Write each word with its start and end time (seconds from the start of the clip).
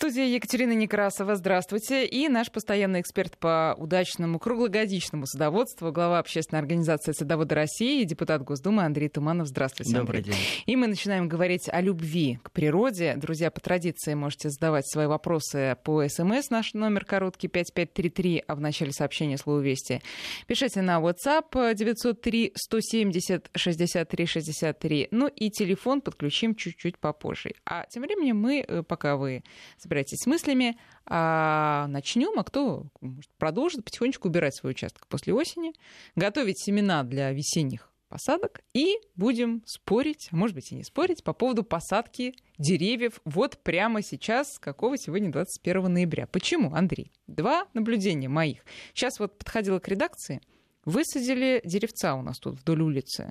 студии 0.00 0.30
Екатерина 0.30 0.72
Некрасова. 0.72 1.36
Здравствуйте. 1.36 2.06
И 2.06 2.26
наш 2.30 2.50
постоянный 2.50 3.02
эксперт 3.02 3.36
по 3.36 3.76
удачному 3.76 4.38
круглогодичному 4.38 5.26
садоводству, 5.26 5.92
глава 5.92 6.20
общественной 6.20 6.58
организации 6.58 7.12
«Садоводы 7.12 7.54
России» 7.54 8.00
и 8.00 8.06
депутат 8.06 8.42
Госдумы 8.42 8.82
Андрей 8.82 9.10
Туманов. 9.10 9.48
Здравствуйте, 9.48 9.94
Добрый 9.94 10.22
день. 10.22 10.34
И 10.64 10.74
мы 10.74 10.86
начинаем 10.86 11.28
говорить 11.28 11.68
о 11.68 11.82
любви 11.82 12.38
к 12.42 12.50
природе. 12.50 13.14
Друзья, 13.18 13.50
по 13.50 13.60
традиции 13.60 14.14
можете 14.14 14.48
задавать 14.48 14.88
свои 14.88 15.06
вопросы 15.06 15.76
по 15.84 16.08
СМС. 16.08 16.48
Наш 16.48 16.72
номер 16.72 17.04
короткий 17.04 17.48
5533, 17.48 18.44
а 18.46 18.54
в 18.54 18.60
начале 18.62 18.92
сообщения 18.92 19.36
слово 19.36 19.60
«Вести». 19.60 20.00
Пишите 20.46 20.80
на 20.80 20.98
WhatsApp 20.98 21.74
903 21.74 22.52
170 22.54 23.50
63 23.54 24.26
63. 24.26 25.08
Ну 25.10 25.28
и 25.28 25.50
телефон 25.50 26.00
подключим 26.00 26.54
чуть-чуть 26.54 26.96
попозже. 26.96 27.52
А 27.66 27.84
тем 27.90 28.04
временем 28.04 28.38
мы, 28.38 28.64
э, 28.66 28.82
пока 28.82 29.18
вы 29.18 29.42
собираетесь 29.90 30.18
с 30.18 30.26
мыслями, 30.26 30.78
а 31.04 31.88
начнем, 31.88 32.38
а 32.38 32.44
кто 32.44 32.86
может, 33.00 33.28
продолжит 33.38 33.84
потихонечку 33.84 34.28
убирать 34.28 34.54
свой 34.54 34.70
участок 34.70 35.08
после 35.08 35.34
осени, 35.34 35.72
готовить 36.14 36.60
семена 36.60 37.02
для 37.02 37.32
весенних 37.32 37.90
посадок 38.08 38.60
и 38.72 38.98
будем 39.16 39.62
спорить, 39.66 40.28
а 40.30 40.36
может 40.36 40.54
быть 40.54 40.70
и 40.70 40.76
не 40.76 40.84
спорить, 40.84 41.24
по 41.24 41.32
поводу 41.32 41.64
посадки 41.64 42.34
деревьев 42.58 43.20
вот 43.24 43.58
прямо 43.58 44.00
сейчас, 44.02 44.60
какого 44.60 44.96
сегодня 44.96 45.32
21 45.32 45.92
ноября. 45.92 46.28
Почему, 46.28 46.72
Андрей? 46.72 47.10
Два 47.26 47.66
наблюдения 47.74 48.28
моих. 48.28 48.64
Сейчас 48.94 49.18
вот 49.18 49.38
подходила 49.38 49.80
к 49.80 49.88
редакции, 49.88 50.40
высадили 50.84 51.60
деревца 51.64 52.14
у 52.14 52.22
нас 52.22 52.38
тут 52.38 52.58
вдоль 52.60 52.82
улицы. 52.82 53.28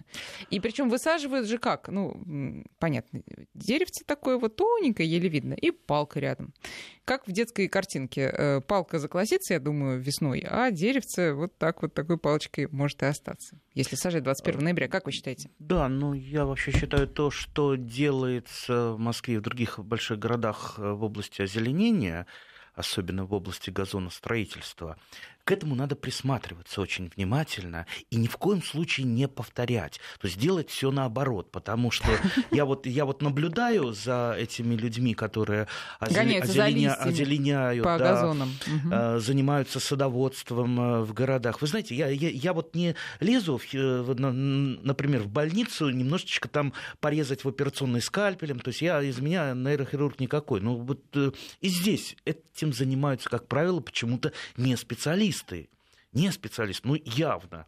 И 0.50 0.60
причем 0.60 0.90
высаживают 0.90 1.48
же 1.48 1.58
как? 1.58 1.90
Ну, 1.90 2.64
понятно, 2.80 3.22
деревце 3.54 4.04
такое 4.06 4.38
вот 4.38 4.56
тоненькое, 4.56 5.10
еле 5.10 5.30
видно, 5.30 5.54
и 5.54 5.72
палка 5.72 6.20
рядом. 6.20 6.54
Как 7.06 7.28
в 7.28 7.32
детской 7.32 7.68
картинке. 7.68 8.32
Э, 8.32 8.62
палка 8.62 9.00
заколосится, 9.00 9.54
я 9.54 9.60
думаю, 9.60 10.00
весной, 10.00 10.46
а 10.48 10.72
деревце 10.72 11.34
вот 11.34 11.58
так 11.58 11.82
вот 11.82 11.94
такой 11.94 12.18
палочкой 12.18 12.68
может 12.72 13.02
и 13.02 13.06
остаться. 13.06 13.60
Если 13.74 13.96
сажать 13.96 14.24
21 14.24 14.64
ноября, 14.64 14.88
как 14.88 15.06
вы 15.06 15.12
считаете? 15.12 15.50
Да, 15.60 15.88
ну 15.88 16.14
я 16.14 16.46
вообще 16.46 16.72
считаю 16.72 17.08
то, 17.08 17.32
что 17.32 17.76
делается 17.76 18.94
в 18.94 19.00
Москве 19.00 19.36
и 19.36 19.38
в 19.38 19.42
других 19.42 19.80
больших 19.80 20.20
городах 20.20 20.76
э, 20.78 20.92
в 20.92 21.04
области 21.04 21.42
озеленения, 21.42 22.28
особенно 22.74 23.26
в 23.26 23.34
области 23.34 23.70
газоностроительства, 23.70 24.98
к 25.50 25.52
этому 25.52 25.74
надо 25.74 25.96
присматриваться 25.96 26.80
очень 26.80 27.12
внимательно 27.16 27.88
и 28.12 28.18
ни 28.18 28.28
в 28.28 28.38
коем 28.38 28.62
случае 28.62 29.08
не 29.08 29.28
повторять. 29.28 30.00
То 30.22 30.28
есть 30.28 30.38
делать 30.38 30.70
все 30.70 30.92
наоборот, 30.92 31.52
потому 31.52 31.90
что 31.90 32.06
я 32.52 32.66
вот, 32.66 32.86
я 32.86 33.04
вот 33.04 33.24
наблюдаю 33.24 33.92
за 33.94 34.36
этими 34.38 34.76
людьми, 34.76 35.16
которые 35.16 35.68
озеленя, 36.00 36.44
озеленя, 36.44 36.94
озеленяют, 36.94 37.84
по 37.84 37.98
да, 37.98 38.14
газонам. 38.14 38.54
Угу. 38.68 39.20
занимаются 39.22 39.80
садоводством 39.80 40.80
э, 40.80 41.02
в 41.02 41.14
городах. 41.14 41.62
Вы 41.62 41.66
знаете, 41.68 41.96
я, 41.96 42.10
я, 42.10 42.30
я 42.30 42.54
вот 42.54 42.76
не 42.76 42.94
лезу, 43.20 43.60
э, 43.74 44.02
в, 44.02 44.14
например, 44.14 45.24
в 45.24 45.30
больницу 45.30 45.90
немножечко 45.90 46.48
там 46.48 46.74
порезать 47.00 47.44
в 47.44 47.50
операционной 47.50 48.04
скальпелем. 48.04 48.60
То 48.60 48.68
есть 48.68 48.84
я 48.84 49.02
из 49.02 49.18
меня 49.18 49.56
нейрохирург 49.56 50.20
никакой. 50.20 50.62
Но 50.62 50.76
вот 50.76 51.02
и 51.16 51.68
здесь 51.68 52.16
этим 52.26 52.72
занимаются, 52.72 53.32
как 53.32 53.48
правило, 53.48 53.80
почему-то 53.80 54.32
не 54.56 54.78
специалисты 54.78 55.39
специалисты, 55.40 55.70
не 56.14 56.32
специалисты, 56.32 56.88
ну 56.88 56.96
явно. 57.06 57.66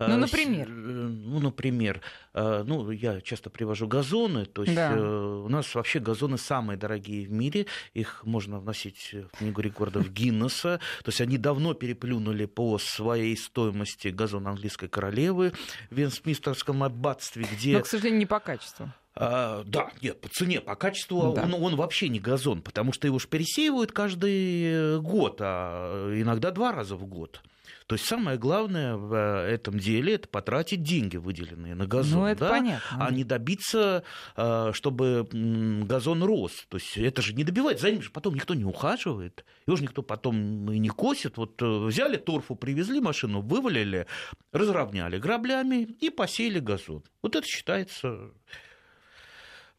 Ну, 0.00 0.16
например? 0.16 0.68
Ну, 0.68 1.38
например, 1.38 2.00
ну, 2.34 2.90
я 2.90 3.20
часто 3.20 3.48
привожу 3.48 3.86
газоны, 3.86 4.44
то 4.44 4.64
есть 4.64 4.74
да. 4.74 4.92
у 4.92 5.48
нас 5.48 5.72
вообще 5.72 6.00
газоны 6.00 6.36
самые 6.36 6.76
дорогие 6.76 7.28
в 7.28 7.30
мире, 7.30 7.66
их 7.92 8.24
можно 8.24 8.58
вносить 8.58 9.14
в 9.14 9.38
книгу 9.38 9.60
рекордов 9.60 10.10
Гиннесса, 10.10 10.80
то 11.04 11.08
есть 11.10 11.20
они 11.20 11.38
давно 11.38 11.74
переплюнули 11.74 12.46
по 12.46 12.76
своей 12.78 13.36
стоимости 13.36 14.08
газон 14.08 14.48
английской 14.48 14.88
королевы 14.88 15.52
в 15.90 15.96
Вестминстерском 15.96 16.82
аббатстве, 16.82 17.46
где... 17.52 17.74
Но, 17.74 17.82
к 17.82 17.86
сожалению, 17.86 18.18
не 18.18 18.26
по 18.26 18.40
качеству. 18.40 18.92
А, 19.16 19.62
да, 19.64 19.90
нет, 20.02 20.20
по 20.20 20.28
цене, 20.28 20.60
по 20.60 20.74
качеству 20.74 21.32
да. 21.34 21.44
он, 21.44 21.54
он 21.54 21.76
вообще 21.76 22.08
не 22.08 22.18
газон, 22.18 22.62
потому 22.62 22.92
что 22.92 23.06
его 23.06 23.18
же 23.18 23.28
пересеивают 23.28 23.92
каждый 23.92 25.00
год, 25.00 25.38
а 25.40 26.12
иногда 26.20 26.50
два 26.50 26.72
раза 26.72 26.96
в 26.96 27.06
год. 27.06 27.40
То 27.86 27.96
есть 27.96 28.06
самое 28.06 28.38
главное 28.38 28.96
в 28.96 29.14
этом 29.14 29.78
деле 29.78 30.14
это 30.14 30.26
потратить 30.26 30.82
деньги, 30.82 31.18
выделенные 31.18 31.74
на 31.74 31.86
газон, 31.86 32.20
ну, 32.20 32.26
это 32.26 32.40
да, 32.40 32.50
понятно. 32.50 33.06
а 33.06 33.10
не 33.12 33.24
добиться, 33.24 34.04
а, 34.36 34.72
чтобы 34.72 35.28
газон 35.30 36.22
рос. 36.22 36.52
То 36.68 36.78
есть 36.78 36.96
это 36.96 37.20
же 37.20 37.34
не 37.34 37.44
добивает, 37.44 37.80
за 37.80 37.90
ним 37.90 38.00
же 38.00 38.10
потом 38.10 38.34
никто 38.34 38.54
не 38.54 38.64
ухаживает, 38.64 39.44
его 39.66 39.76
же 39.76 39.82
никто 39.82 40.02
потом 40.02 40.70
и 40.72 40.78
не 40.78 40.88
косит. 40.88 41.36
Вот 41.36 41.60
э, 41.60 41.66
взяли 41.86 42.16
торфу, 42.16 42.54
привезли 42.54 43.00
машину, 43.00 43.42
вывалили, 43.42 44.06
разровняли 44.50 45.18
граблями 45.18 45.82
и 46.00 46.08
посеяли 46.08 46.60
газон. 46.60 47.02
Вот 47.20 47.36
это 47.36 47.46
считается 47.46 48.30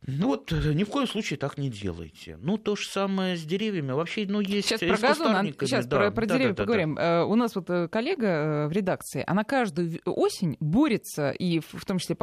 ну 0.07 0.27
вот 0.27 0.51
э, 0.51 0.73
ни 0.73 0.83
в 0.83 0.89
коем 0.89 1.07
случае 1.07 1.37
так 1.37 1.57
не 1.57 1.69
делайте. 1.69 2.37
Ну 2.41 2.57
то 2.57 2.75
же 2.75 2.87
самое 2.87 3.37
с 3.37 3.43
деревьями. 3.43 3.91
Вообще, 3.91 4.25
ну 4.27 4.39
есть 4.39 4.67
Сейчас 4.67 4.79
про 4.79 4.97
газон, 4.97 5.53
сейчас 5.59 5.85
да, 5.87 5.97
про, 5.97 6.11
про 6.11 6.25
да, 6.25 6.35
деревья 6.35 6.53
да, 6.53 6.63
поговорим. 6.63 6.95
Да, 6.95 7.01
да. 7.01 7.25
У 7.25 7.35
нас 7.35 7.55
вот 7.55 7.69
э, 7.69 7.87
коллега 7.87 8.67
в 8.67 8.71
редакции, 8.71 9.23
она 9.25 9.43
каждую 9.43 9.99
осень 10.05 10.57
борется, 10.59 11.31
и 11.31 11.59
в 11.59 11.85
том 11.85 11.99
числе 11.99 12.15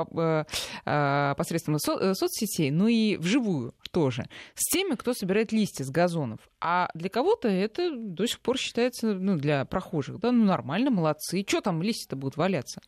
посредством 0.82 1.78
со- 1.78 2.14
соцсетей, 2.14 2.70
но 2.70 2.88
и 2.88 3.16
вживую 3.16 3.74
тоже, 3.90 4.26
с 4.54 4.70
теми, 4.70 4.94
кто 4.94 5.12
собирает 5.12 5.52
листья 5.52 5.84
с 5.84 5.90
газонов. 5.90 6.40
А 6.60 6.90
для 6.94 7.08
кого-то 7.08 7.48
это 7.48 7.90
до 7.94 8.26
сих 8.26 8.40
пор 8.40 8.58
считается, 8.58 9.14
ну, 9.14 9.36
для 9.36 9.64
прохожих, 9.64 10.18
да, 10.18 10.32
ну, 10.32 10.44
нормально, 10.44 10.90
молодцы. 10.90 11.44
Что 11.46 11.60
там 11.60 11.82
листья-то 11.82 12.16
будут 12.16 12.36
валяться? 12.36 12.80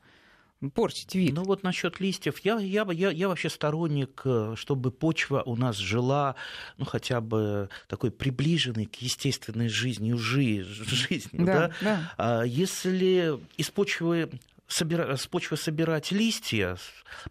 Портить 0.75 1.15
вид. 1.15 1.35
Ну 1.35 1.43
вот 1.43 1.63
насчет 1.63 2.01
листьев, 2.01 2.39
я, 2.41 2.59
я, 2.59 2.87
я, 2.91 3.11
я 3.11 3.29
вообще 3.29 3.51
сторонник, 3.51 4.23
э, 4.25 4.55
чтобы 4.57 4.91
почва 4.91 5.43
у 5.45 5.57
нас 5.57 5.77
жила, 5.77 6.37
ну 6.79 6.85
хотя 6.85 7.21
бы 7.21 7.69
такой 7.89 8.11
приближенной 8.11 8.87
к 8.87 8.97
естественной 8.97 9.69
жизни, 9.69 10.13
жизнью, 10.15 11.45
да, 11.45 11.69
да? 11.69 11.71
да. 11.81 12.13
А 12.17 12.43
если 12.45 13.39
из 13.57 13.71
почвы 13.71 14.31
собира... 14.75 15.17
с 15.17 15.27
почвы 15.27 15.57
собирать 15.57 16.11
листья, 16.11 16.77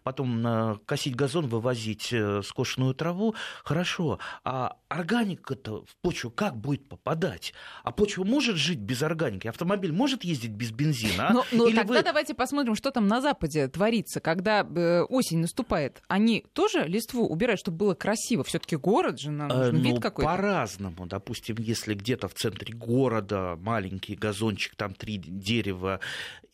потом 0.02 0.80
косить 0.86 1.14
газон, 1.14 1.46
вывозить 1.46 2.12
э, 2.12 2.42
скошенную 2.42 2.94
траву, 2.94 3.34
хорошо. 3.64 4.18
А 4.44 4.76
органика-то 4.88 5.84
в 5.84 5.96
почву 6.00 6.30
как 6.30 6.56
будет 6.56 6.88
попадать? 6.88 7.52
А 7.82 7.92
почва 7.92 8.24
может 8.24 8.56
жить 8.56 8.78
без 8.78 9.02
органики? 9.02 9.46
Автомобиль 9.46 9.92
может 9.92 10.24
ездить 10.24 10.52
без 10.52 10.70
бензина? 10.70 11.32
Ну, 11.34 11.42
ну 11.50 11.70
тогда 11.72 11.98
вы... 11.98 12.02
давайте 12.02 12.32
посмотрим, 12.32 12.76
что 12.76 12.92
там 12.92 13.08
на 13.08 13.20
Западе 13.20 13.66
творится, 13.66 14.20
когда 14.20 14.60
э, 14.60 15.02
осень 15.02 15.40
наступает. 15.40 16.00
Они 16.06 16.44
тоже 16.52 16.84
листву 16.86 17.26
убирают, 17.26 17.58
чтобы 17.58 17.78
было 17.78 17.94
красиво? 17.94 18.44
все 18.44 18.60
таки 18.60 18.76
город 18.76 19.18
же, 19.18 19.32
нам 19.32 19.48
нужен 19.48 19.76
ну, 19.76 19.82
вид 19.82 20.00
какой-то. 20.00 20.30
По-разному. 20.30 21.06
Допустим, 21.06 21.56
если 21.58 21.94
где-то 21.94 22.28
в 22.28 22.34
центре 22.34 22.72
города 22.72 23.56
маленький 23.60 24.14
газончик, 24.14 24.76
там 24.76 24.94
три 24.94 25.16
дерева, 25.16 26.00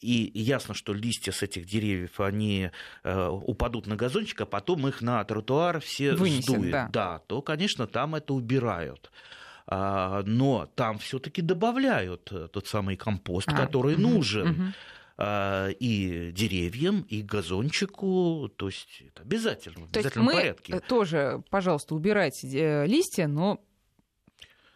и 0.00 0.31
ясно, 0.34 0.75
что 0.81 0.95
листья 0.95 1.31
с 1.31 1.43
этих 1.43 1.67
деревьев, 1.67 2.21
они 2.21 2.71
э, 3.05 3.29
упадут 3.29 3.87
на 3.87 3.97
газончик, 3.97 4.41
а 4.41 4.47
потом 4.47 4.89
их 4.89 5.03
на 5.03 5.23
тротуар 5.25 5.81
все 5.81 6.15
Вынесет, 6.15 6.45
сдует. 6.45 6.73
Да. 6.73 6.89
да, 6.91 7.19
то, 7.27 7.43
конечно, 7.43 7.87
там 7.87 8.15
это 8.15 8.33
убирают 8.33 9.11
а, 9.67 10.23
но 10.25 10.69
там 10.75 10.99
все-таки 10.99 11.43
добавляют 11.43 12.33
э, 12.33 12.49
тот 12.51 12.67
самый 12.67 12.97
компост, 12.97 13.49
а, 13.49 13.57
который 13.57 13.95
угу, 13.95 14.03
нужен. 14.03 14.51
Угу 14.51 14.73
и 15.23 16.33
деревьям, 16.35 17.03
и 17.03 17.21
газончику, 17.21 18.51
то 18.57 18.69
есть 18.69 19.03
это 19.07 19.21
обязательно, 19.21 19.85
в 19.85 19.91
то 19.91 19.99
обязательном 19.99 20.25
мы 20.25 20.33
порядке. 20.33 20.81
тоже, 20.81 21.43
пожалуйста, 21.51 21.95
убирайте 21.95 22.49
э, 22.49 22.87
листья, 22.87 23.27
но 23.27 23.61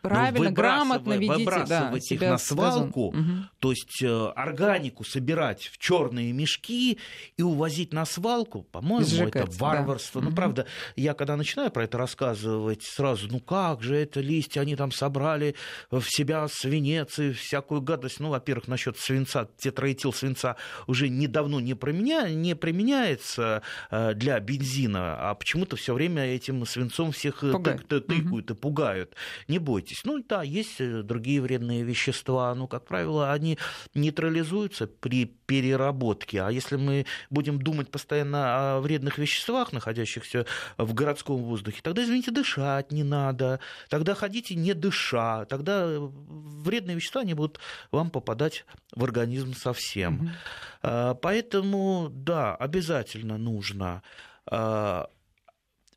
Правильно, 0.08 0.50
грамотно 0.50 1.14
ведите 1.14 1.32
выбрасывать 1.32 2.06
да, 2.10 2.14
их 2.14 2.20
на 2.20 2.38
свалку, 2.38 3.06
угу. 3.08 3.32
то 3.58 3.70
есть 3.70 4.02
э, 4.02 4.32
органику 4.36 5.02
собирать 5.02 5.62
в 5.62 5.78
черные 5.78 6.32
мешки 6.32 6.98
и 7.38 7.42
увозить 7.42 7.94
на 7.94 8.04
свалку, 8.04 8.64
по-моему, 8.64 9.28
это 9.28 9.46
варварство. 9.58 10.20
Да. 10.20 10.24
Ну, 10.26 10.28
угу. 10.28 10.36
правда, 10.36 10.66
я 10.96 11.14
когда 11.14 11.36
начинаю 11.36 11.70
про 11.70 11.84
это 11.84 11.96
рассказывать, 11.96 12.82
сразу, 12.82 13.28
ну 13.30 13.40
как 13.40 13.82
же 13.82 13.96
это 13.96 14.20
листья, 14.20 14.60
они 14.60 14.76
там 14.76 14.92
собрали 14.92 15.54
в 15.90 16.02
себя 16.02 16.46
свинец 16.48 17.18
и 17.18 17.32
всякую 17.32 17.80
гадость. 17.80 18.20
Ну, 18.20 18.28
во-первых, 18.28 18.68
насчет 18.68 18.98
свинца, 18.98 19.48
тетраэтил 19.56 20.12
свинца 20.12 20.56
уже 20.86 21.08
недавно 21.08 21.60
не, 21.60 21.74
применя... 21.74 22.28
не 22.28 22.54
применяется 22.54 23.62
э, 23.90 24.12
для 24.14 24.38
бензина, 24.38 25.30
а 25.30 25.34
почему-то 25.34 25.76
все 25.76 25.94
время 25.94 26.26
этим 26.26 26.66
свинцом 26.66 27.12
всех 27.12 27.42
э, 27.42 27.52
тыкают 27.52 28.50
и 28.50 28.54
пугают. 28.54 29.14
Не 29.48 29.58
бойтесь 29.58 29.93
согласитесь. 29.94 30.04
Ну 30.04 30.24
да, 30.28 30.42
есть 30.42 30.80
э, 30.80 31.02
другие 31.02 31.40
вредные 31.40 31.82
вещества, 31.82 32.54
но, 32.54 32.66
как 32.66 32.84
правило, 32.84 33.32
они 33.32 33.58
нейтрализуются 33.94 34.86
при 34.86 35.26
переработке. 35.26 36.42
А 36.42 36.50
если 36.50 36.76
мы 36.76 37.06
будем 37.30 37.60
думать 37.60 37.90
постоянно 37.90 38.76
о 38.76 38.80
вредных 38.80 39.18
веществах, 39.18 39.72
находящихся 39.72 40.46
в 40.78 40.94
городском 40.94 41.42
воздухе, 41.42 41.80
тогда, 41.82 42.02
извините, 42.02 42.30
дышать 42.30 42.92
не 42.92 43.04
надо, 43.04 43.60
тогда 43.88 44.14
ходите 44.14 44.54
не 44.54 44.74
дыша, 44.74 45.44
тогда 45.46 45.86
вредные 45.98 46.96
вещества 46.96 47.24
не 47.24 47.34
будут 47.34 47.60
вам 47.90 48.10
попадать 48.10 48.64
в 48.94 49.04
организм 49.04 49.54
совсем. 49.54 50.32
Mm-hmm. 50.82 51.18
Поэтому, 51.22 52.08
да, 52.10 52.54
обязательно 52.54 53.38
нужно 53.38 54.02
а, 54.46 55.08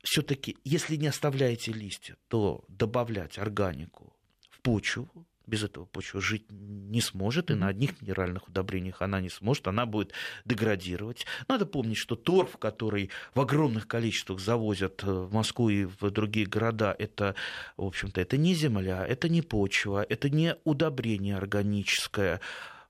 все-таки, 0.02 0.56
если 0.64 0.96
не 0.96 1.08
оставляете 1.08 1.72
листья, 1.72 2.16
то 2.28 2.64
добавлять 2.68 3.38
органику 3.38 4.12
в 4.50 4.60
почву. 4.60 5.08
Без 5.46 5.64
этого 5.64 5.86
почва 5.86 6.20
жить 6.20 6.44
не 6.50 7.00
сможет, 7.00 7.50
и 7.50 7.54
на 7.54 7.68
одних 7.68 8.02
минеральных 8.02 8.48
удобрениях 8.48 9.00
она 9.00 9.22
не 9.22 9.30
сможет, 9.30 9.66
она 9.66 9.86
будет 9.86 10.12
деградировать. 10.44 11.24
Надо 11.48 11.64
помнить, 11.64 11.96
что 11.96 12.16
торф, 12.16 12.58
который 12.58 13.08
в 13.34 13.40
огромных 13.40 13.88
количествах 13.88 14.40
завозят 14.40 15.02
э, 15.04 15.10
в 15.10 15.32
Москву 15.32 15.70
и 15.70 15.86
в 15.86 16.10
другие 16.10 16.44
города, 16.44 16.94
это, 16.98 17.34
в 17.78 17.84
общем-то, 17.84 18.20
это 18.20 18.36
не 18.36 18.52
земля, 18.54 19.06
это 19.06 19.30
не 19.30 19.40
почва, 19.40 20.04
это 20.06 20.28
не 20.28 20.54
удобрение 20.64 21.38
органическое. 21.38 22.42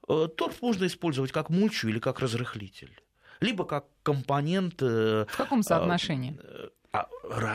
Э, 0.09 0.27
торф 0.37 0.61
можно 0.61 0.87
использовать 0.87 1.31
как 1.31 1.51
мульчу 1.51 1.87
или 1.87 2.01
как 2.01 2.19
разрыхлитель 2.19 3.01
либо 3.41 3.65
как 3.65 3.87
компонент... 4.03 4.83
Э, 4.83 5.27
в 5.29 5.37
каком 5.37 5.63
соотношении? 5.63 6.37
А, 6.91 7.07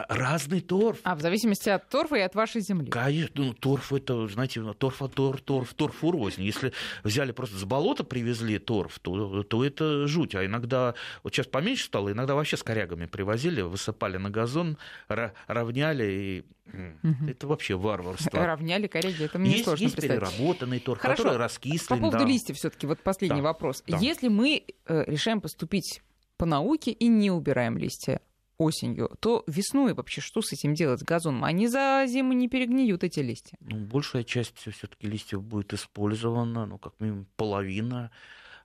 разный 0.10 0.62
торф. 0.62 1.00
А 1.04 1.16
в 1.16 1.22
зависимости 1.22 1.68
от 1.68 1.90
торфа 1.90 2.16
и 2.18 2.20
от 2.20 2.36
вашей 2.36 2.62
земли. 2.62 2.92
Конечно, 2.92 3.46
ну, 3.46 3.54
торф 3.54 3.92
это, 3.92 4.28
знаете, 4.28 4.62
торф, 4.74 5.02
торф, 5.16 5.42
торф, 5.42 5.74
торф 5.74 6.04
рознь. 6.04 6.44
Если 6.44 6.72
взяли 7.04 7.32
просто 7.32 7.58
с 7.58 7.64
болота 7.64 8.04
привезли 8.04 8.60
торф, 8.60 9.00
то, 9.00 9.42
то 9.44 9.66
это 9.66 10.06
жуть. 10.08 10.36
А 10.36 10.46
иногда, 10.46 10.94
вот 11.24 11.34
сейчас 11.34 11.48
поменьше 11.48 11.86
стало, 11.86 12.12
иногда 12.12 12.36
вообще 12.36 12.58
с 12.58 12.64
корягами 12.64 13.08
привозили, 13.08 13.62
высыпали 13.62 14.18
на 14.18 14.30
газон, 14.30 14.78
равняли 15.08 16.06
и 16.06 16.46
Угу. 16.66 17.30
Это 17.30 17.46
вообще 17.46 17.76
варварство. 17.76 18.40
Равняли 18.40 18.88
коряги, 18.88 19.26
это 19.26 19.38
мне 19.38 19.52
есть, 19.52 19.66
сложно 19.66 19.84
есть 19.84 19.98
представить. 19.98 20.22
переработанный 20.22 20.80
торф, 20.80 21.02
Хорошо. 21.02 21.24
который 21.24 21.38
раскислен. 21.38 21.88
По 21.90 21.98
поводу 21.98 22.20
да. 22.20 22.26
листьев 22.26 22.56
все 22.56 22.70
таки 22.70 22.88
вот 22.88 23.02
последний 23.02 23.42
да. 23.42 23.50
вопрос. 23.50 23.84
Да. 23.86 23.98
Если 23.98 24.30
мы 24.30 24.64
э, 24.86 25.04
решаем 25.06 25.42
поступить 25.42 26.02
по 26.38 26.46
науке 26.46 26.92
и 26.92 27.10
не 27.10 27.32
убираем 27.32 27.78
листья, 27.78 28.22
осенью, 28.64 29.10
то 29.20 29.44
весной 29.48 29.94
вообще 29.94 30.22
что 30.22 30.42
с 30.42 30.54
этим 30.54 30.74
делать, 30.74 31.02
с 31.02 31.04
газоном? 31.04 31.44
Они 31.44 31.68
за 31.68 32.06
зиму 32.08 32.34
не 32.34 32.48
перегниют, 32.48 33.04
эти 33.04 33.20
листья. 33.20 33.58
Ну, 33.62 33.78
большая 33.78 34.24
часть 34.24 34.58
все-таки 34.58 35.08
листьев 35.08 35.44
будет 35.44 35.74
использована, 35.74 36.66
ну, 36.66 36.78
как 36.78 36.94
минимум 37.00 37.28
половина 37.36 38.12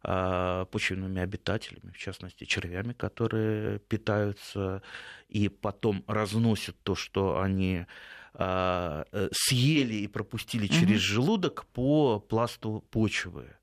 а, 0.03 0.65
почвенными 0.67 1.21
обитателями, 1.21 1.91
в 1.91 1.99
частности 1.99 2.45
червями, 2.45 2.93
которые 2.93 3.81
питаются 3.81 4.83
и 5.29 5.49
потом 5.49 6.05
разносят 6.07 6.77
то, 6.83 6.95
что 6.95 7.41
они 7.41 7.87
а, 8.35 9.05
э, 9.11 9.29
съели 9.33 9.97
и 9.97 10.07
пропустили 10.07 10.67
угу. 10.67 10.75
через 10.75 11.01
желудок 11.01 11.67
по 11.73 12.21
пласту 12.21 12.85
почвы. 12.91 13.57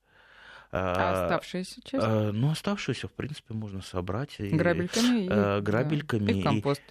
А 0.77 1.23
оставшаяся 1.23 1.81
часть? 1.83 2.05
Ну, 2.05 2.51
оставшуюся, 2.51 3.07
в 3.07 3.11
принципе, 3.11 3.53
можно 3.53 3.81
собрать. 3.81 4.35
Грабельками? 4.39 5.25
И, 5.25 5.61
грабельками. 5.61 6.31
И, 6.31 6.39
и 6.39 6.43
компост. 6.43 6.81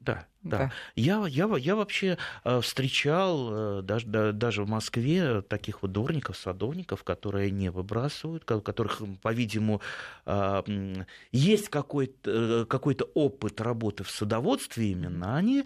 Да, 0.00 0.26
да. 0.42 0.58
да. 0.58 0.72
Я, 0.94 1.26
я, 1.26 1.48
я 1.56 1.76
вообще 1.76 2.16
э, 2.44 2.60
встречал 2.60 3.48
э, 3.50 3.82
даже, 3.82 4.32
даже 4.32 4.62
в 4.62 4.68
Москве 4.68 5.42
таких 5.42 5.82
вот 5.82 5.92
дворников, 5.92 6.36
садовников, 6.36 7.02
которые 7.02 7.50
не 7.50 7.70
выбрасывают, 7.70 8.48
у 8.50 8.60
которых, 8.60 9.02
по-видимому, 9.20 9.80
э, 10.26 10.62
есть 11.32 11.68
какой-то 11.68 12.66
какой 12.68 12.96
опыт 13.14 13.60
работы 13.60 14.04
в 14.04 14.10
садоводстве 14.10 14.92
именно. 14.92 15.36
Они 15.36 15.64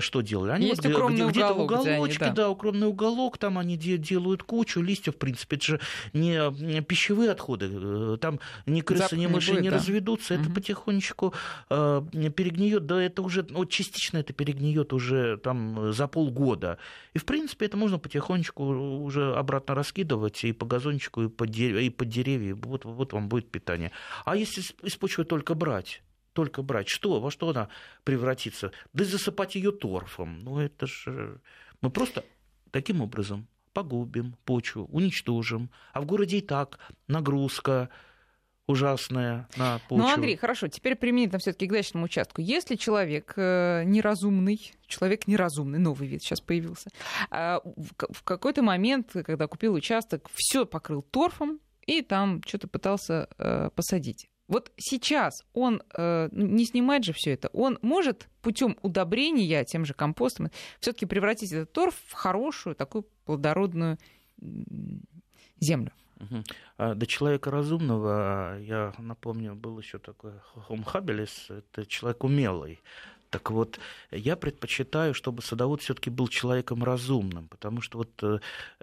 что 0.00 0.22
делали? 0.22 0.52
Они 0.52 0.68
есть 0.68 0.84
вот 0.86 1.12
где, 1.12 1.26
где-то 1.26 1.54
в 1.54 1.60
уголочке, 1.60 2.16
где 2.16 2.24
они, 2.24 2.34
да. 2.34 2.42
да, 2.44 2.50
укромный 2.50 2.86
уголок, 2.86 3.38
там 3.38 3.58
они 3.58 3.76
делают 3.76 4.42
кучу 4.42 4.80
листьев, 4.80 5.14
в 5.14 5.18
принципе, 5.18 5.56
это 5.56 5.64
же 5.66 5.80
не 6.12 6.80
пищевые 6.82 7.30
отходы, 7.30 8.16
там 8.18 8.40
ни 8.66 8.80
крысы, 8.80 9.02
Запах 9.02 9.18
ни 9.18 9.26
мыши 9.26 9.50
не, 9.50 9.54
будет, 9.54 9.62
не 9.64 9.70
да. 9.70 9.76
разведутся, 9.76 10.34
угу. 10.34 10.42
это 10.42 10.50
потихонечку 10.50 11.34
перегниет, 11.68 12.86
да, 12.86 13.02
это 13.02 13.22
уже 13.22 13.46
ну, 13.48 13.64
частично 13.66 14.13
это 14.18 14.32
перегниет 14.32 14.92
уже 14.92 15.36
там 15.38 15.92
за 15.92 16.08
полгода. 16.08 16.78
И, 17.12 17.18
в 17.18 17.24
принципе, 17.24 17.66
это 17.66 17.76
можно 17.76 17.98
потихонечку 17.98 18.64
уже 18.64 19.34
обратно 19.34 19.74
раскидывать 19.74 20.44
и 20.44 20.52
по 20.52 20.66
газончику, 20.66 21.22
и 21.22 21.28
под, 21.28 21.50
дерев... 21.50 21.80
и 21.80 21.90
под 21.90 22.08
деревья. 22.08 22.54
Вот, 22.54 22.84
вот 22.84 23.12
вам 23.12 23.28
будет 23.28 23.50
питание. 23.50 23.92
А 24.24 24.36
если 24.36 24.62
из 24.82 24.96
почвы 24.96 25.24
только 25.24 25.54
брать, 25.54 26.02
только 26.32 26.62
брать, 26.62 26.88
что, 26.88 27.20
во 27.20 27.30
что 27.30 27.50
она 27.50 27.68
превратится? 28.04 28.72
Да 28.92 29.04
засыпать 29.04 29.54
ее 29.54 29.72
торфом. 29.72 30.42
Ну, 30.42 30.58
это 30.58 30.86
же... 30.86 31.40
Мы 31.80 31.90
просто 31.90 32.24
таким 32.70 33.00
образом 33.00 33.46
погубим 33.74 34.36
почву, 34.44 34.88
уничтожим. 34.90 35.70
А 35.92 36.00
в 36.00 36.06
городе 36.06 36.38
и 36.38 36.40
так 36.40 36.78
нагрузка, 37.08 37.90
ужасная 38.66 39.48
на 39.56 39.78
почву. 39.88 39.98
Ну, 39.98 40.08
Андрей, 40.08 40.36
хорошо, 40.36 40.68
теперь 40.68 40.96
применительно 40.96 41.38
все 41.38 41.52
таки 41.52 41.66
к 41.66 41.72
дачному 41.72 42.06
участку. 42.06 42.40
Если 42.40 42.76
человек 42.76 43.34
э, 43.36 43.82
неразумный, 43.84 44.72
человек 44.86 45.26
неразумный, 45.26 45.78
новый 45.78 46.08
вид 46.08 46.22
сейчас 46.22 46.40
появился, 46.40 46.90
э, 47.30 47.58
в, 47.64 48.22
какой-то 48.24 48.62
момент, 48.62 49.10
когда 49.24 49.46
купил 49.46 49.74
участок, 49.74 50.28
все 50.34 50.64
покрыл 50.64 51.02
торфом 51.02 51.60
и 51.86 52.02
там 52.02 52.42
что-то 52.46 52.68
пытался 52.68 53.28
э, 53.38 53.70
посадить. 53.74 54.28
Вот 54.46 54.72
сейчас 54.76 55.42
он 55.54 55.82
э, 55.96 56.28
не 56.32 56.66
снимает 56.66 57.04
же 57.04 57.12
все 57.14 57.32
это, 57.32 57.48
он 57.48 57.78
может 57.80 58.28
путем 58.42 58.76
удобрения 58.82 59.64
тем 59.64 59.84
же 59.86 59.94
компостом 59.94 60.50
все-таки 60.80 61.06
превратить 61.06 61.52
этот 61.52 61.72
торф 61.72 61.94
в 62.06 62.12
хорошую 62.12 62.76
такую 62.76 63.06
плодородную 63.24 63.98
землю. 65.60 65.92
Угу. 66.30 66.94
До 66.94 67.06
человека 67.06 67.50
разумного, 67.50 68.58
я 68.60 68.92
напомню, 68.98 69.54
был 69.54 69.78
еще 69.78 69.98
такой 69.98 70.32
Хом 70.54 70.84
Хабелес, 70.84 71.50
это 71.50 71.86
человек 71.86 72.24
умелый. 72.24 72.80
Так 73.34 73.50
вот, 73.50 73.80
я 74.12 74.36
предпочитаю, 74.36 75.12
чтобы 75.12 75.42
садовод 75.42 75.82
все-таки 75.82 76.08
был 76.08 76.28
человеком 76.28 76.84
разумным, 76.84 77.48
потому 77.48 77.80
что 77.80 77.98
вот 77.98 78.10
э, 78.22 78.38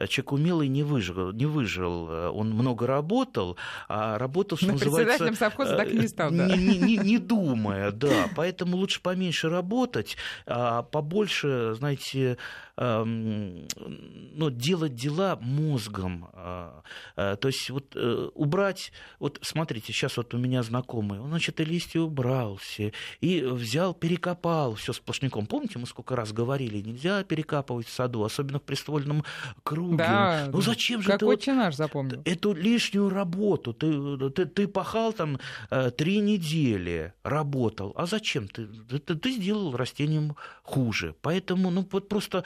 человек 0.10 0.32
умелый 0.34 0.68
не 0.68 0.84
выжил, 0.84 1.32
не 1.32 1.46
выжил, 1.46 2.10
он 2.34 2.50
много 2.50 2.86
работал, 2.86 3.56
а 3.88 4.18
работал, 4.18 4.58
что 4.58 4.68
Но 4.68 4.74
называется... 4.74 5.06
председателем 5.06 5.38
совхоза 5.38 5.78
так 5.78 5.90
и 5.90 5.98
не 5.98 6.08
стал, 6.10 6.32
да. 6.32 6.54
Не, 6.54 6.78
не, 6.78 6.98
не 6.98 7.18
думая, 7.18 7.92
да. 7.92 8.30
Поэтому 8.36 8.76
лучше 8.76 9.02
поменьше 9.02 9.48
работать, 9.48 10.18
а 10.46 10.84
побольше, 10.84 11.74
знаете, 11.78 12.38
ну, 12.76 14.50
делать 14.50 14.96
дела 14.96 15.38
мозгом. 15.40 16.30
А, 16.34 16.82
то 17.16 17.48
есть 17.48 17.70
вот 17.70 17.96
э, 17.96 18.30
убрать, 18.34 18.92
вот 19.20 19.38
смотрите, 19.42 19.94
сейчас 19.94 20.18
вот 20.18 20.34
у 20.34 20.38
меня 20.38 20.64
знакомый, 20.64 21.20
он, 21.20 21.30
значит, 21.30 21.60
и 21.60 21.64
листья 21.66 22.00
убрался, 22.00 22.92
и 23.20 23.42
взял, 23.42 23.94
перекопал 23.94 24.41
все 24.76 24.94
сплошняком. 24.94 25.46
Помните, 25.46 25.80
мы 25.80 25.88
сколько 25.88 26.16
раз 26.16 26.32
говорили, 26.32 26.82
нельзя 26.82 27.24
перекапывать 27.24 27.88
в 27.88 27.92
саду, 27.92 28.24
особенно 28.24 28.60
в 28.60 28.64
приствольном 28.64 29.24
круге. 29.64 29.98
Да, 29.98 30.50
ну 30.52 30.62
зачем 30.62 31.02
же 31.02 31.10
как 31.10 31.20
ты 31.20 31.26
вот, 31.26 31.46
наш 31.48 31.76
запомнил. 31.76 32.22
эту 32.26 32.54
лишнюю 32.54 33.10
работу? 33.10 33.74
Ты, 33.74 34.30
ты, 34.32 34.46
ты 34.46 34.68
пахал 34.68 35.14
там 35.14 35.40
э, 35.70 35.92
три 35.92 36.20
недели, 36.20 37.14
работал, 37.24 37.94
а 37.96 38.06
зачем? 38.06 38.48
Ты, 38.48 38.68
ты, 38.68 39.16
ты 39.16 39.32
сделал 39.32 39.76
растениям 39.76 40.36
хуже. 40.64 41.16
Поэтому, 41.22 41.70
ну 41.70 41.88
вот 41.92 42.10
просто 42.10 42.44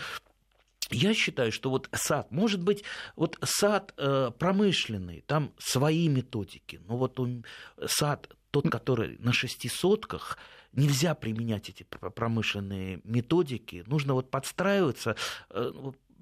я 0.92 1.14
считаю, 1.14 1.52
что 1.52 1.70
вот 1.70 1.90
сад, 1.94 2.32
может 2.32 2.62
быть, 2.62 2.84
вот 3.16 3.38
сад 3.44 3.94
э, 3.98 4.32
промышленный, 4.38 5.24
там 5.26 5.52
свои 5.58 6.08
методики, 6.08 6.80
но 6.88 6.98
вот 6.98 7.20
он, 7.20 7.44
сад, 7.86 8.30
тот, 8.52 8.70
который 8.70 9.18
на 9.20 9.34
шести 9.34 9.68
сотках, 9.68 10.38
нельзя 10.76 11.16
применять 11.16 11.70
эти 11.70 11.84
промышленные 11.84 13.02
методики, 13.04 13.84
нужно 13.88 14.14
вот 14.14 14.30
подстраиваться 14.30 15.16
э, 15.50 15.72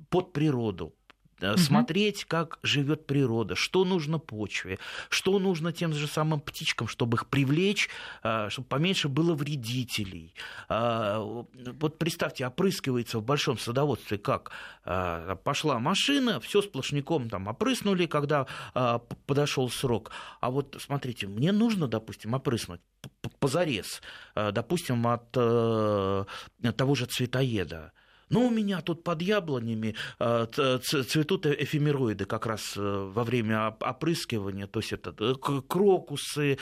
под 0.09 0.33
природу, 0.33 0.93
угу. 1.41 1.57
смотреть, 1.57 2.25
как 2.25 2.59
живет 2.63 3.05
природа, 3.05 3.55
что 3.55 3.83
нужно 3.85 4.19
почве, 4.19 4.79
что 5.09 5.39
нужно 5.39 5.73
тем 5.73 5.93
же 5.93 6.07
самым 6.07 6.39
птичкам, 6.39 6.87
чтобы 6.87 7.15
их 7.15 7.27
привлечь, 7.27 7.89
э, 8.23 8.49
чтобы 8.49 8.67
поменьше 8.67 9.09
было 9.09 9.33
вредителей. 9.33 10.33
Э, 10.69 11.17
вот 11.79 11.97
представьте, 11.97 12.45
опрыскивается 12.45 13.19
в 13.19 13.23
большом 13.23 13.57
садоводстве 13.57 14.17
как? 14.17 14.51
Пошла 14.83 15.79
машина, 15.79 16.39
все 16.39 16.61
сплошняком 16.61 17.29
там 17.29 17.47
опрыснули, 17.47 18.05
когда 18.05 18.45
подошел 19.25 19.69
срок. 19.69 20.11
А 20.41 20.51
вот 20.51 20.75
смотрите, 20.79 21.27
мне 21.27 21.51
нужно, 21.51 21.87
допустим, 21.87 22.33
опрыснуть 22.33 22.81
позарез, 23.43 24.01
допустим, 24.35 25.05
от 25.05 25.31
того 25.31 26.95
же 26.95 27.05
цветоеда 27.07 27.91
Но 28.29 28.47
у 28.47 28.49
меня 28.49 28.81
тут 28.81 29.03
под 29.03 29.21
яблонями 29.21 29.95
э, 30.19 30.47
цветут 30.81 31.45
э, 31.45 31.55
эфемероиды 31.59 32.25
как 32.25 32.45
раз 32.45 32.73
э, 32.75 32.81
во 32.81 33.23
время 33.23 33.75
опрыскивания, 33.79 34.67
то 34.67 34.79
есть 34.79 34.93
это 34.93 35.35
крокусы, 35.67 36.57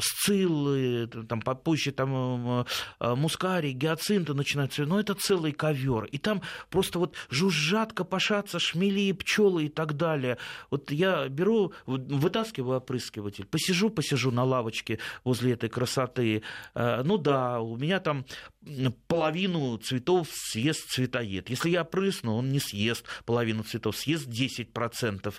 сциллы, 0.00 1.08
там 1.28 1.40
попозже 1.40 1.92
там 1.92 2.66
мускарий, 3.00 3.72
гиацинты 3.72 4.34
начинают 4.34 4.72
цветать, 4.72 4.88
но 4.88 5.00
это 5.00 5.14
целый 5.14 5.52
ковер. 5.52 6.04
И 6.04 6.18
там 6.18 6.42
просто 6.70 6.98
вот 6.98 7.14
жужжат, 7.30 7.92
копошатся 7.92 8.58
шмели, 8.58 9.12
пчелы 9.12 9.66
и 9.66 9.68
так 9.68 9.96
далее. 9.96 10.38
Вот 10.70 10.90
я 10.90 11.28
беру, 11.28 11.72
вытаскиваю 11.86 12.78
опрыскиватель, 12.78 13.46
посижу, 13.46 13.90
посижу 13.90 14.30
на 14.30 14.44
лавочке 14.44 14.98
возле 15.24 15.52
этой 15.52 15.68
красоты. 15.68 16.42
Ну 16.74 17.18
да, 17.18 17.60
у 17.60 17.76
меня 17.76 18.00
там 18.00 18.24
половину 19.06 19.76
цветов 19.78 20.28
съест 20.54 20.90
цветоед. 20.90 21.50
Если 21.50 21.70
я 21.70 21.84
прысну, 21.84 22.38
он 22.38 22.48
не 22.48 22.60
съест 22.60 23.22
половину 23.26 23.62
цветов, 23.64 23.96
съест 23.96 24.30
10%. 24.30 25.34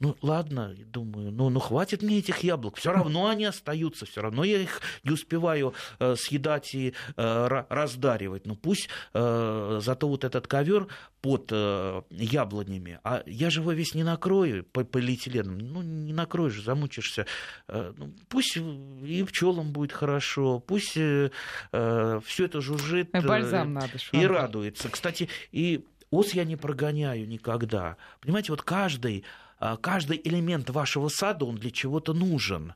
Ну 0.00 0.16
ладно, 0.22 0.74
думаю, 0.86 1.32
ну, 1.32 1.50
ну 1.50 1.58
хватит 1.58 2.02
мне 2.02 2.18
этих 2.18 2.44
яблок. 2.44 2.76
Все 2.76 2.92
равно 2.92 3.28
они 3.28 3.44
остаются, 3.44 4.06
все 4.06 4.22
равно 4.22 4.44
я 4.44 4.58
их 4.58 4.80
не 5.02 5.10
успеваю 5.10 5.74
э, 5.98 6.14
съедать 6.16 6.72
и 6.74 6.94
э, 7.16 7.64
раздаривать. 7.68 8.46
Ну 8.46 8.54
пусть 8.54 8.88
э, 9.12 9.78
зато 9.82 10.08
вот 10.08 10.22
этот 10.22 10.46
ковер 10.46 10.86
под 11.20 11.48
э, 11.50 12.02
яблонями, 12.10 13.00
а 13.02 13.24
я 13.26 13.50
же 13.50 13.60
его 13.60 13.72
весь 13.72 13.94
не 13.94 14.04
накрою 14.04 14.64
по 14.64 14.84
полиэтиленом. 14.84 15.58
Ну 15.58 15.82
не 15.82 16.12
накроешь, 16.12 16.62
замучишься. 16.62 17.26
Э, 17.66 17.92
ну, 17.96 18.14
пусть 18.28 18.56
и 18.56 19.24
пчелам 19.24 19.72
будет 19.72 19.92
хорошо, 19.92 20.60
пусть 20.60 20.96
э, 20.96 21.32
э 21.72 22.20
все 22.24 22.44
это 22.44 22.60
жужжит 22.60 23.08
э, 23.12 23.20
Бальзам 23.20 23.72
надо, 23.72 23.98
и 24.12 24.24
радуется. 24.24 24.88
Кстати, 24.90 25.28
и 25.50 25.84
ос 26.12 26.34
я 26.34 26.44
не 26.44 26.54
прогоняю 26.54 27.26
никогда. 27.26 27.96
Понимаете, 28.20 28.52
вот 28.52 28.62
каждый 28.62 29.24
каждый 29.80 30.20
элемент 30.22 30.70
вашего 30.70 31.08
сада, 31.08 31.44
он 31.44 31.56
для 31.56 31.70
чего-то 31.70 32.12
нужен. 32.12 32.74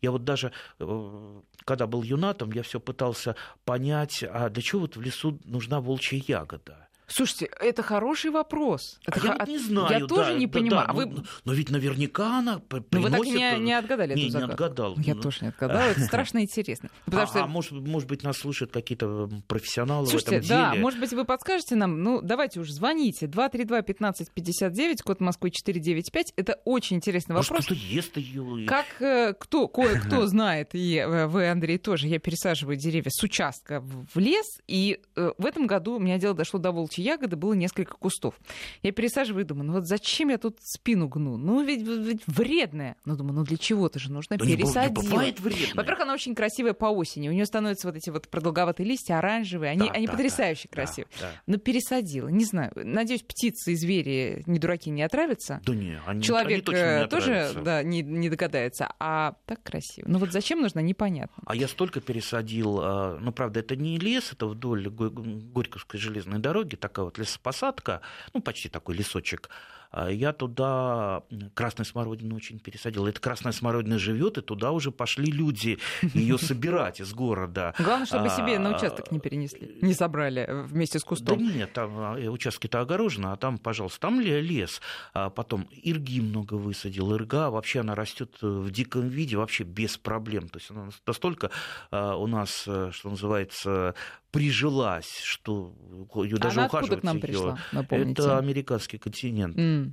Я 0.00 0.10
вот 0.10 0.24
даже, 0.24 0.52
э, 0.80 1.40
когда 1.64 1.86
был 1.86 2.02
юнатом, 2.02 2.50
я 2.52 2.62
все 2.62 2.80
пытался 2.80 3.36
понять, 3.64 4.24
а 4.28 4.48
для 4.48 4.62
чего 4.62 4.82
вот 4.82 4.96
в 4.96 5.00
лесу 5.00 5.38
нужна 5.44 5.80
волчья 5.80 6.20
ягода? 6.26 6.88
Слушайте, 7.14 7.50
это 7.60 7.82
хороший 7.82 8.30
вопрос. 8.30 8.98
Это 9.04 9.18
а 9.18 9.20
х... 9.20 9.36
Я 9.40 9.46
не 9.46 9.58
знаю. 9.58 10.00
Я 10.00 10.06
тоже 10.06 10.34
не 10.34 10.46
да, 10.46 10.52
понимаю. 10.52 10.86
Да, 10.86 10.92
а 10.92 10.94
вы... 10.94 11.06
но, 11.06 11.22
но 11.44 11.52
ведь 11.52 11.68
наверняка 11.70 12.38
она 12.38 12.58
приносит... 12.58 12.92
Но 12.92 13.00
вы 13.00 13.10
так 13.10 13.24
не, 13.26 13.64
не 13.64 13.72
отгадали 13.74 14.14
не, 14.14 14.28
эту 14.28 14.38
не 14.38 14.44
отгадал. 14.44 14.96
Я 14.96 15.14
тоже 15.14 15.38
не 15.42 15.48
отгадала. 15.48 15.80
Это 15.80 16.00
страшно 16.06 16.38
интересно. 16.38 16.88
а, 17.10 17.26
что... 17.26 17.44
а 17.44 17.46
может, 17.46 17.72
может 17.72 18.08
быть, 18.08 18.22
нас 18.22 18.38
слушают 18.38 18.72
какие-то 18.72 19.28
профессионалы 19.46 20.06
Слушайте, 20.06 20.30
в 20.30 20.44
этом 20.44 20.48
да, 20.48 20.70
деле? 20.70 20.82
может 20.82 21.00
быть, 21.00 21.12
вы 21.12 21.24
подскажете 21.26 21.74
нам, 21.74 22.02
ну, 22.02 22.22
давайте 22.22 22.60
уже 22.60 22.72
звоните. 22.72 23.26
232-1559, 23.26 25.02
код 25.04 25.20
Москвы 25.20 25.50
495. 25.50 26.32
Это 26.36 26.60
очень 26.64 26.96
интересный 26.96 27.34
вопрос. 27.34 27.50
Может, 27.50 27.66
кто-то 27.66 27.80
ест 27.80 28.16
ее. 28.16 28.66
Как 28.66 28.86
э, 29.00 29.34
кто, 29.38 29.68
кое-кто 29.68 30.26
знает, 30.26 30.70
и 30.72 30.96
э, 30.96 31.26
вы, 31.26 31.50
Андрей, 31.50 31.76
тоже, 31.76 32.08
я 32.08 32.18
пересаживаю 32.18 32.76
деревья 32.76 33.10
с 33.10 33.22
участка 33.22 33.82
в 33.82 34.18
лес, 34.18 34.46
и 34.66 35.00
э, 35.14 35.32
в 35.36 35.44
этом 35.44 35.66
году 35.66 35.96
у 35.96 35.98
меня 35.98 36.18
дело 36.18 36.34
дошло 36.34 36.58
до 36.58 36.72
волчьей 36.72 37.01
ягоды, 37.02 37.36
было 37.36 37.52
несколько 37.52 37.94
кустов. 37.94 38.34
Я 38.82 38.92
пересаживаю 38.92 39.44
и 39.44 39.46
думаю, 39.46 39.66
ну 39.66 39.72
вот 39.74 39.86
зачем 39.86 40.28
я 40.28 40.38
тут 40.38 40.58
спину 40.60 41.08
гну? 41.08 41.36
Ну 41.36 41.62
ведь, 41.62 41.82
ведь 41.82 42.22
вредная. 42.26 42.96
Ну 43.04 43.16
думаю, 43.16 43.34
ну 43.34 43.44
для 43.44 43.56
чего-то 43.56 43.98
же 43.98 44.12
нужно 44.12 44.36
да 44.36 44.44
пересадить. 44.44 44.94
Бывает 44.94 45.40
вредная. 45.40 45.74
Во-первых, 45.74 46.02
она 46.02 46.14
очень 46.14 46.34
красивая 46.34 46.72
по 46.72 46.86
осени. 46.86 47.28
У 47.28 47.32
нее 47.32 47.46
становятся 47.46 47.88
вот 47.88 47.96
эти 47.96 48.10
вот 48.10 48.28
продолговатые 48.28 48.86
листья, 48.86 49.18
оранжевые. 49.18 49.72
Они, 49.72 49.88
да, 49.88 49.94
они 49.94 50.06
да, 50.06 50.12
потрясающе 50.12 50.68
да, 50.70 50.74
красивые. 50.74 51.10
Да, 51.20 51.26
да. 51.26 51.42
Но 51.46 51.58
пересадила. 51.58 52.28
Не 52.28 52.44
знаю. 52.44 52.72
Надеюсь, 52.74 53.22
птицы 53.22 53.72
и 53.72 53.76
звери, 53.76 54.42
не 54.46 54.58
дураки, 54.58 54.90
не 54.90 55.02
отравятся. 55.02 55.60
Да 55.64 55.74
не, 55.74 56.00
они, 56.06 56.22
Человек 56.22 56.46
они 56.68 57.00
не 57.00 57.08
тоже 57.08 57.60
да, 57.64 57.82
не, 57.82 58.02
не 58.02 58.28
догадается. 58.28 58.92
А 58.98 59.36
так 59.46 59.62
красиво. 59.62 60.06
Ну 60.08 60.18
вот 60.18 60.32
зачем 60.32 60.60
нужно, 60.60 60.80
непонятно. 60.80 61.42
А 61.46 61.54
я 61.54 61.68
столько 61.68 62.00
пересадил. 62.00 62.80
А, 62.80 63.18
ну, 63.20 63.32
правда, 63.32 63.60
это 63.60 63.76
не 63.76 63.98
лес, 63.98 64.32
это 64.32 64.46
вдоль 64.46 64.88
Горьковской 64.88 65.98
железной 65.98 66.38
дороги, 66.38 66.76
такая 66.92 67.06
вот 67.06 67.18
лесопосадка. 67.18 68.02
Ну, 68.34 68.42
почти 68.42 68.68
такой 68.68 68.94
лесочек. 68.94 69.48
А 69.92 70.08
я 70.10 70.32
туда 70.32 71.22
красной 71.52 71.84
смородину 71.84 72.34
очень 72.34 72.58
пересадил. 72.58 73.06
Эта 73.06 73.20
красная 73.20 73.52
смородина 73.52 73.98
живет, 73.98 74.38
и 74.38 74.40
туда 74.40 74.72
уже 74.72 74.90
пошли 74.90 75.30
люди 75.30 75.78
ее 76.14 76.38
собирать 76.38 77.00
из 77.00 77.12
города. 77.12 77.74
Главное, 77.78 78.06
чтобы 78.06 78.30
себе 78.30 78.58
на 78.58 78.70
а, 78.70 78.76
участок 78.76 79.12
не 79.12 79.20
перенесли, 79.20 79.76
не 79.82 79.92
собрали 79.92 80.48
вместе 80.50 80.98
с 80.98 81.04
кустом. 81.04 81.38
Да 81.38 81.44
нет, 81.44 81.74
там 81.74 81.90
а, 81.98 82.18
э, 82.18 82.28
участки-то 82.28 82.80
огорожены, 82.80 83.26
а 83.26 83.36
там, 83.36 83.58
пожалуйста, 83.58 84.00
там 84.00 84.18
лес. 84.18 84.80
А 85.12 85.28
потом 85.28 85.68
ирги 85.70 86.20
много 86.20 86.54
высадил. 86.54 87.14
Ирга 87.14 87.50
вообще 87.50 87.80
она 87.80 87.94
растет 87.94 88.38
э, 88.40 88.46
в 88.46 88.70
диком 88.70 89.08
виде 89.08 89.36
вообще 89.36 89.64
без 89.64 89.98
проблем. 89.98 90.48
То 90.48 90.58
есть 90.58 90.70
она 90.70 90.88
настолько 91.06 91.50
у 91.90 92.26
нас, 92.26 92.64
э, 92.66 92.90
что 92.92 93.10
называется, 93.10 93.94
прижилась, 94.32 95.20
что 95.22 95.74
ее 96.16 96.36
даже 96.38 96.58
Она 96.58 96.66
ухаживать 96.66 97.00
к 97.00 97.04
нам 97.04 97.20
пришла, 97.20 97.58
напомните. 97.70 98.22
Это 98.22 98.38
американский 98.38 98.98
континент. 98.98 99.56
Mm. 99.56 99.92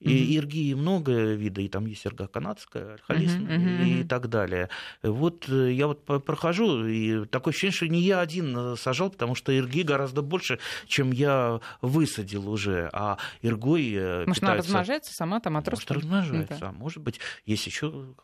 И 0.00 0.08
mm-hmm. 0.08 0.38
ирги 0.38 0.74
много 0.74 1.12
вида, 1.34 1.60
и 1.60 1.68
там 1.68 1.84
есть 1.84 2.06
ирга 2.06 2.26
канадская, 2.26 2.94
альхалис 2.94 3.32
mm-hmm. 3.32 3.48
Mm-hmm. 3.48 4.00
и 4.00 4.04
так 4.04 4.28
далее. 4.28 4.70
Вот 5.02 5.46
э, 5.48 5.72
я 5.72 5.88
вот 5.88 6.04
прохожу, 6.04 6.86
и 6.86 7.26
такое 7.26 7.52
ощущение, 7.52 7.74
что 7.74 7.88
не 7.88 8.00
я 8.00 8.20
один 8.20 8.56
э, 8.56 8.76
сажал, 8.76 9.10
потому 9.10 9.34
что 9.34 9.52
ирги 9.52 9.82
гораздо 9.82 10.22
больше, 10.22 10.58
чем 10.86 11.12
я 11.12 11.60
высадил 11.82 12.48
уже, 12.48 12.88
а 12.94 13.18
иргой 13.42 13.92
э, 13.92 14.24
Может, 14.26 14.40
питается... 14.40 14.46
она 14.46 14.56
размножается 14.56 15.12
сама 15.12 15.40
там 15.40 15.58
отростет? 15.58 15.90
Может, 15.90 16.04
размножается, 16.04 16.58
да. 16.58 16.68
а 16.68 16.72
может 16.72 17.02
быть, 17.02 17.20
есть 17.44 17.66
еще 17.66 18.14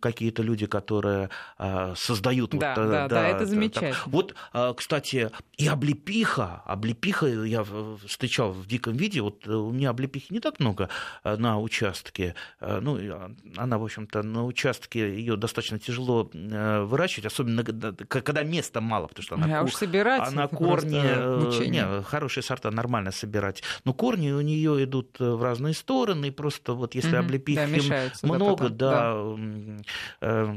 какие-то 0.00 0.42
люди, 0.42 0.66
которые 0.66 1.30
а, 1.58 1.94
создают... 1.96 2.50
Да, 2.50 2.74
вот, 2.74 2.76
да, 2.76 2.86
да, 2.86 3.08
да, 3.08 3.28
это 3.28 3.46
замечательно. 3.46 3.94
Так. 3.94 4.06
Вот, 4.06 4.34
а, 4.52 4.74
кстати, 4.74 5.30
и 5.56 5.66
облепиха, 5.66 6.62
облепиха 6.66 7.26
я 7.26 7.64
встречал 8.06 8.52
в 8.52 8.66
диком 8.66 8.96
виде, 8.96 9.22
вот 9.22 9.46
у 9.46 9.72
меня 9.72 9.90
облепихи 9.90 10.32
не 10.32 10.40
так 10.40 10.60
много, 10.60 10.88
на 11.24 11.60
участке. 11.60 12.34
Э, 12.60 12.80
ну, 12.80 12.98
она, 13.56 13.78
в 13.78 13.84
общем-то, 13.84 14.22
на 14.22 14.44
участке 14.44 15.14
ее 15.14 15.36
достаточно 15.36 15.78
тяжело 15.78 16.30
э, 16.32 16.82
выращивать, 16.82 17.26
особенно 17.26 17.64
когда 17.64 18.42
места 18.42 18.80
мало, 18.80 19.06
потому 19.06 19.22
что 19.22 19.34
она, 19.36 19.60
а 19.60 19.62
уж 19.62 19.74
собирать 19.74 20.22
она 20.26 20.48
корни... 20.48 21.68
Не, 21.68 22.02
хорошие 22.02 22.42
сорта 22.42 22.70
нормально 22.70 23.12
собирать. 23.12 23.62
Но 23.84 23.94
корни 23.94 24.30
у 24.30 24.40
нее 24.40 24.84
идут 24.84 25.18
в 25.18 25.42
разные 25.42 25.74
стороны, 25.74 26.26
и 26.26 26.30
просто 26.30 26.74
вот 26.74 26.94
если 26.94 27.16
угу, 27.16 27.24
облепих 27.24 27.56
да, 27.56 28.10
много, 28.22 28.68
да, 28.68 29.14
да 30.20 30.56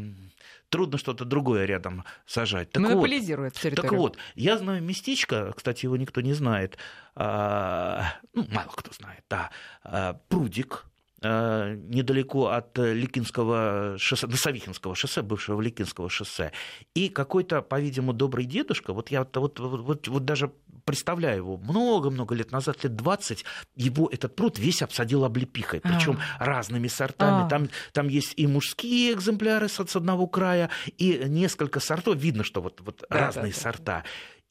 трудно 0.76 0.98
что-то 0.98 1.24
другое 1.24 1.64
рядом 1.64 2.04
сажать. 2.26 2.70
Так 2.72 2.84
Монополизирует 2.84 3.54
вот, 3.54 3.62
территорию. 3.62 3.92
Так 3.92 3.98
вот, 3.98 4.18
я 4.36 4.58
знаю 4.58 4.84
местечко, 4.84 5.54
кстати, 5.56 5.86
его 5.86 5.96
никто 5.96 6.20
не 6.20 6.34
знает, 6.34 6.78
а, 7.16 8.16
ну, 8.34 8.46
мало 8.52 8.72
кто 8.76 8.92
знает, 8.92 9.24
да, 9.30 9.52
а, 9.84 10.20
прудик, 10.28 10.86
недалеко 11.22 12.48
от 12.48 12.78
Ликинского 12.78 13.96
шоссе, 13.98 14.28
Носовихинского 14.28 14.96
шоссе, 14.96 15.22
бывшего 15.22 15.62
Ликинского 15.62 16.10
шоссе. 16.10 16.52
И 16.94 17.10
какой-то, 17.10 17.62
по-видимому, 17.62 18.14
добрый 18.14 18.46
дедушка, 18.46 18.94
вот 18.94 19.10
я 19.12 19.22
вот, 19.34 19.60
вот, 19.60 19.60
вот, 19.60 20.08
вот 20.08 20.26
даже 20.26 20.52
представляю 20.86 21.38
его, 21.38 21.58
много-много 21.58 22.36
лет 22.36 22.52
назад, 22.52 22.84
лет 22.84 22.96
20, 22.96 23.44
его 23.76 24.08
этот 24.12 24.36
пруд 24.36 24.60
весь 24.60 24.82
обсадил 24.82 25.26
облепихой, 25.26 25.82
причем 25.82 26.20
а. 26.38 26.46
разными 26.46 26.88
сортами. 26.88 27.46
А. 27.46 27.50
Там, 27.50 27.70
там 27.92 28.08
есть 28.08 28.34
и 28.38 28.46
мужские 28.48 29.14
экземпляры 29.14 29.68
с 29.68 29.80
одного 29.96 30.28
края, 30.28 30.70
и 30.98 31.24
несколько 31.26 31.80
сортов. 31.80 32.18
Видно, 32.18 32.44
что 32.44 32.62
вот, 32.62 32.82
вот 32.82 33.04
да, 33.10 33.18
разные 33.18 33.52
да, 33.52 33.60
сорта. 33.60 33.84
Да. 33.84 34.04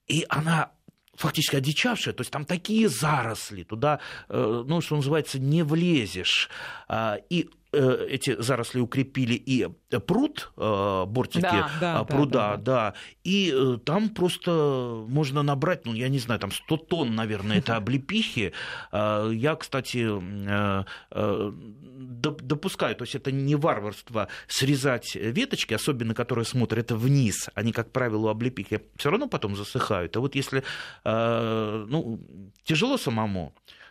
И 0.06 0.26
она 0.28 0.70
фактически 1.16 1.56
одичавшая, 1.56 2.14
то 2.14 2.20
есть 2.22 2.30
там 2.30 2.44
такие 2.44 2.88
заросли, 2.88 3.62
туда, 3.62 4.00
э, 4.28 4.64
ну, 4.66 4.80
что 4.80 4.96
называется, 4.96 5.38
не 5.38 5.62
влезешь. 5.62 6.50
А, 6.88 7.18
и 7.30 7.48
эти 7.74 8.40
заросли 8.40 8.80
укрепили 8.80 9.34
и 9.34 9.68
пруд, 10.06 10.52
э, 10.56 11.04
бортики 11.06 11.42
да, 11.42 11.70
да, 11.80 12.04
пруда, 12.04 12.56
да, 12.56 12.56
да, 12.56 12.62
да. 12.90 12.94
И 13.24 13.52
э, 13.54 13.78
там 13.84 14.08
просто 14.10 15.04
можно 15.08 15.42
набрать, 15.42 15.86
ну, 15.86 15.94
я 15.94 16.08
не 16.08 16.18
знаю, 16.18 16.40
там 16.40 16.50
100 16.50 16.76
тонн, 16.76 17.14
наверное, 17.14 17.58
это 17.58 17.76
облепихи. 17.84 18.52
Я, 18.92 19.56
кстати, 19.56 20.08
допускаю, 21.10 22.96
то 22.96 23.02
есть 23.02 23.14
это 23.14 23.30
не 23.32 23.54
варварство 23.54 24.28
срезать 24.48 25.14
веточки, 25.14 25.74
особенно 25.74 26.14
которые 26.14 26.44
смотрят 26.44 26.90
вниз, 26.92 27.48
они, 27.54 27.72
как 27.72 27.92
правило, 27.92 28.30
облепихи 28.30 28.80
все 28.96 29.10
равно 29.10 29.28
потом 29.28 29.56
засыхают. 29.56 30.16
А 30.16 30.20
вот 30.20 30.34
если 30.34 30.62
ну, 31.04 32.20
тяжело 32.64 32.96
самому, 32.96 33.54
э, 33.54 33.83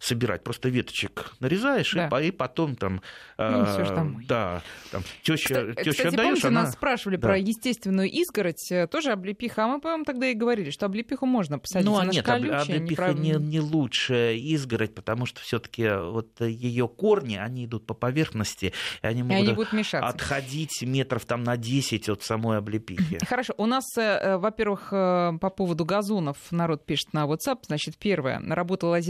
собирать. 0.00 0.44
Просто 0.44 0.68
веточек 0.68 1.32
нарезаешь, 1.40 1.92
да. 1.94 2.08
и, 2.20 2.28
и 2.28 2.30
потом 2.30 2.76
там... 2.76 3.02
Ну, 3.38 3.62
э, 3.64 3.84
там 3.94 4.24
да, 4.26 4.62
там 4.90 5.02
теща, 5.22 5.72
Кстати, 5.72 5.90
теща 5.90 6.10
помните, 6.10 6.48
она... 6.48 6.62
нас 6.62 6.74
спрашивали 6.74 7.16
да. 7.16 7.28
про 7.28 7.38
естественную 7.38 8.10
изгородь, 8.10 8.70
э, 8.70 8.86
тоже 8.86 9.12
облепиха, 9.12 9.64
а 9.64 9.68
мы, 9.68 9.80
по-моему, 9.80 10.04
тогда 10.04 10.26
и 10.26 10.34
говорили, 10.34 10.70
что 10.70 10.86
облепиху 10.86 11.26
можно 11.26 11.58
посадить. 11.58 11.86
Ну, 11.86 11.98
а 11.98 12.06
нет, 12.06 12.24
колючая, 12.24 12.62
облепиха 12.62 13.12
не, 13.12 13.30
не, 13.30 13.36
не 13.36 13.60
лучшая 13.60 14.34
изгородь, 14.34 14.94
потому 14.94 15.26
что 15.26 15.40
все 15.40 15.58
таки 15.58 15.88
вот 15.88 16.40
ее 16.40 16.88
корни, 16.88 17.36
они 17.36 17.66
идут 17.66 17.86
по 17.86 17.94
поверхности, 17.94 18.72
и 19.02 19.06
они 19.06 19.22
могут, 19.22 19.38
и 19.38 19.42
они 19.42 19.52
будут 19.52 19.72
мешаться. 19.72 20.08
отходить 20.08 20.82
метров 20.82 21.24
там 21.24 21.42
на 21.44 21.56
10 21.56 22.08
от 22.08 22.22
самой 22.22 22.58
облепихи. 22.58 23.18
Хорошо, 23.26 23.54
у 23.56 23.66
нас, 23.66 23.84
во-первых, 23.96 24.90
по 24.90 25.52
поводу 25.56 25.84
газонов 25.84 26.36
народ 26.50 26.84
пишет 26.84 27.12
на 27.12 27.26
WhatsApp, 27.26 27.58
значит, 27.66 27.96
первое, 27.96 28.40
работала 28.40 29.00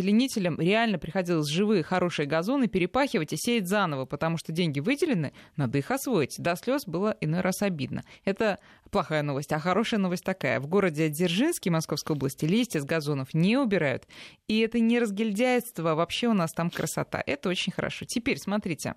озеленителем, 0.48 0.58
реально 0.58 0.98
приходилось 0.98 1.48
живые 1.48 1.82
хорошие 1.82 2.26
газоны 2.26 2.68
перепахивать 2.68 3.32
и 3.32 3.36
сеять 3.36 3.68
заново, 3.68 4.04
потому 4.04 4.38
что 4.38 4.52
деньги 4.52 4.80
выделены, 4.80 5.32
надо 5.56 5.78
их 5.78 5.90
освоить. 5.90 6.36
До 6.38 6.56
слез 6.56 6.86
было 6.86 7.16
иной 7.20 7.40
раз 7.40 7.62
обидно. 7.62 8.02
Это 8.24 8.58
плохая 8.90 9.22
новость. 9.22 9.52
А 9.52 9.58
хорошая 9.58 10.00
новость 10.00 10.24
такая. 10.24 10.60
В 10.60 10.66
городе 10.66 11.08
Дзержинске 11.08 11.70
Московской 11.70 12.16
области 12.16 12.44
листья 12.44 12.80
с 12.80 12.84
газонов 12.84 13.34
не 13.34 13.56
убирают. 13.56 14.04
И 14.46 14.60
это 14.60 14.80
не 14.80 14.98
разгильдяйство, 14.98 15.94
вообще 15.94 16.28
у 16.28 16.34
нас 16.34 16.52
там 16.52 16.70
красота. 16.70 17.22
Это 17.24 17.48
очень 17.48 17.72
хорошо. 17.72 18.06
Теперь, 18.06 18.38
смотрите, 18.38 18.94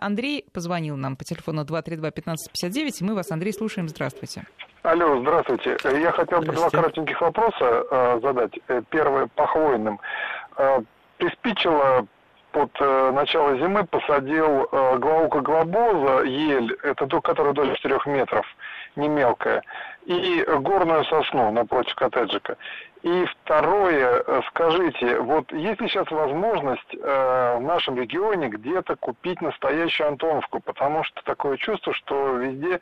Андрей 0.00 0.46
позвонил 0.52 0.96
нам 0.96 1.16
по 1.16 1.24
телефону 1.24 1.64
232-1559, 1.64 3.00
и 3.00 3.04
мы 3.04 3.14
вас, 3.14 3.30
Андрей, 3.30 3.52
слушаем. 3.52 3.88
Здравствуйте. 3.88 4.44
Алло, 4.84 5.18
здравствуйте. 5.20 5.78
Я 5.82 6.12
хотел 6.12 6.40
бы 6.42 6.52
два 6.52 6.68
коротеньких 6.68 7.18
вопроса 7.18 7.86
э, 7.90 8.20
задать. 8.22 8.52
Э, 8.68 8.82
первое 8.90 9.28
по 9.34 9.46
хвойным. 9.46 9.98
Э, 10.58 10.80
приспичило 11.24 12.06
под 12.52 12.70
э, 12.78 13.10
начало 13.12 13.56
зимы 13.56 13.84
посадил 13.84 14.68
э, 14.70 14.98
глаука 14.98 15.40
глобоза, 15.40 16.22
ель, 16.22 16.72
это 16.84 17.06
то, 17.06 17.20
которая 17.20 17.52
до 17.52 17.74
4 17.74 17.98
метров, 18.06 18.46
не 18.94 19.08
мелкая, 19.08 19.62
и 20.04 20.44
горную 20.60 21.04
сосну 21.06 21.50
напротив 21.50 21.96
коттеджика. 21.96 22.56
И 23.02 23.24
второе, 23.24 24.22
э, 24.24 24.40
скажите, 24.50 25.18
вот 25.20 25.50
есть 25.52 25.80
ли 25.80 25.88
сейчас 25.88 26.08
возможность 26.12 26.94
э, 26.94 27.56
в 27.58 27.62
нашем 27.62 27.98
регионе 27.98 28.48
где-то 28.48 28.94
купить 28.96 29.40
настоящую 29.40 30.10
Антоновку? 30.10 30.60
Потому 30.60 31.02
что 31.02 31.24
такое 31.24 31.56
чувство, 31.56 31.92
что 31.92 32.36
везде 32.36 32.80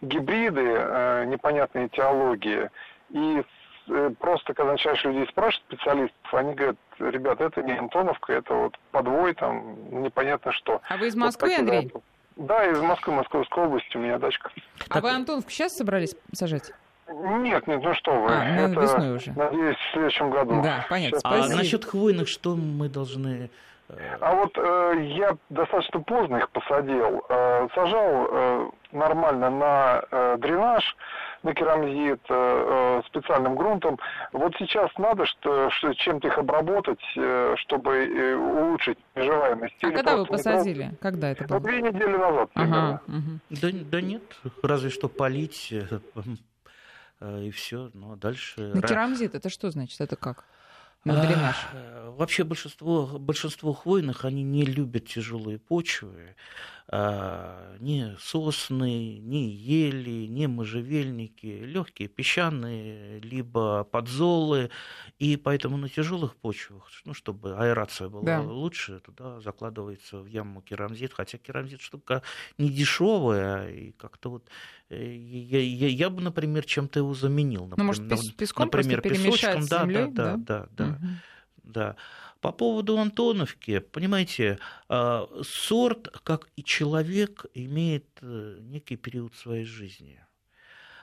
гибриды, 0.00 1.26
непонятные 1.26 1.88
теологии. 1.90 2.68
И 3.10 3.44
просто, 4.18 4.54
когда 4.54 4.72
начинаешь 4.72 5.04
людей 5.04 5.26
спрашивать, 5.28 5.64
специалистов, 5.68 6.34
они 6.34 6.54
говорят, 6.54 6.76
ребят, 6.98 7.40
это 7.40 7.62
не 7.62 7.72
Антоновка, 7.72 8.32
это 8.32 8.54
вот 8.54 8.78
подвой, 8.90 9.34
там, 9.34 10.02
непонятно 10.02 10.52
что. 10.52 10.80
А 10.88 10.96
вы 10.96 11.08
из 11.08 11.16
Москвы, 11.16 11.50
вот 11.50 11.58
Андрей? 11.58 11.92
Да, 12.36 12.66
из 12.66 12.80
Москвы, 12.80 13.14
Московской 13.14 13.64
области, 13.64 13.96
у 13.96 14.00
меня 14.00 14.18
дачка. 14.18 14.50
А 14.88 14.94
так... 14.94 15.02
вы 15.02 15.10
Антоновку 15.10 15.50
сейчас 15.50 15.76
собрались 15.76 16.16
сажать? 16.32 16.72
Нет, 17.08 17.66
нет, 17.66 17.82
ну 17.82 17.94
что 17.94 18.12
вы. 18.12 18.30
А, 18.30 18.44
ну, 18.44 18.72
это, 18.72 18.80
весной 18.80 19.16
уже. 19.16 19.32
Надеюсь, 19.32 19.76
в 19.76 19.92
следующем 19.92 20.30
году. 20.30 20.62
Да, 20.62 20.86
понятно. 20.88 21.18
Сейчас. 21.20 21.50
А 21.50 21.56
насчет 21.56 21.84
хвойных, 21.84 22.28
что 22.28 22.56
мы 22.56 22.88
должны 22.88 23.50
а 24.20 24.34
вот 24.34 24.56
э, 24.56 24.94
я 25.16 25.36
достаточно 25.50 26.00
поздно 26.00 26.36
их 26.36 26.50
посадил. 26.50 27.24
Э, 27.28 27.68
сажал 27.74 28.28
э, 28.30 28.70
нормально 28.92 29.50
на 29.50 30.02
э, 30.10 30.36
дренаж, 30.38 30.96
на 31.42 31.54
керамзит, 31.54 32.20
э, 32.28 33.00
э, 33.00 33.02
специальным 33.08 33.56
грунтом. 33.56 33.98
Вот 34.32 34.54
сейчас 34.58 34.90
надо 34.98 35.26
что, 35.26 35.70
что, 35.70 35.92
чем-то 35.94 36.28
их 36.28 36.38
обработать, 36.38 37.02
э, 37.16 37.54
чтобы 37.58 37.90
э, 37.90 38.36
улучшить 38.36 38.98
приживаемость. 39.14 39.74
А 39.82 39.90
когда 39.90 40.16
вы 40.16 40.26
посадили? 40.26 40.84
Метров... 40.84 41.00
Когда 41.00 41.30
это 41.30 41.44
было? 41.44 41.60
Две 41.60 41.82
недели 41.82 42.16
назад. 42.16 42.50
Ага, 42.54 43.02
угу. 43.06 43.40
да, 43.50 43.68
да 43.72 44.00
нет, 44.00 44.22
разве 44.62 44.90
что 44.90 45.08
полить 45.08 45.72
э, 45.72 46.00
э, 47.20 47.42
и 47.42 47.50
все. 47.50 47.90
Ну, 47.94 48.12
а 48.12 48.16
дальше... 48.16 48.72
На 48.74 48.82
керамзит 48.82 49.34
это 49.34 49.48
что 49.48 49.70
значит? 49.70 50.00
Это 50.00 50.16
как? 50.16 50.44
на 51.04 51.20
дренаж? 51.20 51.56
Вообще 52.16 52.44
большинство, 52.44 53.18
большинство 53.18 53.72
хвойных, 53.72 54.24
они 54.24 54.42
не 54.42 54.64
любят 54.64 55.06
тяжелые 55.06 55.58
почвы. 55.58 56.36
А, 56.88 57.76
ни 57.78 58.14
сосны, 58.18 59.18
ни 59.18 59.48
ели, 59.48 60.26
ни 60.26 60.46
можжевельники, 60.46 61.46
легкие 61.46 62.08
песчаные, 62.08 63.20
либо 63.20 63.84
подзолы. 63.84 64.70
И 65.18 65.36
поэтому 65.36 65.76
на 65.76 65.88
тяжелых 65.88 66.36
почвах, 66.36 66.90
ну, 67.04 67.14
чтобы 67.14 67.56
аэрация 67.56 68.08
была 68.08 68.24
да. 68.24 68.40
лучше, 68.40 69.00
туда 69.00 69.40
закладывается 69.40 70.18
в 70.18 70.26
яму 70.26 70.60
керамзит. 70.60 71.12
Хотя 71.12 71.38
керамзит 71.38 71.80
штука 71.80 72.22
не 72.58 72.68
дешевая, 72.68 73.70
и 73.70 73.92
как-то 73.92 74.30
вот 74.30 74.48
э, 74.90 75.14
я, 75.14 75.60
я, 75.60 75.88
я 75.88 76.10
бы, 76.10 76.20
например, 76.20 76.64
чем-то 76.64 76.98
его 76.98 77.14
заменил. 77.14 77.66
Например, 77.66 77.96
ну, 77.98 78.06
может, 78.06 78.36
песком 78.36 78.66
например, 78.66 79.00
песочком, 79.00 79.66
да, 79.66 79.82
землей, 79.82 80.08
да, 80.10 80.36
да, 80.36 80.36
да, 80.36 80.66
да, 80.70 80.86
угу. 80.86 81.06
да. 81.62 81.96
По 82.42 82.50
поводу 82.50 82.98
Антоновки, 82.98 83.78
понимаете, 83.78 84.58
а, 84.88 85.28
сорт, 85.44 86.08
как 86.24 86.48
и 86.56 86.64
человек, 86.64 87.46
имеет 87.54 88.04
э, 88.20 88.58
некий 88.60 88.96
период 88.96 89.36
своей 89.36 89.64
жизни. 89.64 90.20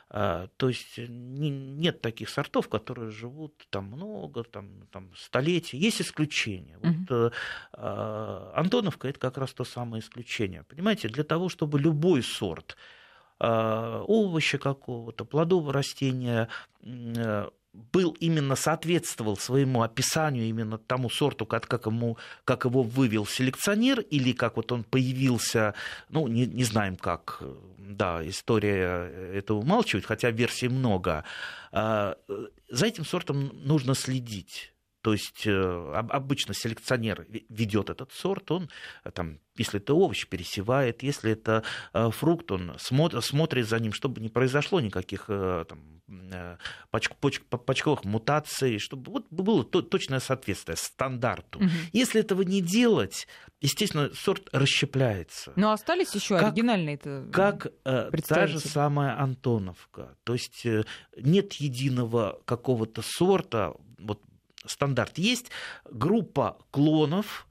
А, 0.10 0.50
то 0.58 0.68
есть 0.68 0.98
нет 0.98 2.02
таких 2.02 2.28
сортов, 2.28 2.68
которые 2.68 3.12
живут 3.12 3.54
там 3.70 3.86
много, 3.86 4.44
там, 4.44 4.86
там 4.92 5.16
столетия. 5.16 5.78
Есть 5.78 6.02
исключения. 6.02 6.78
Mm-hmm. 6.82 7.06
Вот, 7.10 7.34
э, 7.74 8.52
Антоновка 8.54 9.08
это 9.08 9.20
как 9.20 9.38
раз 9.38 9.54
то 9.54 9.64
самое 9.64 10.04
исключение. 10.04 10.64
Понимаете, 10.64 11.08
для 11.08 11.24
того, 11.24 11.48
чтобы 11.48 11.80
любой 11.80 12.22
сорт 12.22 12.76
э, 13.40 13.46
овоща 13.48 14.58
какого-то, 14.58 15.24
плодового 15.24 15.72
растения 15.72 16.50
был 17.74 18.16
именно 18.20 18.56
соответствовал 18.56 19.38
своему 19.38 19.84
описанию 19.84 20.46
именно 20.46 20.78
тому 20.78 21.10
сорту, 21.10 21.46
как, 21.46 21.68
как, 21.68 21.86
ему, 21.86 22.18
как 22.44 22.66
его 22.66 22.84
вывел 22.84 23.26
селекционер, 23.26 24.00
или 24.00 24.32
как 24.32 24.58
вот 24.58 24.72
он 24.72 24.84
появился, 24.84 25.76
ну, 26.10 26.28
не, 26.28 26.46
не 26.46 26.64
знаем 26.64 26.96
как, 26.96 27.42
да, 27.78 28.28
история 28.28 29.12
это 29.34 29.54
умалчивает, 29.54 30.06
хотя 30.06 30.32
версий 30.32 30.68
много. 30.68 31.24
А, 31.72 32.18
за 32.70 32.86
этим 32.88 33.06
сортом 33.06 33.52
нужно 33.54 33.96
следить. 33.96 34.74
То 35.02 35.14
есть 35.14 35.48
э, 35.48 35.94
обычно 36.10 36.54
селекционер 36.54 37.26
ведет 37.48 37.90
этот 37.90 38.12
сорт, 38.12 38.52
он 38.52 38.70
э, 39.06 39.12
там, 39.12 39.40
если 39.56 39.80
это 39.80 39.94
овощ, 39.94 40.28
пересевает, 40.28 41.04
если 41.04 41.32
это 41.32 41.64
э, 41.94 42.10
фрукт, 42.12 42.52
он 42.52 42.74
смотрит 42.78 43.68
за 43.68 43.80
ним, 43.80 43.94
чтобы 43.94 44.20
не 44.20 44.28
произошло 44.28 44.82
никаких 44.82 45.28
там, 45.28 46.02
поч, 46.92 47.10
поч, 47.22 47.42
почковых 47.42 48.04
мутаций, 48.04 48.80
чтобы 48.80 49.12
вот 49.12 49.28
было 49.30 49.64
точное 49.64 50.20
соответствие 50.20 50.76
стандарту. 50.76 51.60
Угу. 51.60 51.70
Если 51.94 52.20
этого 52.20 52.42
не 52.42 52.62
делать, 52.62 53.28
естественно, 53.62 54.10
сорт 54.14 54.50
расщепляется. 54.52 55.54
Но 55.56 55.72
остались 55.72 56.14
еще 56.14 56.36
оригинальные 56.36 56.96
это 56.96 57.30
Как 57.32 57.68
та 58.28 58.48
же 58.48 58.60
самая 58.60 59.18
Антоновка. 59.18 60.18
То 60.26 60.34
есть 60.34 60.66
нет 61.16 61.54
единого 61.54 62.42
какого-то 62.46 63.02
сорта, 63.02 63.74
вот 63.98 64.22
стандарт. 64.70 65.18
Есть 65.18 65.48
группа 65.90 66.58
клонов, 66.72 67.48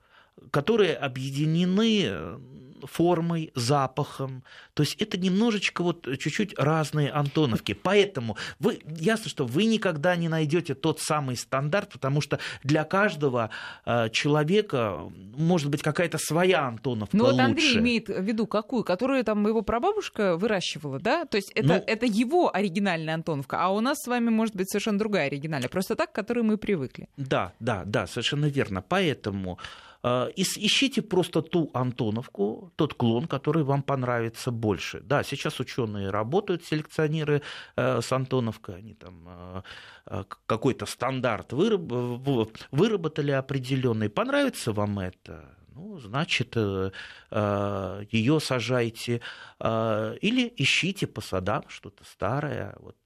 которые 0.51 0.95
объединены 0.95 2.39
формой, 2.85 3.53
запахом. 3.55 4.43
То 4.75 4.83
есть 4.83 4.97
это 5.01 5.19
немножечко 5.19 5.83
вот 5.83 6.07
чуть-чуть 6.19 6.59
разные 6.59 7.11
Антоновки. 7.11 7.73
Поэтому 7.75 8.37
вы, 8.59 8.81
ясно, 8.99 9.29
что 9.29 9.47
вы 9.47 9.65
никогда 9.65 10.17
не 10.17 10.29
найдете 10.29 10.75
тот 10.75 11.01
самый 11.01 11.37
стандарт, 11.37 11.93
потому 11.93 12.21
что 12.21 12.39
для 12.63 12.85
каждого 12.85 13.51
э, 13.85 14.09
человека 14.11 15.01
может 15.37 15.71
быть 15.71 15.83
какая-то 15.83 16.19
своя 16.19 16.67
Антоновка 16.67 17.17
Ну 17.17 17.25
вот 17.25 17.39
Андрей 17.39 17.79
имеет 17.79 18.09
в 18.09 18.23
виду 18.23 18.47
какую? 18.47 18.85
Которую 18.85 19.25
там 19.25 19.47
его 19.47 19.63
прабабушка 19.63 20.37
выращивала, 20.37 20.99
да? 20.99 21.25
То 21.25 21.37
есть 21.37 21.51
это, 21.55 21.69
ну, 21.69 21.75
это 21.87 22.07
его 22.07 22.55
оригинальная 22.55 23.15
Антоновка, 23.15 23.63
а 23.63 23.69
у 23.69 23.81
нас 23.81 23.99
с 23.99 24.07
вами 24.07 24.31
может 24.31 24.55
быть 24.55 24.71
совершенно 24.71 24.99
другая 24.99 25.27
оригинальная. 25.27 25.69
Просто 25.69 25.97
так, 25.97 26.13
к 26.13 26.15
которой 26.15 26.43
мы 26.43 26.57
привыкли. 26.57 27.09
Да, 27.17 27.53
да, 27.61 27.83
да, 27.85 28.07
совершенно 28.07 28.47
верно. 28.47 28.83
Поэтому 28.83 29.59
ищите 30.03 31.03
просто 31.03 31.43
ту 31.43 31.71
Антоновку, 31.75 32.73
тот 32.77 32.95
клон, 32.95 33.27
который 33.27 33.63
вам 33.65 33.83
понравится 33.83 34.51
больше. 34.51 35.01
Да, 35.01 35.23
сейчас 35.23 35.61
ученые 35.61 36.11
работают, 36.11 36.65
селекционеры 36.65 37.43
э, 37.77 38.01
с 38.01 38.13
Антоновкой, 38.13 38.77
они 38.77 38.95
там 38.95 39.65
э, 40.07 40.25
какой-то 40.47 40.87
стандарт 40.87 41.53
выработали 41.53 43.33
определенный. 43.33 44.09
Понравится 44.09 44.73
вам 44.73 44.99
это? 44.99 45.55
ну, 45.79 45.99
значит, 45.99 46.57
ее 46.57 48.41
сажайте 48.41 49.21
или 49.61 50.53
ищите 50.57 51.07
по 51.07 51.21
садам 51.21 51.63
что-то 51.69 52.05
старое. 52.05 52.75
Вот 52.81 52.97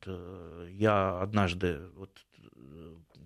я 0.70 1.20
однажды 1.20 1.81
вот 1.96 2.11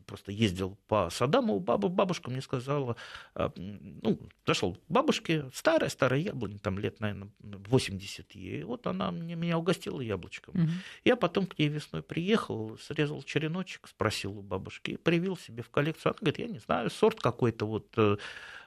просто 0.07 0.33
ездил 0.33 0.79
по 0.89 1.11
садам, 1.11 1.51
у 1.51 1.61
бабы, 1.61 1.89
бабушка 1.89 2.31
мне 2.31 2.41
сказала, 2.41 2.97
а, 3.35 3.53
ну, 3.57 4.19
зашел 4.47 4.75
к 4.75 4.81
бабушке, 4.89 5.51
старая-старая 5.53 6.21
яблоня, 6.21 6.59
там 6.59 6.79
лет, 6.79 7.01
наверное, 7.01 7.29
80 7.41 8.33
ей, 8.35 8.63
вот 8.63 8.87
она 8.87 9.11
мне, 9.11 9.35
меня 9.35 9.59
угостила 9.59 10.01
яблочком. 10.01 10.55
Угу. 10.55 10.71
Я 11.05 11.17
потом 11.17 11.47
к 11.47 11.59
ней 11.59 11.69
весной 11.69 12.03
приехал, 12.03 12.79
срезал 12.79 13.23
череночек, 13.23 13.89
спросил 13.89 14.39
у 14.39 14.43
бабушки, 14.43 14.97
привил 14.97 15.37
себе 15.37 15.63
в 15.63 15.71
коллекцию. 15.71 16.13
Она 16.13 16.19
говорит, 16.21 16.39
я 16.39 16.47
не 16.47 16.59
знаю, 16.59 16.91
сорт 16.91 17.21
какой-то 17.21 17.67
вот 17.67 17.87
э, 17.97 18.17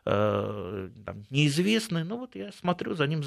э 0.06 0.90
там, 1.06 1.26
неизвестный, 1.30 2.04
но 2.04 2.18
вот 2.18 2.36
я 2.36 2.52
смотрю, 2.52 2.96
за 2.96 3.08
ним 3.08 3.22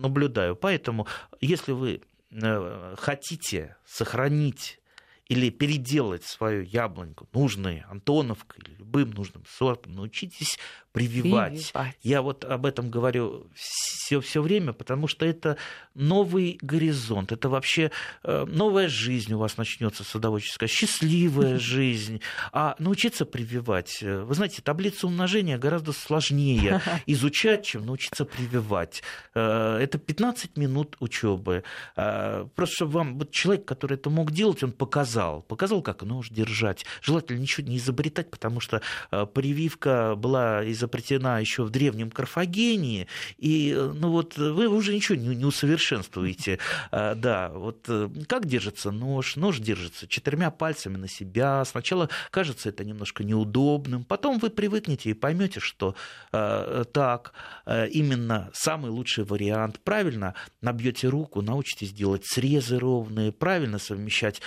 наблюдаю. 0.00 0.56
Поэтому, 0.56 1.06
если 1.40 1.72
вы 1.72 2.02
э, 2.30 2.94
хотите 2.98 3.76
сохранить 3.84 4.80
или 5.28 5.50
переделать 5.50 6.24
свою 6.24 6.62
яблоньку 6.62 7.26
нужной 7.32 7.84
Антоновкой 7.88 8.62
или 8.64 8.74
любым 8.76 9.10
нужным 9.10 9.44
сортом, 9.48 9.94
научитесь 9.94 10.58
прививать. 10.92 11.72
прививать. 11.72 11.98
Я 12.02 12.22
вот 12.22 12.44
об 12.44 12.66
этом 12.66 12.90
говорю 12.90 13.48
все, 13.54 14.20
все 14.20 14.42
время, 14.42 14.72
потому 14.72 15.08
что 15.08 15.26
это 15.26 15.56
новый 15.94 16.58
горизонт, 16.60 17.32
это 17.32 17.48
вообще 17.48 17.90
э, 18.22 18.44
новая 18.46 18.88
жизнь 18.88 19.32
у 19.32 19.38
вас 19.38 19.56
начнется 19.56 20.04
садоводческая, 20.04 20.68
счастливая 20.68 21.58
жизнь. 21.58 22.20
А 22.52 22.76
научиться 22.78 23.24
прививать, 23.24 23.98
э, 24.02 24.22
вы 24.22 24.34
знаете, 24.34 24.62
таблицу 24.62 25.08
умножения 25.08 25.58
гораздо 25.58 25.92
сложнее 25.92 26.80
изучать, 27.06 27.64
чем 27.64 27.86
научиться 27.86 28.24
прививать. 28.24 29.02
Э, 29.34 29.78
это 29.80 29.98
15 29.98 30.56
минут 30.56 30.96
учебы. 31.00 31.64
Просто 31.94 32.74
чтобы 32.74 32.92
вам, 32.92 33.18
вот 33.18 33.30
человек, 33.30 33.64
который 33.64 33.94
это 33.94 34.10
мог 34.10 34.30
делать, 34.30 34.62
он 34.62 34.72
показал, 34.72 35.13
показал, 35.48 35.82
как 35.82 36.02
нож 36.02 36.28
держать. 36.28 36.84
Желательно 37.02 37.38
ничего 37.38 37.66
не 37.66 37.78
изобретать, 37.78 38.30
потому 38.30 38.60
что 38.60 38.82
прививка 39.10 40.14
была 40.16 40.62
из 40.62 40.84
изобретена 40.84 41.38
еще 41.38 41.64
в 41.64 41.70
древнем 41.70 42.10
Карфагении, 42.10 43.06
и 43.38 43.74
э, 43.76 43.92
ну 43.94 44.10
вот 44.10 44.36
вы 44.36 44.68
уже 44.68 44.94
ничего 44.94 45.16
не, 45.16 45.34
не 45.34 45.44
усовершенствуете. 45.44 46.58
А, 46.90 47.14
да, 47.14 47.48
вот 47.50 47.84
э, 47.88 48.08
как 48.28 48.46
держится 48.46 48.90
нож? 48.90 49.36
Нож 49.36 49.58
держится 49.58 50.06
четырьмя 50.06 50.50
пальцами 50.50 50.96
на 50.96 51.08
себя. 51.08 51.64
Сначала 51.64 52.08
кажется 52.30 52.68
это 52.68 52.84
немножко 52.84 53.24
неудобным, 53.24 54.04
потом 54.04 54.38
вы 54.38 54.50
привыкнете 54.50 55.10
и 55.10 55.14
поймете, 55.14 55.60
что 55.60 55.94
э, 56.32 56.84
так, 56.92 57.32
именно 57.66 58.50
самый 58.52 58.90
лучший 58.90 59.24
вариант. 59.24 59.80
Правильно 59.82 60.34
набьете 60.60 61.08
руку, 61.08 61.40
научитесь 61.40 61.92
делать 61.92 62.26
срезы 62.26 62.78
ровные, 62.78 63.32
правильно 63.32 63.78
совмещать 63.78 64.40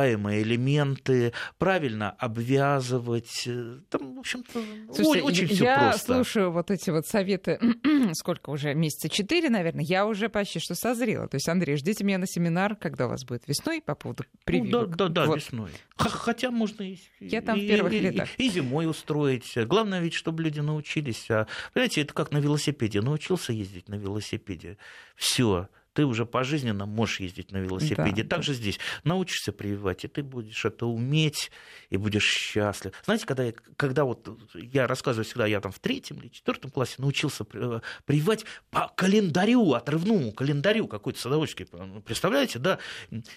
прививаемые 0.00 0.42
элементы, 0.42 1.32
правильно 1.58 2.10
обвязывать. 2.10 3.48
Там, 3.88 4.14
в 4.16 4.18
общем-то, 4.20 4.60
Слушайте, 4.94 5.22
очень 5.22 5.46
все 5.46 5.64
я 5.64 5.78
просто. 5.90 6.14
слушаю 6.14 6.50
вот 6.50 6.70
эти 6.70 6.90
вот 6.90 7.06
советы, 7.06 7.60
сколько 8.14 8.50
уже, 8.50 8.74
месяца 8.74 9.08
четыре, 9.08 9.50
наверное, 9.50 9.84
я 9.84 10.06
уже 10.06 10.28
почти 10.28 10.58
что 10.58 10.74
созрела. 10.74 11.28
То 11.28 11.36
есть, 11.36 11.48
Андрей, 11.48 11.76
ждите 11.76 12.04
меня 12.04 12.18
на 12.18 12.26
семинар, 12.26 12.76
когда 12.76 13.06
у 13.06 13.10
вас 13.10 13.24
будет 13.24 13.46
весной 13.46 13.82
по 13.82 13.94
поводу 13.94 14.24
прививок. 14.44 14.90
Ну, 14.90 14.96
да, 14.96 15.08
да, 15.08 15.22
да, 15.22 15.26
вот. 15.26 15.36
весной. 15.36 15.70
Хотя 15.96 16.50
можно 16.50 16.82
и, 16.82 16.98
я 17.20 17.42
там 17.42 17.58
и, 17.58 17.64
в 17.64 17.68
первых 17.68 17.92
и. 17.92 18.22
И, 18.38 18.46
и 18.46 18.50
зимой 18.50 18.88
устроить. 18.88 19.52
Главное 19.66 20.00
ведь, 20.00 20.14
чтобы 20.14 20.42
люди 20.42 20.60
научились. 20.60 21.30
А, 21.30 21.46
понимаете, 21.74 22.02
это 22.02 22.14
как 22.14 22.30
на 22.30 22.38
велосипеде. 22.38 23.00
Научился 23.00 23.52
ездить 23.52 23.88
на 23.88 23.96
велосипеде. 23.96 24.78
Все 25.14 25.68
ты 25.92 26.04
уже 26.04 26.26
пожизненно 26.26 26.86
можешь 26.86 27.20
ездить 27.20 27.52
на 27.52 27.58
велосипеде. 27.58 28.22
Да, 28.22 28.36
Также 28.36 28.52
да. 28.52 28.58
здесь 28.58 28.78
научишься 29.04 29.52
прививать, 29.52 30.04
и 30.04 30.08
ты 30.08 30.22
будешь 30.22 30.64
это 30.64 30.86
уметь, 30.86 31.50
и 31.88 31.96
будешь 31.96 32.24
счастлив. 32.24 32.92
Знаете, 33.04 33.26
когда, 33.26 33.44
я, 33.44 33.52
когда 33.76 34.04
вот 34.04 34.28
я 34.54 34.86
рассказываю 34.86 35.24
всегда, 35.24 35.46
я 35.46 35.60
там 35.60 35.72
в 35.72 35.78
третьем 35.78 36.18
или 36.18 36.28
четвертом 36.28 36.70
классе 36.70 36.96
научился 36.98 37.44
прививать 37.44 38.44
по 38.70 38.92
календарю, 38.96 39.72
отрывному 39.72 40.32
календарю 40.32 40.86
какой-то 40.86 41.20
садоводческий. 41.20 41.66
Представляете, 42.04 42.58
да, 42.58 42.78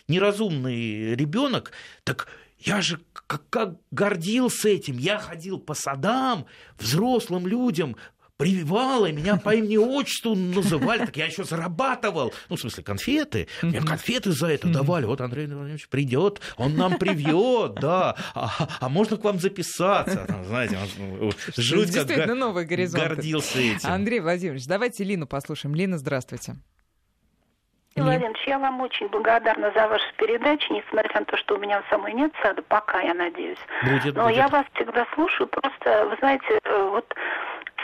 неразумный 0.07 1.15
ребенок, 1.15 1.71
так 2.03 2.27
я 2.65 2.81
же 2.81 3.01
как, 3.27 3.49
как 3.49 3.75
гордился 3.91 4.69
этим. 4.69 4.97
Я 4.97 5.19
ходил 5.19 5.59
по 5.59 5.73
садам, 5.73 6.45
взрослым 6.79 7.45
людям 7.45 7.97
прививала, 8.37 9.05
и 9.05 9.11
меня 9.11 9.37
по 9.37 9.53
имени 9.53 9.77
отчеству 9.77 10.35
называли, 10.35 11.05
так 11.05 11.15
я 11.17 11.25
еще 11.25 11.43
зарабатывал. 11.43 12.33
Ну, 12.49 12.55
в 12.55 12.59
смысле, 12.59 12.83
конфеты. 12.83 13.47
Мне 13.61 13.81
конфеты 13.81 14.31
за 14.31 14.47
это 14.47 14.67
давали. 14.67 15.05
Вот 15.05 15.21
Андрей 15.21 15.47
Владимирович 15.47 15.87
придет, 15.89 16.41
он 16.57 16.75
нам 16.75 16.97
привьет, 16.97 17.75
да. 17.75 18.15
А, 18.33 18.67
а 18.79 18.89
можно 18.89 19.17
к 19.17 19.23
вам 19.23 19.39
записаться? 19.39 20.25
Там, 20.27 20.45
знаете, 20.45 20.77
он, 20.77 21.31
жуть 21.55 21.91
Действительно, 21.91 22.27
как 22.27 22.35
новый 22.35 22.65
горизонт. 22.65 23.03
гордился 23.03 23.59
этим. 23.59 23.89
Андрей 23.89 24.19
Владимирович, 24.19 24.65
давайте 24.65 25.03
Лину 25.03 25.27
послушаем. 25.27 25.75
Лина, 25.75 25.97
здравствуйте. 25.97 26.55
Владимирович, 27.95 28.41
я 28.47 28.57
вам 28.57 28.81
очень 28.81 29.07
благодарна 29.09 29.71
за 29.75 29.87
вашу 29.87 30.05
передачу, 30.17 30.73
несмотря 30.73 31.19
на 31.19 31.25
то, 31.25 31.37
что 31.37 31.55
у 31.55 31.59
меня 31.59 31.83
самой 31.91 32.13
нет 32.13 32.31
сада, 32.41 32.63
пока, 32.63 33.01
я 33.01 33.13
надеюсь. 33.13 33.59
Будет, 33.83 34.15
Но 34.15 34.23
будет. 34.23 34.35
я 34.35 34.47
вас 34.47 34.65
всегда 34.73 35.05
слушаю, 35.13 35.47
просто, 35.47 36.07
вы 36.09 36.15
знаете, 36.19 36.59
э, 36.63 36.89
вот 36.89 37.05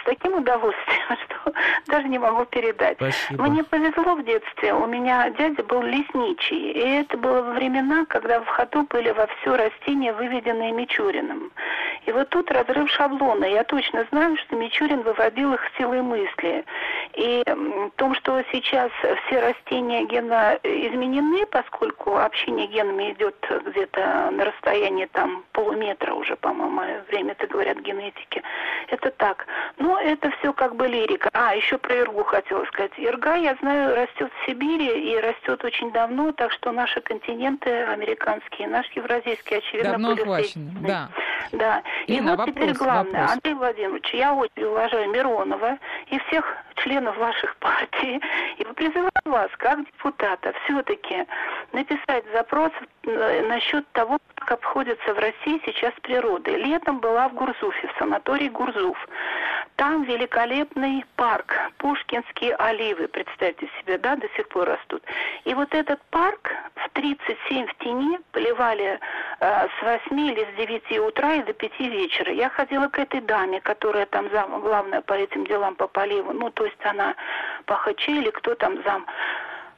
с 0.02 0.06
таким 0.06 0.36
удовольствием, 0.36 1.18
что 1.26 1.54
даже 1.88 2.08
не 2.08 2.20
могу 2.20 2.46
передать. 2.46 2.98
Спасибо. 2.98 3.44
Мне 3.44 3.64
повезло 3.64 4.16
в 4.16 4.24
детстве. 4.24 4.74
У 4.74 4.86
меня 4.86 5.30
дядя 5.32 5.64
был 5.64 5.82
лесничий. 5.82 6.72
И 6.72 7.02
это 7.02 7.18
было 7.18 7.42
времена, 7.54 8.06
когда 8.06 8.40
в 8.42 8.48
ходу 8.48 8.84
были 8.90 9.12
во 9.12 9.28
все 9.28 9.56
растения, 9.56 10.14
выведенные 10.14 10.72
Мичуриным. 10.72 11.52
И 12.06 12.12
вот 12.12 12.30
тут 12.30 12.52
разрыв 12.52 12.90
шаблона. 12.92 13.46
Я 13.46 13.64
точно 13.64 14.06
знаю, 14.12 14.38
что 14.38 14.56
Мичурин 14.56 15.02
выводил 15.02 15.54
их 15.54 15.62
силой 15.78 16.02
мысли. 16.02 16.66
И 17.14 17.44
в 17.46 17.92
том, 17.98 18.16
что 18.16 18.44
сейчас 18.52 18.92
все 19.26 19.40
растения 19.40 20.06
гена 20.06 20.58
изменены, 20.64 21.46
поскольку 21.48 22.18
общение 22.18 22.68
генами 22.68 23.12
идет 23.12 23.36
где-то 23.66 24.30
на 24.32 24.46
расстоянии 24.46 25.06
там 25.06 25.44
полуметра 25.52 26.14
уже, 26.14 26.36
по-моему, 26.36 26.82
время 27.10 27.32
это 27.32 27.48
говорят 27.48 27.80
генетики. 27.80 28.42
Это 28.88 29.12
так. 29.12 29.46
Но 29.78 30.00
это 30.00 30.32
все 30.40 30.54
как 30.54 30.76
бы 30.76 30.88
лирика. 30.88 31.30
А, 31.34 31.56
еще 31.56 31.78
про 31.78 31.96
иргу 31.96 32.24
хотела 32.24 32.64
сказать. 32.66 32.92
Ирга, 32.98 33.36
я 33.36 33.56
знаю, 33.62 33.96
растет 33.96 34.32
в 34.32 34.46
Сибири 34.46 35.12
и 35.12 35.18
растет 35.20 35.64
очень 35.64 35.92
давно, 35.92 36.32
так 36.32 36.52
что 36.52 36.72
наши 36.72 37.02
континенты 37.02 37.70
американские, 37.84 38.68
наш 38.68 38.88
евразийский, 38.92 39.58
очевидно, 39.58 39.92
давно 39.92 40.10
были 40.10 40.22
охвачены. 40.22 40.72
Да. 40.82 41.10
Да. 41.52 41.84
И 42.08 42.16
Инна, 42.16 42.32
вот 42.32 42.40
вопрос, 42.40 42.56
теперь 42.56 42.74
главное, 42.74 43.22
вопрос. 43.22 43.32
Андрей 43.32 43.54
Владимирович, 43.54 44.14
я 44.14 44.34
очень 44.34 44.64
уважаю 44.64 45.10
Миронова 45.12 45.78
и 46.08 46.20
всех 46.20 46.46
членов 46.76 47.18
ваших 47.18 47.56
партий 47.58 48.22
и 48.58 48.64
призываю 48.64 49.10
вас, 49.26 49.50
как 49.58 49.86
депутата, 49.86 50.54
все-таки 50.64 51.26
написать 51.74 52.24
запрос 52.34 52.72
э, 53.04 53.46
насчет 53.48 53.88
того, 53.92 54.18
как 54.36 54.52
обходится 54.52 55.14
в 55.14 55.20
России 55.20 55.62
сейчас 55.66 55.94
природа. 56.02 56.52
Летом 56.56 57.00
была 57.00 57.30
в 57.30 57.34
Гурзуфе, 57.34 57.88
в 57.88 57.98
санатории 58.00 58.50
Гурзуф. 58.50 58.98
Там 59.76 60.04
великолепный 60.04 61.06
парк, 61.16 61.54
Пушкинские 61.78 62.56
оливы, 62.56 63.08
представьте 63.08 63.70
себе, 63.80 63.98
да, 63.98 64.16
до 64.16 64.28
сих 64.36 64.48
пор 64.50 64.68
растут. 64.68 65.04
И 65.46 65.54
вот 65.54 65.74
этот 65.74 66.02
парк 66.10 66.52
в 66.76 66.90
37 66.90 67.68
в 67.68 67.76
тени 67.84 68.20
поливали 68.32 69.00
э, 69.40 69.68
с 69.68 69.82
8 69.82 70.20
или 70.20 70.48
с 70.54 70.58
9 70.58 71.00
утра 71.00 71.36
и 71.36 71.44
до 71.44 71.54
5 71.54 71.79
вечера. 71.88 72.32
Я 72.32 72.50
ходила 72.50 72.88
к 72.88 73.00
этой 73.00 73.22
даме, 73.22 73.62
которая 73.62 74.06
там 74.06 74.30
зам, 74.32 74.60
главная 74.62 75.02
по 75.02 75.14
этим 75.14 75.46
делам 75.46 75.76
по 75.76 75.88
поливу, 75.88 76.34
ну, 76.34 76.50
то 76.50 76.66
есть 76.66 76.84
она 76.84 77.16
по 77.66 77.80
или 78.08 78.30
кто 78.32 78.56
там 78.56 78.82
зам. 78.84 79.06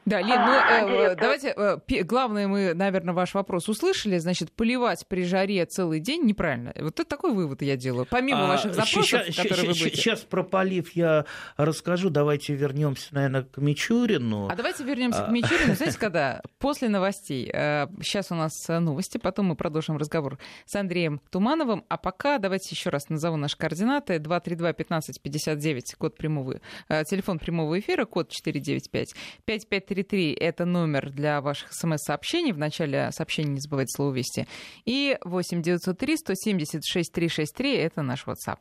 Да, 0.06 0.20
Лен, 0.20 0.42
ну 0.42 0.54
э, 0.54 1.16
давайте, 1.16 1.54
э, 1.56 2.04
главное, 2.04 2.48
мы, 2.48 2.74
наверное, 2.74 3.14
ваш 3.14 3.36
вопрос 3.36 3.70
услышали. 3.70 4.18
Значит, 4.18 4.52
поливать 4.52 5.06
при 5.08 5.24
жаре 5.24 5.66
целый 5.66 6.00
день 6.00 6.24
неправильно. 6.24 6.74
Вот 6.76 7.00
это 7.00 7.06
такой 7.06 7.34
вывод 7.34 7.62
я 7.62 7.78
делаю. 7.78 8.08
Помимо 8.10 8.46
а, 8.46 8.48
ваших 8.48 8.74
запросов, 8.74 9.06
сейчас, 9.06 9.36
которые 9.36 9.68
вы 9.68 9.74
будете... 9.74 9.96
Сейчас 9.96 10.22
про 10.22 10.44
полив 10.44 10.92
я 10.96 11.26
расскажу. 11.56 12.10
Давайте 12.10 12.56
вернемся, 12.56 13.14
наверное, 13.14 13.44
к 13.44 13.58
Мичурину. 13.58 14.48
А 14.50 14.56
давайте 14.56 14.84
вернемся 14.84 15.24
а... 15.24 15.28
к 15.28 15.32
Мичурину. 15.32 15.76
Знаете, 15.76 15.98
когда? 16.00 16.42
После 16.58 16.90
новостей. 16.90 17.52
Э, 17.54 17.86
сейчас 18.02 18.32
у 18.32 18.36
нас 18.36 18.54
новости, 18.68 19.20
потом 19.20 19.48
мы 19.48 19.56
продолжим 19.56 19.98
разговор 19.98 20.40
с 20.66 20.76
Андреем 20.76 21.22
Тумановым. 21.30 21.86
А 21.90 21.98
пока 21.98 22.40
давайте 22.40 22.70
еще 22.72 22.90
раз 22.90 23.10
назову 23.10 23.38
наши 23.38 23.56
координаты. 23.56 24.16
232-1559, 24.16 25.82
код 26.00 26.18
прямого, 26.18 26.60
э, 26.90 27.04
телефон 27.04 27.38
прямого 27.38 27.80
эфира, 27.80 28.06
код 28.06 28.30
495. 28.30 29.14
55 29.46 29.91
5533— 29.92 30.34
это 30.40 30.66
номер 30.66 31.12
для 31.12 31.42
ваших 31.42 31.74
смс-сообщений. 31.74 32.54
В 32.54 32.58
начале 32.58 33.12
сообщения 33.12 33.52
не 33.52 33.60
забывайте 33.60 33.92
слово 33.96 34.14
«Вести». 34.14 34.48
И 34.86 35.18
8 35.24 35.62
903 35.62 36.18
176 36.18 37.12
363— 37.12 37.76
это 37.76 38.02
наш 38.02 38.26
WhatsApp. 38.26 38.60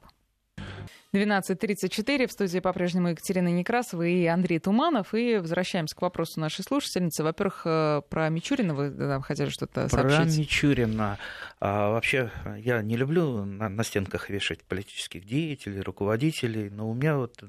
12.34. 1.12 2.28
В 2.28 2.32
студии 2.32 2.60
по-прежнему 2.60 3.08
Екатерина 3.08 3.48
Некрасова 3.48 4.06
и 4.06 4.26
Андрей 4.26 4.60
Туманов. 4.60 5.12
И 5.12 5.38
возвращаемся 5.38 5.96
к 5.96 6.02
вопросу 6.02 6.38
нашей 6.38 6.62
слушательницы. 6.62 7.24
Во-первых, 7.24 7.62
э, 7.64 8.02
про 8.08 8.28
Мичурина 8.28 8.74
вы 8.74 8.90
нам 8.90 9.22
хотели 9.22 9.48
что-то 9.48 9.88
сообщить? 9.88 10.16
Про 10.16 10.40
Мичурина. 10.40 11.18
А, 11.58 11.90
вообще, 11.90 12.30
я 12.58 12.82
не 12.82 12.96
люблю 12.96 13.44
на, 13.44 13.68
на 13.68 13.82
стенках 13.82 14.30
вешать 14.30 14.62
политических 14.62 15.24
деятелей, 15.24 15.80
руководителей, 15.80 16.70
но 16.70 16.88
у 16.88 16.94
меня 16.94 17.16
вот 17.16 17.42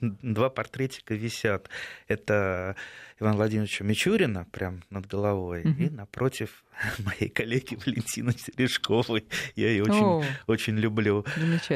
два 0.00 0.48
портретика 0.48 1.14
висят. 1.14 1.68
Это 2.08 2.74
Ивана 3.20 3.36
Владимировича 3.36 3.84
Мичурина 3.84 4.46
прям 4.50 4.82
над 4.90 5.06
головой, 5.06 5.62
угу. 5.62 5.82
и 5.82 5.90
напротив 5.90 6.64
моей 6.98 7.28
коллеги 7.28 7.78
Валентины 7.86 8.32
Терешковой. 8.32 9.26
Я 9.54 9.68
ее 9.68 9.84
очень, 9.84 10.04
О, 10.04 10.24
очень 10.46 10.76
люблю 10.76 11.24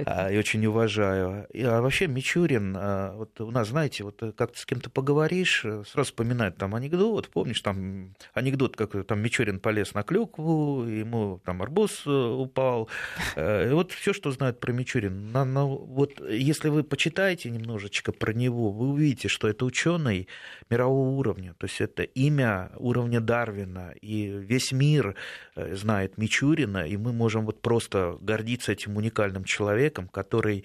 а, 0.07 0.31
и 0.31 0.39
очень 0.39 0.65
уважаю. 0.67 1.47
И, 1.53 1.63
а 1.63 1.81
вообще 1.81 2.07
Мичурин, 2.07 2.75
а, 2.77 3.15
вот 3.15 3.41
у 3.41 3.51
нас, 3.51 3.69
знаете, 3.69 4.05
вот 4.05 4.21
как 4.37 4.53
ты 4.53 4.59
с 4.59 4.67
кем-то 4.67 4.91
поговоришь, 4.91 5.61
сразу 5.61 6.05
вспоминает 6.05 6.57
там 6.57 6.75
анекдот, 6.75 7.29
помнишь, 7.29 7.61
там 7.61 8.15
анекдот, 8.35 8.77
как 8.77 9.07
там 9.07 9.21
Мичурин 9.21 9.61
полез 9.61 9.95
на 9.95 10.03
клюкву, 10.03 10.85
ему 10.85 11.41
там 11.45 11.63
арбуз 11.63 12.03
э, 12.07 12.11
упал. 12.11 12.89
Э, 13.37 13.71
и 13.71 13.73
вот 13.73 13.93
все, 13.93 14.13
что 14.13 14.31
знают 14.33 14.61
про 14.61 14.73
Мичурина. 14.73 15.45
Вот 15.65 16.21
если 16.29 16.69
вы 16.69 16.83
почитаете 16.83 17.51
немножечко 17.51 18.13
про 18.13 18.33
него, 18.33 18.73
вы 18.73 18.89
увидите, 18.89 19.29
что 19.29 19.49
это 19.49 19.65
ученый 19.65 20.29
мирового 20.71 21.11
уровня. 21.11 21.28
То 21.35 21.67
есть 21.67 21.81
это 21.81 22.03
имя 22.03 22.71
уровня 22.77 23.21
Дарвина, 23.21 23.95
и 24.01 24.27
весь 24.27 24.73
мир 24.73 25.15
э, 25.55 25.75
знает 25.75 26.19
Мичурина, 26.19 26.87
и 26.87 26.97
мы 26.97 27.13
можем 27.13 27.47
вот 27.47 27.61
просто 27.61 28.17
гордиться 28.21 28.73
этим 28.73 28.97
уникальным 28.97 29.45
человеком, 29.45 30.09
который 30.09 30.65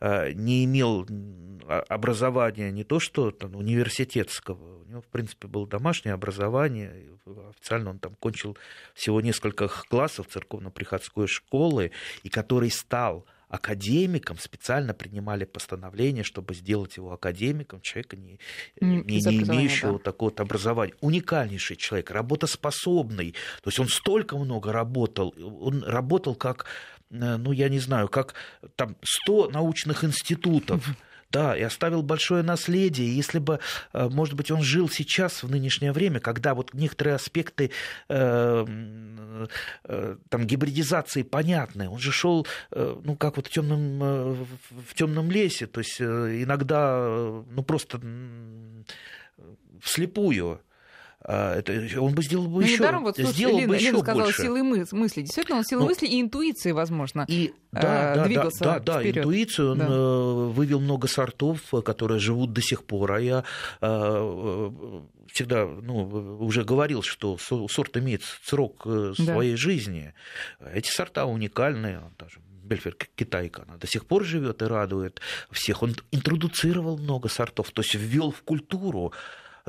э, 0.00 0.32
не 0.32 0.64
имел 0.64 1.06
образования 1.88 2.70
не 2.70 2.84
то 2.84 2.98
что 2.98 3.30
там, 3.30 3.54
университетского, 3.54 4.82
у 4.82 4.84
него, 4.84 5.02
в 5.02 5.06
принципе, 5.06 5.48
было 5.48 5.66
домашнее 5.66 6.14
образование, 6.14 6.92
официально 7.50 7.90
он 7.90 7.98
там 7.98 8.14
кончил 8.14 8.56
всего 8.94 9.20
несколько 9.20 9.68
классов 9.68 10.28
церковно-приходской 10.28 11.26
школы, 11.26 11.90
и 12.22 12.28
который 12.28 12.70
стал 12.70 13.26
академиком, 13.48 14.38
специально 14.38 14.94
принимали 14.94 15.44
постановление, 15.44 16.24
чтобы 16.24 16.54
сделать 16.54 16.96
его 16.96 17.12
академиком, 17.12 17.80
человека, 17.80 18.16
не, 18.16 18.38
не, 18.80 19.02
не 19.02 19.42
имеющего 19.42 19.94
да. 19.94 19.98
такого 19.98 20.32
образования. 20.36 20.94
Уникальнейший 21.00 21.76
человек, 21.76 22.10
работоспособный. 22.10 23.32
То 23.62 23.68
есть 23.68 23.78
он 23.78 23.88
столько 23.88 24.36
много 24.36 24.72
работал. 24.72 25.34
Он 25.60 25.82
работал 25.82 26.34
как, 26.34 26.66
э, 27.10 27.36
ну, 27.36 27.52
я 27.52 27.68
не 27.68 27.78
знаю, 27.78 28.08
как 28.08 28.34
там 28.76 28.96
100 29.02 29.50
научных 29.50 30.04
институтов. 30.04 30.86
Да, 31.30 31.54
и 31.54 31.60
оставил 31.60 32.02
большое 32.02 32.42
наследие. 32.42 33.14
Если 33.14 33.38
бы, 33.38 33.60
э, 33.92 34.08
может 34.08 34.34
быть, 34.34 34.50
он 34.50 34.62
жил 34.62 34.88
сейчас, 34.88 35.42
в 35.42 35.50
нынешнее 35.50 35.92
время, 35.92 36.20
когда 36.20 36.54
вот 36.54 36.72
некоторые 36.72 37.16
аспекты 37.16 37.70
э, 38.08 38.66
э, 39.84 40.16
там, 40.30 40.46
гибридизации 40.46 41.22
понятны, 41.22 41.90
он 41.90 41.98
же 41.98 42.12
шел, 42.12 42.46
э, 42.70 42.96
ну, 43.04 43.14
как 43.14 43.36
вот 43.36 43.48
в 43.48 43.50
темном, 43.50 44.02
э, 44.02 44.46
в 44.70 44.94
темном 44.94 45.30
лесе, 45.30 45.66
то 45.66 45.80
есть 45.80 46.00
э, 46.00 46.42
иногда, 46.42 46.98
ну, 46.98 47.62
просто 47.62 48.00
вслепую. 49.82 50.62
А, 51.20 51.56
это, 51.56 51.72
он 52.00 52.14
бы 52.14 52.22
сделал 52.22 52.46
бы 52.46 52.60
ну, 52.60 52.66
еще, 52.66 52.76
недаром, 52.76 53.02
вот, 53.02 53.16
слушай, 53.16 53.32
сделал 53.32 53.58
Лена, 53.58 53.68
бы 53.68 53.74
еще 53.74 53.86
Лена 53.86 53.98
сказала 53.98 54.22
больше. 54.24 54.42
силы 54.42 54.62
мысли. 54.62 55.22
Действительно, 55.22 55.58
он 55.58 55.64
силой 55.64 55.82
ну, 55.82 55.88
мысли 55.88 56.06
и 56.06 56.20
интуиции, 56.20 56.70
возможно, 56.70 57.24
и, 57.28 57.52
да, 57.72 58.14
э, 58.14 58.24
двигался 58.26 58.64
да, 58.64 58.78
да, 58.78 58.94
да, 58.94 59.10
интуицию 59.10 59.72
он 59.72 59.78
да. 59.78 59.86
Э, 59.88 60.48
вывел 60.50 60.80
много 60.80 61.08
сортов, 61.08 61.60
которые 61.84 62.20
живут 62.20 62.52
до 62.52 62.62
сих 62.62 62.84
пор. 62.84 63.12
А 63.12 63.20
я 63.20 63.44
э, 63.80 64.70
всегда 65.26 65.66
ну, 65.66 66.38
уже 66.40 66.64
говорил, 66.64 67.02
что 67.02 67.36
сорт 67.36 67.96
имеет 67.96 68.22
срок 68.44 68.82
э, 68.86 69.12
своей 69.16 69.52
да. 69.52 69.56
жизни. 69.56 70.14
Эти 70.72 70.90
сорта 70.90 71.26
уникальные, 71.26 72.00
даже 72.16 72.38
Бельфер 72.62 72.94
китайка, 73.16 73.64
она 73.66 73.76
до 73.76 73.86
сих 73.86 74.06
пор 74.06 74.24
живет 74.24 74.62
и 74.62 74.66
радует 74.66 75.20
всех. 75.50 75.82
Он 75.82 75.96
интродуцировал 76.12 76.98
много 76.98 77.28
сортов, 77.28 77.70
то 77.72 77.82
есть 77.82 77.94
ввел 77.94 78.30
в 78.30 78.42
культуру 78.42 79.12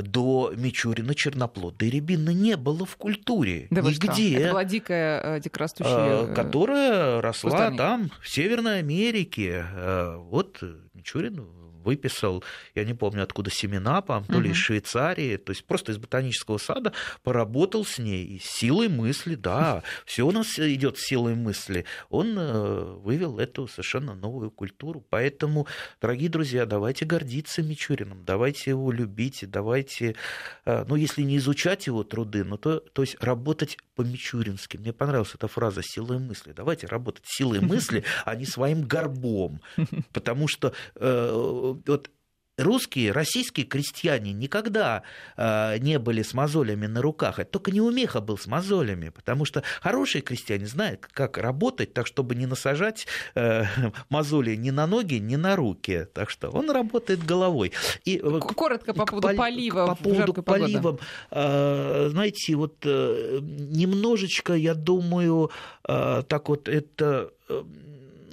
до 0.02 0.54
Мичурина 0.56 1.14
черноплода 1.16 1.86
рябины 1.86 2.34
не 2.34 2.58
было 2.58 2.86
в 2.86 2.96
культуре. 2.98 3.68
Да 3.70 3.82
нигде. 3.82 4.38
Это 4.38 4.52
была 4.52 4.64
дикая, 4.64 5.22
э, 5.38 5.40
дикорастущая... 5.40 6.24
Э, 6.24 6.34
которая 6.34 7.22
росла 7.22 7.52
кустарник. 7.52 7.78
там, 7.78 8.12
в 8.22 8.30
Северной 8.30 8.80
Америке. 8.80 9.66
Э, 9.74 10.16
вот 10.18 10.64
Мичурин 11.00 11.48
выписал, 11.84 12.44
я 12.76 12.84
не 12.84 12.94
помню 12.94 13.24
откуда 13.24 13.50
семена, 13.50 14.02
по 14.02 14.22
то 14.22 14.40
ли 14.40 14.52
из 14.52 14.58
Швейцарии, 14.58 15.38
то 15.38 15.52
есть 15.52 15.66
просто 15.66 15.92
из 15.92 15.98
ботанического 15.98 16.58
сада, 16.58 16.94
поработал 17.24 17.86
с 17.86 17.98
ней, 17.98 18.26
и 18.26 18.40
силой 18.40 18.90
мысли, 18.90 19.36
да, 19.36 19.84
все 20.06 20.24
у 20.24 20.32
нас 20.32 20.60
идет 20.60 20.98
силой 20.98 21.36
мысли. 21.36 21.86
Он 22.10 22.38
э, 22.38 22.84
вывел 22.98 23.40
эту 23.40 23.68
совершенно 23.68 24.14
новую 24.14 24.52
культуру. 24.52 25.06
Поэтому, 25.10 25.68
дорогие 26.02 26.30
друзья, 26.30 26.66
давайте 26.66 27.06
гордиться 27.06 27.62
Мичуриным, 27.64 28.24
давайте 28.26 28.72
его 28.72 28.92
любить, 28.92 29.46
давайте, 29.48 30.16
э, 30.66 30.86
ну, 30.88 30.96
если 30.96 31.22
не 31.22 31.38
изучать 31.38 31.88
его 31.88 32.04
труды, 32.04 32.44
но 32.44 32.58
то, 32.58 32.80
то 32.80 33.02
есть 33.02 33.16
работать 33.22 33.78
по-мичурински. 33.96 34.78
Мне 34.78 34.94
понравилась 34.94 35.34
эта 35.34 35.48
фраза 35.48 35.82
«силой 35.84 36.20
мысли». 36.20 36.54
Давайте 36.54 36.88
работать 36.88 37.24
силой 37.26 37.60
мысли, 37.62 38.04
а 38.26 38.36
не 38.36 38.46
своим 38.46 38.84
горбом. 38.84 39.62
Потому 40.14 40.48
что 40.48 40.74
вот 40.96 42.10
русские, 42.60 43.12
российские 43.12 43.66
крестьяне 43.66 44.34
никогда 44.34 45.04
э, 45.38 45.78
не 45.80 45.98
были 46.00 46.22
с 46.22 46.34
мозолями 46.34 46.88
на 46.88 47.02
руках. 47.02 47.40
Это 47.40 47.52
только 47.52 47.72
неумеха 47.72 48.22
был 48.22 48.38
с 48.38 48.48
мозолями, 48.48 49.10
потому 49.10 49.46
что 49.46 49.64
хорошие 49.82 50.22
крестьяне 50.22 50.68
знают, 50.68 51.08
как 51.08 51.38
работать, 51.38 51.94
так 51.94 52.08
чтобы 52.08 52.36
не 52.36 52.46
насажать 52.46 53.08
э, 53.36 53.64
мозоли 54.10 54.56
ни 54.56 54.70
на 54.70 54.88
ноги, 54.88 55.16
ни 55.16 55.36
на 55.36 55.56
руки. 55.56 56.08
Так 56.14 56.30
что 56.30 56.50
он 56.50 56.70
работает 56.70 57.26
головой. 57.26 57.72
И, 58.06 58.18
э, 58.18 58.40
Коротко 58.40 58.94
по 58.94 59.06
поводу 59.06 59.36
полива. 59.36 59.88
По 59.88 59.96
поводу 59.96 60.34
полива. 60.34 61.00
Э, 61.32 62.10
знаете, 62.12 62.56
вот 62.56 62.76
э, 62.84 63.40
немножечко, 63.42 64.54
я 64.54 64.74
думаю, 64.74 65.52
э, 65.88 66.24
так 66.28 66.50
вот 66.50 66.68
это... 66.68 67.32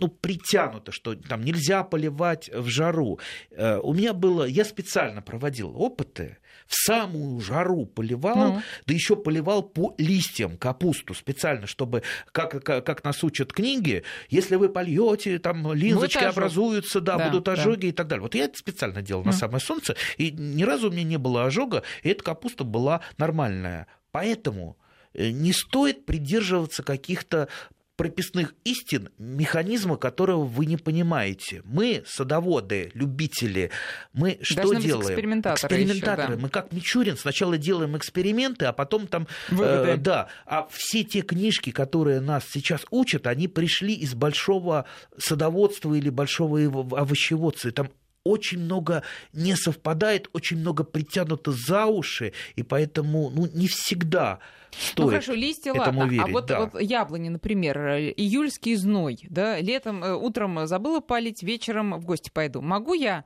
Ну, 0.01 0.09
притянуто, 0.09 0.93
что 0.93 1.15
там 1.15 1.45
нельзя 1.45 1.83
поливать 1.85 2.51
в 2.53 2.69
жару. 2.69 3.19
Э, 3.51 3.79
у 3.79 3.95
меня 3.95 4.13
было, 4.13 4.45
я 4.45 4.65
специально 4.65 5.23
проводил 5.23 5.73
опыты, 5.77 6.39
в 6.67 6.75
самую 6.75 7.41
жару 7.41 7.87
поливал, 7.87 8.37
ну. 8.37 8.63
да 8.87 8.95
еще 8.95 9.17
поливал 9.17 9.63
по 9.63 9.95
листьям 9.99 10.57
капусту 10.57 11.15
специально, 11.15 11.67
чтобы, 11.67 12.03
как, 12.33 12.63
как, 12.65 12.85
как 12.85 13.05
нас 13.05 13.23
учат 13.23 13.53
книги, 13.53 14.03
если 14.29 14.57
вы 14.57 14.69
польете, 14.69 15.39
там 15.39 15.73
линзочки 15.73 16.25
образуются, 16.25 17.01
да, 17.01 17.17
да, 17.17 17.29
будут 17.29 17.49
ожоги 17.49 17.83
да. 17.83 17.87
и 17.89 17.93
так 17.93 18.09
далее. 18.09 18.23
Вот 18.23 18.35
я 18.35 18.45
это 18.45 18.59
специально 18.59 19.03
делал 19.03 19.23
ну. 19.23 19.31
на 19.31 19.37
самое 19.37 19.61
солнце, 19.61 19.97
и 20.17 20.31
ни 20.31 20.65
разу 20.65 20.89
у 20.89 20.93
меня 20.93 21.05
не 21.05 21.19
было 21.19 21.45
ожога, 21.45 21.83
и 22.03 22.09
эта 22.09 22.25
капуста 22.25 22.65
была 22.65 23.01
нормальная. 23.17 23.87
Поэтому 24.11 24.77
э, 25.15 25.31
не 25.31 25.53
стоит 25.53 26.05
придерживаться 26.05 26.83
каких-то 26.83 27.49
прописных 27.97 28.55
истин, 28.65 29.09
механизма 29.19 29.97
которого 29.97 30.45
вы 30.45 30.67
не 30.67 30.77
понимаете. 30.77 31.63
Мы, 31.65 32.05
садоводы, 32.07 32.91
любители, 32.95 33.71
мы 34.13 34.39
что 34.43 34.63
Должны 34.63 34.83
делаем? 34.83 35.09
экспериментаторы. 35.09 35.75
Экспериментаторы. 35.75 36.23
Еще, 36.23 36.37
да. 36.37 36.43
Мы 36.43 36.49
как 36.49 36.73
Мичурин 36.73 37.17
сначала 37.17 37.59
делаем 37.59 37.97
эксперименты, 37.97 38.67
а 38.67 38.73
потом 38.73 39.07
там... 39.07 39.27
Э, 39.51 39.97
да. 39.97 40.29
А 40.45 40.69
все 40.71 41.05
те 41.05 41.23
книжки, 41.23 41.71
которые 41.71 42.21
нас 42.21 42.45
сейчас 42.49 42.85
учат, 42.91 43.27
они 43.27 43.49
пришли 43.49 43.95
из 43.95 44.15
большого 44.15 44.85
садоводства 45.19 45.95
или 45.95 46.11
большого 46.11 46.61
овощеводства. 46.97 47.73
Там 47.73 47.91
очень 48.27 48.59
много 48.59 49.03
не 49.33 49.57
совпадает, 49.57 50.29
очень 50.33 50.59
много 50.59 50.85
притянуто 50.85 51.53
за 51.53 51.87
уши, 51.87 52.33
и 52.57 52.63
поэтому 52.63 53.31
ну, 53.31 53.49
не 53.53 53.69
всегда 53.69 54.41
стоит 54.71 54.99
ну 54.99 55.09
хорошо, 55.09 55.33
листья, 55.33 55.71
этому 55.71 56.01
ладно. 56.01 56.05
А 56.05 56.09
верить. 56.09 56.29
А 56.29 56.33
вот, 56.33 56.47
да. 56.47 56.61
вот 56.61 56.81
яблони, 56.81 57.29
например, 57.29 57.79
июльский 57.79 58.75
зной, 58.75 59.19
да, 59.29 59.59
летом, 59.61 60.05
э, 60.05 60.15
утром 60.15 60.67
забыла 60.67 61.01
палить, 61.01 61.43
вечером 61.43 61.99
в 61.99 62.05
гости 62.05 62.31
пойду. 62.33 62.61
Могу 62.61 62.95
я 62.95 63.25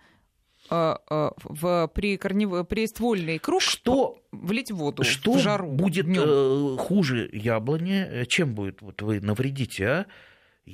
э, 0.70 0.94
э, 1.10 1.30
в 1.42 1.90
при, 1.94 2.16
корнев... 2.16 2.66
при 2.68 2.86
ствольный 2.86 3.38
круг 3.38 3.62
что, 3.62 4.18
влить 4.30 4.70
воду 4.70 5.02
что 5.04 5.32
в 5.32 5.38
жару. 5.38 5.70
будет 5.70 6.06
днём? 6.06 6.78
хуже 6.78 7.28
яблони? 7.32 8.24
Чем 8.26 8.54
будет 8.54 8.80
вот 8.82 9.02
вы 9.02 9.20
навредите, 9.20 9.86
а? 9.86 10.06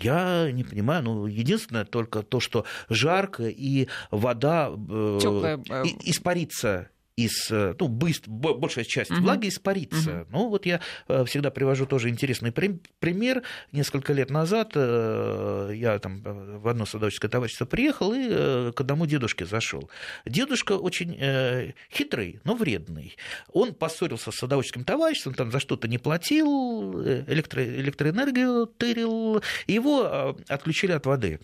Я 0.02 0.50
не 0.52 0.64
понимаю, 0.64 1.02
ну, 1.02 1.26
единственное 1.26 1.84
только 1.84 2.22
то, 2.22 2.40
что 2.40 2.64
жарко 2.88 3.44
и 3.48 3.88
вода 4.10 4.70
э, 4.70 5.18
Тёплая, 5.20 5.58
э... 5.68 5.84
испарится 6.04 6.90
из, 7.16 7.50
ну, 7.50 7.88
быстро, 7.88 8.30
большая 8.30 8.84
часть 8.84 9.10
угу. 9.10 9.20
влаги 9.22 9.48
испарится. 9.48 10.22
Угу. 10.22 10.26
Ну, 10.30 10.48
вот 10.50 10.66
я 10.66 10.80
всегда 11.24 11.50
привожу 11.50 11.86
тоже 11.86 12.10
интересный 12.10 12.52
пример. 12.52 13.42
Несколько 13.72 14.12
лет 14.12 14.30
назад 14.30 14.76
я 14.76 15.98
там 16.00 16.22
в 16.22 16.68
одно 16.68 16.84
садоводческое 16.84 17.30
товарищество 17.30 17.64
приехал 17.64 18.12
и 18.12 18.72
к 18.72 18.80
одному 18.80 19.06
дедушке 19.06 19.46
зашел. 19.46 19.90
Дедушка 20.26 20.72
очень 20.72 21.72
хитрый, 21.90 22.40
но 22.44 22.54
вредный. 22.54 23.16
Он 23.52 23.74
поссорился 23.74 24.30
с 24.30 24.36
садоводческим 24.36 24.84
товариществом, 24.84 25.34
там 25.34 25.50
за 25.50 25.58
что-то 25.58 25.88
не 25.88 25.98
платил, 25.98 27.02
электро, 27.02 27.64
электроэнергию 27.64 28.66
тырил, 28.66 29.42
его 29.66 30.36
отключили 30.48 30.92
от 30.92 31.06
воды. 31.06 31.40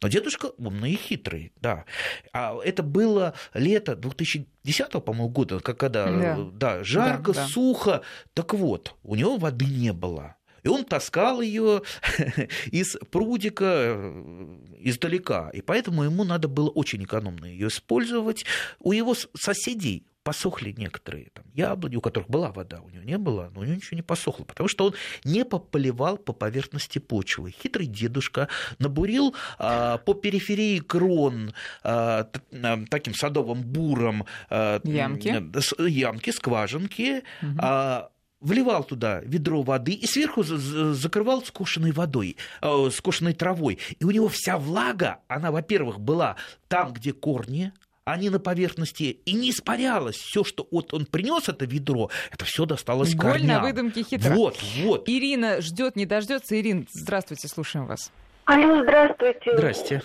Но 0.00 0.08
дедушка 0.08 0.52
умный 0.56 0.92
и 0.92 0.96
хитрый, 0.96 1.52
да. 1.60 1.84
А 2.32 2.56
это 2.64 2.82
было 2.82 3.34
лето 3.54 3.96
2010, 3.96 4.90
по-моему, 5.04 5.28
года, 5.28 5.60
когда 5.60 6.06
да. 6.06 6.38
Да, 6.52 6.84
жарко, 6.84 7.32
да, 7.32 7.42
да. 7.42 7.48
сухо. 7.48 8.02
Так 8.34 8.54
вот, 8.54 8.94
у 9.02 9.14
него 9.14 9.36
воды 9.36 9.66
не 9.66 9.92
было. 9.92 10.36
И 10.62 10.68
он 10.68 10.84
таскал 10.84 11.40
ее 11.40 11.82
из 12.70 12.96
прудика 13.10 13.64
э, 13.64 14.58
издалека. 14.80 15.50
И 15.50 15.62
поэтому 15.62 16.04
ему 16.04 16.24
надо 16.24 16.48
было 16.48 16.68
очень 16.68 17.02
экономно 17.04 17.46
ее 17.46 17.68
использовать. 17.68 18.44
У 18.78 18.92
его 18.92 19.14
соседей 19.34 20.06
посохли 20.22 20.72
некоторые 20.76 21.30
там, 21.32 21.44
яблони, 21.54 21.96
у 21.96 22.00
которых 22.00 22.28
была 22.28 22.52
вода, 22.52 22.80
у 22.80 22.90
него 22.90 23.02
не 23.04 23.18
было, 23.18 23.50
но 23.54 23.60
у 23.60 23.64
него 23.64 23.76
ничего 23.76 23.96
не 23.96 24.02
посохло, 24.02 24.44
потому 24.44 24.68
что 24.68 24.86
он 24.86 24.94
не 25.24 25.44
пополивал 25.44 26.18
по 26.18 26.32
поверхности 26.32 26.98
почвы. 26.98 27.50
Хитрый 27.50 27.86
дедушка 27.86 28.48
набурил 28.78 29.34
а, 29.58 29.98
по 29.98 30.14
периферии 30.14 30.80
крон 30.80 31.54
а, 31.82 32.28
таким 32.90 33.14
садовым 33.14 33.62
буром 33.62 34.26
а, 34.50 34.80
ямки. 34.84 35.42
ямки, 35.88 36.30
скважинки, 36.30 37.22
угу. 37.42 37.58
а, 37.58 38.10
вливал 38.40 38.84
туда 38.84 39.20
ведро 39.20 39.62
воды 39.62 39.92
и 39.92 40.06
сверху 40.06 40.42
закрывал 40.42 41.42
скошенной 41.42 41.92
водой, 41.92 42.36
э, 42.62 42.90
скошенной 42.92 43.34
травой. 43.34 43.78
И 43.98 44.04
у 44.04 44.10
него 44.10 44.28
вся 44.28 44.56
влага, 44.58 45.18
она, 45.28 45.50
во-первых, 45.50 46.00
была 46.00 46.36
там, 46.68 46.92
где 46.92 47.12
корни, 47.12 47.72
а 48.04 48.16
не 48.16 48.30
на 48.30 48.40
поверхности, 48.40 49.20
и 49.24 49.32
не 49.34 49.50
испарялось. 49.50 50.16
Все, 50.16 50.44
что 50.44 50.66
вот 50.70 50.92
он 50.94 51.06
принес 51.06 51.48
это 51.48 51.64
ведро, 51.64 52.10
это 52.30 52.44
все 52.44 52.64
досталось 52.66 53.14
Голь 53.14 53.32
корням. 53.32 53.48
на 53.48 53.60
выдумке 53.60 54.02
хитро. 54.02 54.30
Вот, 54.30 54.56
вот. 54.82 55.08
Ирина 55.08 55.60
ждет, 55.60 55.96
не 55.96 56.06
дождется. 56.06 56.58
Ирин, 56.58 56.86
здравствуйте, 56.90 57.48
слушаем 57.48 57.86
вас. 57.86 58.10
Алло, 58.46 58.82
здравствуйте. 58.82 59.52
Здрасте. 59.56 60.02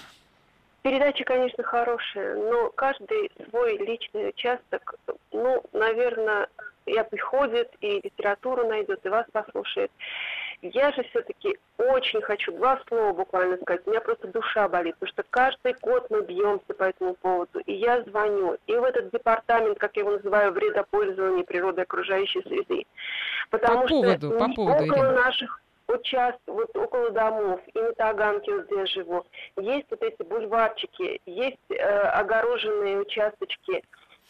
Передача, 0.83 1.23
конечно, 1.23 1.63
хорошая, 1.63 2.35
но 2.35 2.69
каждый 2.69 3.31
свой 3.49 3.75
личный 3.79 4.29
участок, 4.29 4.93
ну, 5.31 5.63
наверное, 5.73 6.47
я 6.85 7.03
приходит 7.03 7.71
и 7.81 8.01
литературу 8.03 8.67
найдет, 8.67 9.03
и 9.03 9.09
вас 9.09 9.25
послушает. 9.31 9.89
Я 10.61 10.91
же 10.91 11.03
все-таки 11.03 11.57
очень 11.77 12.21
хочу 12.21 12.51
два 12.53 12.81
слова 12.87 13.13
буквально 13.13 13.57
сказать. 13.57 13.81
У 13.85 13.89
меня 13.91 14.01
просто 14.01 14.27
душа 14.27 14.67
болит, 14.67 14.95
потому 14.95 15.11
что 15.11 15.23
каждый 15.29 15.75
год 15.81 16.07
мы 16.09 16.21
бьемся 16.21 16.73
по 16.73 16.83
этому 16.83 17.13
поводу. 17.15 17.59
И 17.59 17.73
я 17.73 18.01
звоню. 18.03 18.57
И 18.67 18.73
в 18.75 18.83
этот 18.83 19.11
департамент, 19.11 19.77
как 19.77 19.95
я 19.95 20.01
его 20.01 20.11
называю, 20.11 20.51
вредопользования 20.53 21.43
природы 21.43 21.81
окружающей 21.81 22.41
среды. 22.41 22.85
Потому 23.49 23.83
по 23.83 23.87
поводу, 23.87 24.27
что 24.27 24.39
по 24.39 24.53
поводу, 24.53 24.83
около 24.85 24.95
Ирина. 24.95 25.11
наших 25.13 25.61
участ, 25.87 26.39
вот 26.47 26.75
около 26.75 27.11
домов 27.11 27.61
и 27.73 27.79
на 27.79 27.93
Таганке, 27.93 28.51
где 28.63 28.75
я 28.79 28.85
живу, 28.87 29.25
есть 29.57 29.85
вот 29.89 30.01
эти 30.01 30.23
бульварчики, 30.23 31.21
есть 31.25 31.57
э, 31.69 31.75
огороженные 31.75 32.99
участочки. 32.99 33.83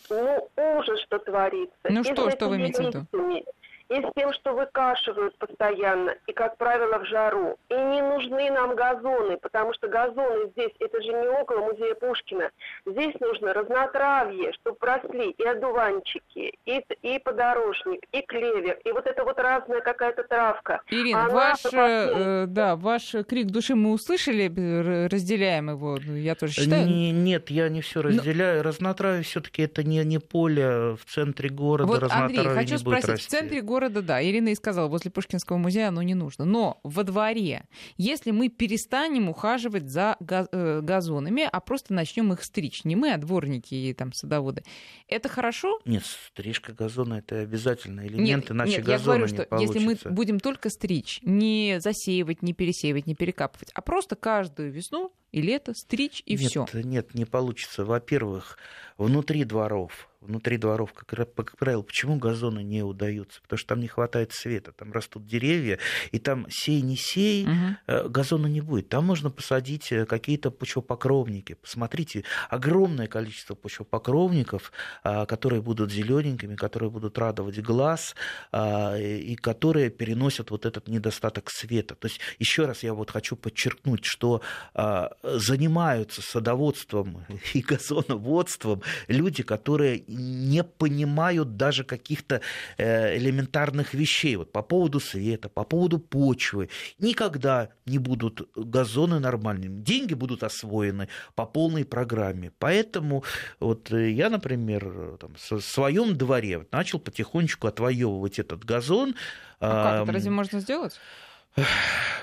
Ну, 0.09 0.49
ужас, 0.57 0.99
что 1.01 1.19
творится. 1.19 1.75
Ну 1.83 2.01
и 2.01 2.03
что, 2.03 2.29
что 2.31 2.49
вы 2.49 2.57
имеете 2.57 2.83
в 2.83 2.87
виду? 2.87 3.45
И 3.89 4.01
с 4.01 4.05
тем, 4.15 4.33
что 4.33 4.53
выкашивают 4.53 5.37
постоянно, 5.37 6.15
и, 6.27 6.33
как 6.33 6.57
правило, 6.57 6.99
в 6.99 7.05
жару. 7.05 7.57
И 7.69 7.75
не 7.75 8.01
нужны 8.01 8.49
нам 8.51 8.75
газоны, 8.75 9.37
потому 9.37 9.73
что 9.73 9.87
газоны 9.87 10.49
здесь, 10.51 10.71
это 10.79 11.01
же 11.01 11.09
не 11.09 11.27
около 11.27 11.59
музея 11.61 11.93
Пушкина. 11.95 12.49
Здесь 12.85 13.13
нужно 13.19 13.53
разнотравье, 13.53 14.53
чтобы 14.53 14.77
росли 14.81 15.31
и 15.31 15.43
одуванчики, 15.43 16.57
и, 16.65 16.83
и 17.03 17.19
подорожник, 17.19 18.01
и 18.11 18.21
клевер, 18.21 18.79
и 18.83 18.91
вот 18.91 19.05
это 19.05 19.23
вот 19.23 19.39
разная 19.39 19.81
какая-то 19.81 20.23
травка. 20.23 20.81
Ирина, 20.89 21.29
ваш, 21.29 21.65
э, 21.71 22.45
да, 22.47 22.75
ваш 22.75 23.15
крик 23.27 23.47
души 23.47 23.75
мы 23.75 23.91
услышали, 23.91 24.47
разделяем 25.07 25.69
его, 25.69 25.97
я 25.97 26.33
тоже 26.35 26.53
считаю. 26.53 26.87
Не, 26.87 27.11
нет, 27.11 27.51
я 27.51 27.69
не 27.69 27.81
все 27.81 28.01
разделяю. 28.01 28.57
Но... 28.57 28.63
Разнотравье 28.63 29.21
все-таки 29.23 29.63
это 29.63 29.83
не, 29.83 30.03
не 30.03 30.17
поле 30.17 30.95
в 30.95 31.05
центре 31.05 31.49
города. 31.49 31.91
Вот, 31.91 32.11
Андрей, 32.11 32.45
хочу 32.45 32.77
спросить, 32.79 33.09
расти. 33.09 33.27
в 33.27 33.29
центре 33.29 33.61
города 33.61 33.74
города, 33.75 34.01
да, 34.01 34.23
Ирина 34.23 34.49
и 34.49 34.55
сказала, 34.55 34.87
возле 34.87 35.11
Пушкинского 35.11 35.57
музея 35.57 35.89
оно 35.89 36.01
не 36.01 36.15
нужно. 36.15 36.45
Но 36.45 36.79
во 36.83 37.03
дворе, 37.03 37.65
если 37.97 38.31
мы 38.31 38.47
перестанем 38.47 39.27
ухаживать 39.27 39.89
за 39.89 40.15
э, 40.21 40.79
газонами, 40.81 41.47
а 41.51 41.59
просто 41.59 41.93
начнем 41.93 42.31
их 42.31 42.41
стричь, 42.43 42.85
не 42.85 42.95
мы, 42.95 43.11
а 43.11 43.17
дворники 43.17 43.75
и 43.75 43.93
там 43.93 44.13
садоводы, 44.13 44.63
это 45.09 45.27
хорошо? 45.27 45.81
Нет, 45.83 46.03
стрижка 46.05 46.71
газона 46.71 47.15
это 47.15 47.41
обязательный 47.41 48.07
элемент, 48.07 48.43
нет, 48.43 48.51
иначе 48.51 48.77
нет, 48.77 48.85
газона 48.85 49.13
я 49.13 49.19
говорю, 49.19 49.27
что 49.27 49.43
получится. 49.43 49.77
если 49.77 49.85
мы 49.85 50.13
будем 50.13 50.39
только 50.39 50.69
стричь, 50.69 51.19
не 51.23 51.79
засеивать, 51.81 52.41
не 52.41 52.53
пересеивать, 52.53 53.07
не 53.07 53.15
перекапывать, 53.15 53.71
а 53.73 53.81
просто 53.81 54.15
каждую 54.15 54.71
весну 54.71 55.11
и 55.35 55.41
лето 55.41 55.73
стричь 55.73 56.23
и 56.25 56.37
все. 56.37 56.65
Нет, 56.73 57.13
не 57.13 57.25
получится. 57.25 57.83
Во-первых, 57.83 58.57
внутри 58.97 59.43
дворов 59.43 60.07
внутри 60.25 60.57
дворов, 60.57 60.93
как, 60.93 61.07
как 61.35 61.57
правило, 61.57 61.81
почему 61.81 62.17
газоны 62.17 62.63
не 62.63 62.83
удаются? 62.83 63.41
Потому 63.41 63.57
что 63.57 63.67
там 63.69 63.79
не 63.79 63.87
хватает 63.87 64.33
света, 64.33 64.71
там 64.71 64.91
растут 64.91 65.25
деревья, 65.25 65.79
и 66.11 66.19
там 66.19 66.47
сей 66.49 66.81
не 66.81 66.97
сей, 66.97 67.45
угу. 67.45 68.09
газона 68.09 68.47
не 68.47 68.61
будет. 68.61 68.89
Там 68.89 69.05
можно 69.05 69.29
посадить 69.29 69.91
э, 69.91 70.05
какие-то 70.05 70.51
почвопокровники. 70.51 71.53
Посмотрите, 71.53 72.23
огромное 72.49 73.07
количество 73.07 73.55
почвопокровников, 73.55 74.71
а, 75.03 75.25
которые 75.25 75.61
будут 75.61 75.91
зелененькими, 75.91 76.55
которые 76.55 76.89
будут 76.89 77.17
радовать 77.17 77.61
глаз, 77.61 78.15
а, 78.51 78.97
и 78.97 79.35
которые 79.35 79.89
переносят 79.89 80.51
вот 80.51 80.65
этот 80.65 80.87
недостаток 80.87 81.49
света. 81.49 81.95
То 81.95 82.07
есть, 82.07 82.19
еще 82.39 82.65
раз 82.65 82.83
я 82.83 82.93
вот 82.93 83.11
хочу 83.11 83.35
подчеркнуть, 83.35 84.05
что 84.05 84.41
занимаются 85.33 86.21
садоводством 86.21 87.25
и 87.53 87.61
газоноводством 87.61 88.81
люди, 89.07 89.43
которые 89.43 90.03
не 90.07 90.63
понимают 90.63 91.57
даже 91.57 91.83
каких-то 91.83 92.41
э, 92.77 93.17
элементарных 93.17 93.93
вещей. 93.93 94.35
Вот 94.35 94.51
по 94.51 94.61
поводу 94.61 94.99
света, 94.99 95.49
по 95.49 95.63
поводу 95.63 95.99
почвы. 95.99 96.69
Никогда 96.99 97.69
не 97.85 97.97
будут 97.97 98.49
газоны 98.55 99.19
нормальными. 99.19 99.81
Деньги 99.81 100.13
будут 100.13 100.43
освоены 100.43 101.07
по 101.35 101.45
полной 101.45 101.85
программе. 101.85 102.51
Поэтому 102.59 103.23
вот 103.59 103.91
э, 103.91 104.11
я, 104.11 104.29
например, 104.29 105.17
там, 105.19 105.35
в 105.35 105.61
своем 105.61 106.17
дворе 106.17 106.67
начал 106.71 106.99
потихонечку 106.99 107.67
отвоевывать 107.67 108.39
этот 108.39 108.63
газон. 108.63 109.15
А 109.59 109.83
как 109.83 110.03
это 110.03 110.11
разве 110.11 110.31
можно 110.31 110.59
сделать? 110.59 110.99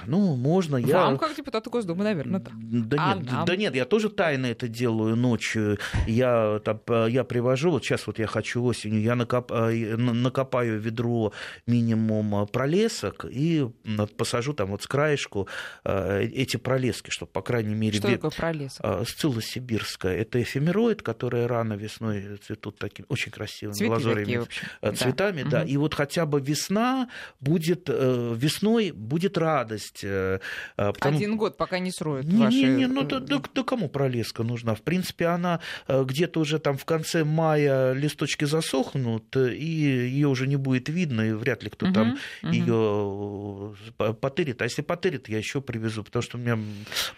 Ну, 0.07 0.37
можно. 0.37 0.81
Вам, 0.81 1.13
я... 1.13 1.19
как 1.19 1.37
депутату 1.37 1.71
Госдумы, 1.71 2.05
наверное, 2.05 2.41
да. 2.41 2.51
Да, 2.55 2.97
а 2.99 3.15
нет, 3.15 3.33
нам? 3.33 3.45
да 3.45 3.57
нет, 3.57 3.75
я 3.75 3.85
тоже 3.85 4.09
тайно 4.09 4.47
это 4.47 4.69
делаю 4.69 5.17
ночью. 5.17 5.79
Я, 6.07 6.61
там, 6.65 6.81
я 7.09 7.25
привожу, 7.25 7.71
вот 7.71 7.85
сейчас 7.85 8.07
вот 8.07 8.19
я 8.19 8.27
хочу 8.27 8.63
осенью, 8.63 9.01
я 9.01 9.15
накоп, 9.15 9.53
э, 9.53 9.97
накопаю 9.97 10.81
ведро 10.81 11.33
минимум 11.67 12.47
пролесок 12.49 13.25
и 13.31 13.69
посажу 14.17 14.53
там 14.53 14.71
вот 14.71 14.83
с 14.83 14.87
краешку 14.87 15.49
э, 15.85 16.25
эти 16.25 16.57
пролески, 16.57 17.11
чтобы, 17.11 17.31
по 17.33 17.43
крайней 17.43 17.75
мере... 17.75 17.99
Что 17.99 18.11
такое 18.11 18.31
пролесок? 18.31 18.81
Э, 18.85 19.05
Сцилла 19.07 19.43
сибирская. 19.43 20.17
Это 20.17 20.43
эфемероид, 20.43 21.03
который 21.03 21.47
рано 21.47 21.75
весной 21.75 22.39
цветут 22.45 22.79
такими 22.79 23.07
очень 23.09 23.31
красивыми 23.31 23.75
Цветы 23.75 24.15
такие, 24.15 24.47
цветами. 24.95 25.43
Да. 25.45 25.51
да. 25.51 25.63
И 25.63 25.77
вот 25.77 25.95
хотя 25.95 26.27
бы 26.27 26.41
весна 26.41 27.09
будет, 27.41 27.89
весной 27.89 28.91
будет 28.91 29.22
будет 29.23 29.39
радость. 29.39 30.01
Э, 30.05 30.41
э, 30.77 30.93
потому... 30.93 31.17
Один 31.17 31.37
год, 31.37 31.57
пока 31.57 31.79
не 31.79 31.91
сроют 31.91 32.27
не, 32.27 32.45
ваши... 32.45 32.57
Не, 32.57 32.65
не, 32.65 32.87
ну 32.87 33.03
да, 33.03 33.21
да, 33.21 33.41
да 33.55 33.63
кому 33.63 33.89
пролеска 33.89 34.43
нужна? 34.43 34.75
В 34.75 34.83
принципе, 34.83 35.27
она 35.27 35.61
э, 35.89 36.05
где-то 36.05 36.41
уже 36.41 36.59
там 36.59 36.77
в 36.77 36.85
конце 36.85 37.25
мая 37.25 37.93
листочки 37.93 38.45
засохнут, 38.45 39.37
и 39.37 39.65
ее 39.65 40.29
уже 40.29 40.47
не 40.47 40.57
будет 40.57 40.89
видно, 40.89 41.23
и 41.23 41.33
вряд 41.33 41.63
ли 41.63 41.71
кто 41.71 41.87
угу, 41.87 41.95
там 41.95 42.19
угу. 42.43 42.53
ее 42.53 44.15
потырит. 44.21 44.61
А 44.63 44.65
если 44.65 44.83
потырит, 44.83 45.29
я 45.29 45.39
еще 45.39 45.61
привезу, 45.61 46.05
потому 46.05 46.23
что 46.23 46.39
у 46.39 46.41
меня 46.41 46.59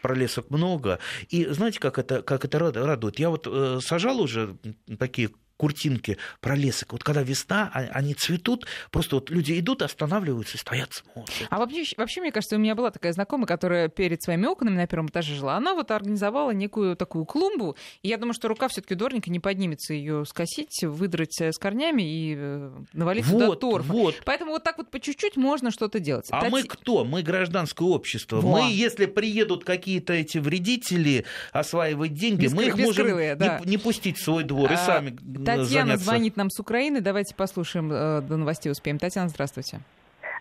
пролесок 0.03 0.51
много. 0.51 0.99
И 1.31 1.47
знаете, 1.47 1.81
как 1.81 1.99
это, 1.99 2.23
как 2.23 2.45
это 2.45 2.59
радует? 2.59 3.19
Я 3.19 3.31
вот 3.31 3.49
сажал 3.83 4.21
уже 4.21 4.57
такие 4.99 5.31
куртинки 5.57 6.19
про 6.41 6.57
лесок. 6.57 6.93
Вот 6.93 7.05
когда 7.05 7.23
весна, 7.23 7.71
а, 7.73 7.81
они 7.93 8.15
цветут, 8.15 8.67
просто 8.91 9.17
вот 9.17 9.31
люди 9.31 9.59
идут, 9.59 9.83
останавливаются 9.83 10.57
и 10.57 10.61
стоят 10.61 10.93
смотрят. 10.93 11.49
А 11.51 11.59
вообще, 11.59 11.85
вообще, 11.97 12.21
мне 12.21 12.33
кажется, 12.33 12.57
у 12.57 12.59
меня 12.59 12.75
была 12.75 12.91
такая 12.91 13.13
знакомая, 13.13 13.47
которая 13.47 13.89
перед 13.89 14.23
своими 14.23 14.47
окнами 14.47 14.77
на 14.77 14.87
первом 14.87 15.09
этаже 15.09 15.35
жила. 15.35 15.57
Она 15.57 15.75
вот 15.75 15.91
организовала 15.91 16.51
некую 16.51 16.97
такую 16.97 17.25
клумбу, 17.25 17.77
и 18.03 18.09
я 18.09 18.17
думаю, 18.19 18.35
что 18.35 18.49
рука 18.49 18.69
все 18.69 18.81
таки 18.81 18.95
дворника 18.95 19.31
не 19.31 19.41
поднимется 19.41 19.95
ее 19.95 20.25
скосить, 20.27 20.83
выдрать 20.83 21.41
с 21.41 21.59
корнями 21.59 22.03
и 22.03 22.35
э, 22.37 22.71
навалить 22.93 23.27
вот, 23.27 23.41
туда 23.41 23.57
торф. 23.57 23.87
Вот. 23.87 24.23
Поэтому 24.25 24.53
вот 24.53 24.65
так 24.65 24.79
вот 24.79 24.91
по 24.91 25.01
чуть-чуть 25.01 25.37
можно 25.37 25.71
что-то 25.71 26.01
делать. 26.01 26.27
А 26.31 26.41
Тати... 26.41 26.53
мы 26.53 26.63
кто? 26.65 27.05
Мы 27.05 27.23
гражданское 27.23 27.89
общество. 27.89 28.41
Во. 28.41 28.59
Мы, 28.59 28.73
если 28.73 29.07
приедут 29.07 29.65
какие-то 29.65 30.13
эти 30.13 30.39
вредители 30.39 31.25
осваивать 31.53 32.15
деньги, 32.15 32.43
Бескры... 32.43 32.57
мы 32.57 32.65
их 32.65 32.77
можем 32.77 33.39
да. 33.39 33.61
не, 33.65 33.71
не 33.73 33.79
пустить 33.79 34.19
в 34.19 34.23
свой 34.25 34.45
двор 34.45 34.71
а, 34.71 34.75
и 34.75 34.77
сами 34.77 35.17
Татьяна 35.45 35.87
заняться. 35.87 36.05
звонит 36.05 36.37
нам 36.37 36.51
с 36.51 36.59
Украины. 36.59 37.01
Давайте 37.01 37.35
послушаем, 37.35 37.93
э, 37.93 38.21
до 38.23 38.37
новостей 38.37 38.71
успеем. 38.71 38.99
Татьяна, 38.99 39.29
здравствуйте. 39.29 39.81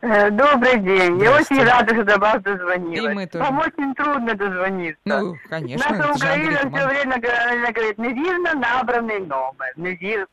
Э, 0.02 0.30
добрый 0.30 0.80
день. 0.80 1.22
Я 1.22 1.36
очень 1.36 1.64
рада, 1.64 1.96
что 1.96 2.04
до 2.04 2.18
вас 2.18 2.42
дозвонилась. 2.42 3.12
И 3.12 3.16
мы 3.16 3.28
тоже. 3.28 3.44
Вам 3.44 3.60
очень 3.60 3.96
трудно 3.96 4.36
дозвониться. 4.36 5.02
Ну, 5.06 5.36
конечно. 5.50 5.96
Наша 5.96 6.12
Украина 6.12 6.58
все 6.58 6.88
время 6.88 7.22
говорит, 7.22 7.98
неверно 7.98 8.54
набранный 8.54 9.20
номер. 9.20 9.74
Неверно. 9.78 10.28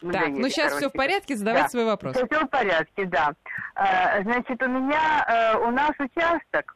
Так, 0.00 0.28
ну 0.30 0.48
сейчас 0.48 0.74
все 0.74 0.88
в 0.88 0.92
порядке, 0.92 1.36
задавайте 1.36 1.66
да. 1.66 1.70
свой 1.70 1.84
вопрос. 1.84 2.16
Все, 2.16 2.26
все 2.26 2.44
в 2.44 2.48
порядке, 2.48 3.04
да. 3.04 3.32
Э, 3.76 4.22
значит, 4.22 4.62
у 4.62 4.68
меня, 4.68 5.58
у 5.62 5.70
нас 5.70 5.92
участок, 5.98 6.74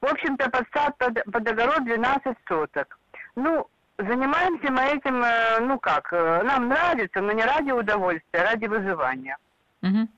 в 0.00 0.06
общем-то, 0.06 0.50
под 0.50 0.66
сад, 0.74 0.98
под, 0.98 1.24
под 1.24 1.48
огород 1.48 1.84
12 1.84 2.36
соток. 2.48 2.98
Ну, 3.36 3.66
Занимаемся 4.06 4.70
мы 4.70 4.82
этим, 4.82 5.22
э, 5.22 5.60
ну 5.60 5.78
как, 5.78 6.12
э, 6.12 6.42
нам 6.42 6.68
нравится, 6.68 7.20
но 7.20 7.32
не 7.32 7.44
ради 7.44 7.70
удовольствия, 7.70 8.40
а 8.40 8.44
ради 8.44 8.66
выживания. 8.66 9.36
Угу. 9.82 10.08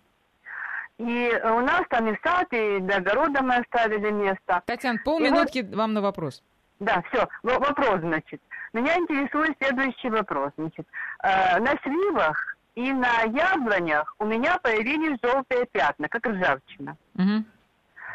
И 0.98 1.40
у 1.44 1.60
нас 1.60 1.82
там 1.88 2.08
и 2.08 2.18
сад, 2.22 2.46
и 2.52 2.78
для 2.80 2.96
огорода 2.96 3.42
мы 3.42 3.56
оставили 3.56 4.10
место. 4.10 4.62
Татьяна, 4.66 4.98
полминутки 5.04 5.62
вот, 5.62 5.74
вам 5.76 5.94
на 5.94 6.00
вопрос. 6.00 6.42
Да, 6.78 7.02
все. 7.10 7.28
Вопрос, 7.42 8.00
значит. 8.00 8.40
Меня 8.72 8.96
интересует 8.96 9.56
следующий 9.58 10.10
вопрос. 10.10 10.52
Значит, 10.56 10.86
э, 11.22 11.58
на 11.58 11.76
сливах 11.82 12.56
и 12.74 12.92
на 12.92 13.22
яблонях 13.22 14.14
у 14.18 14.24
меня 14.24 14.58
появились 14.58 15.18
желтые 15.22 15.66
пятна, 15.66 16.08
как 16.08 16.26
ржавчина. 16.26 16.96
Угу. 17.16 17.44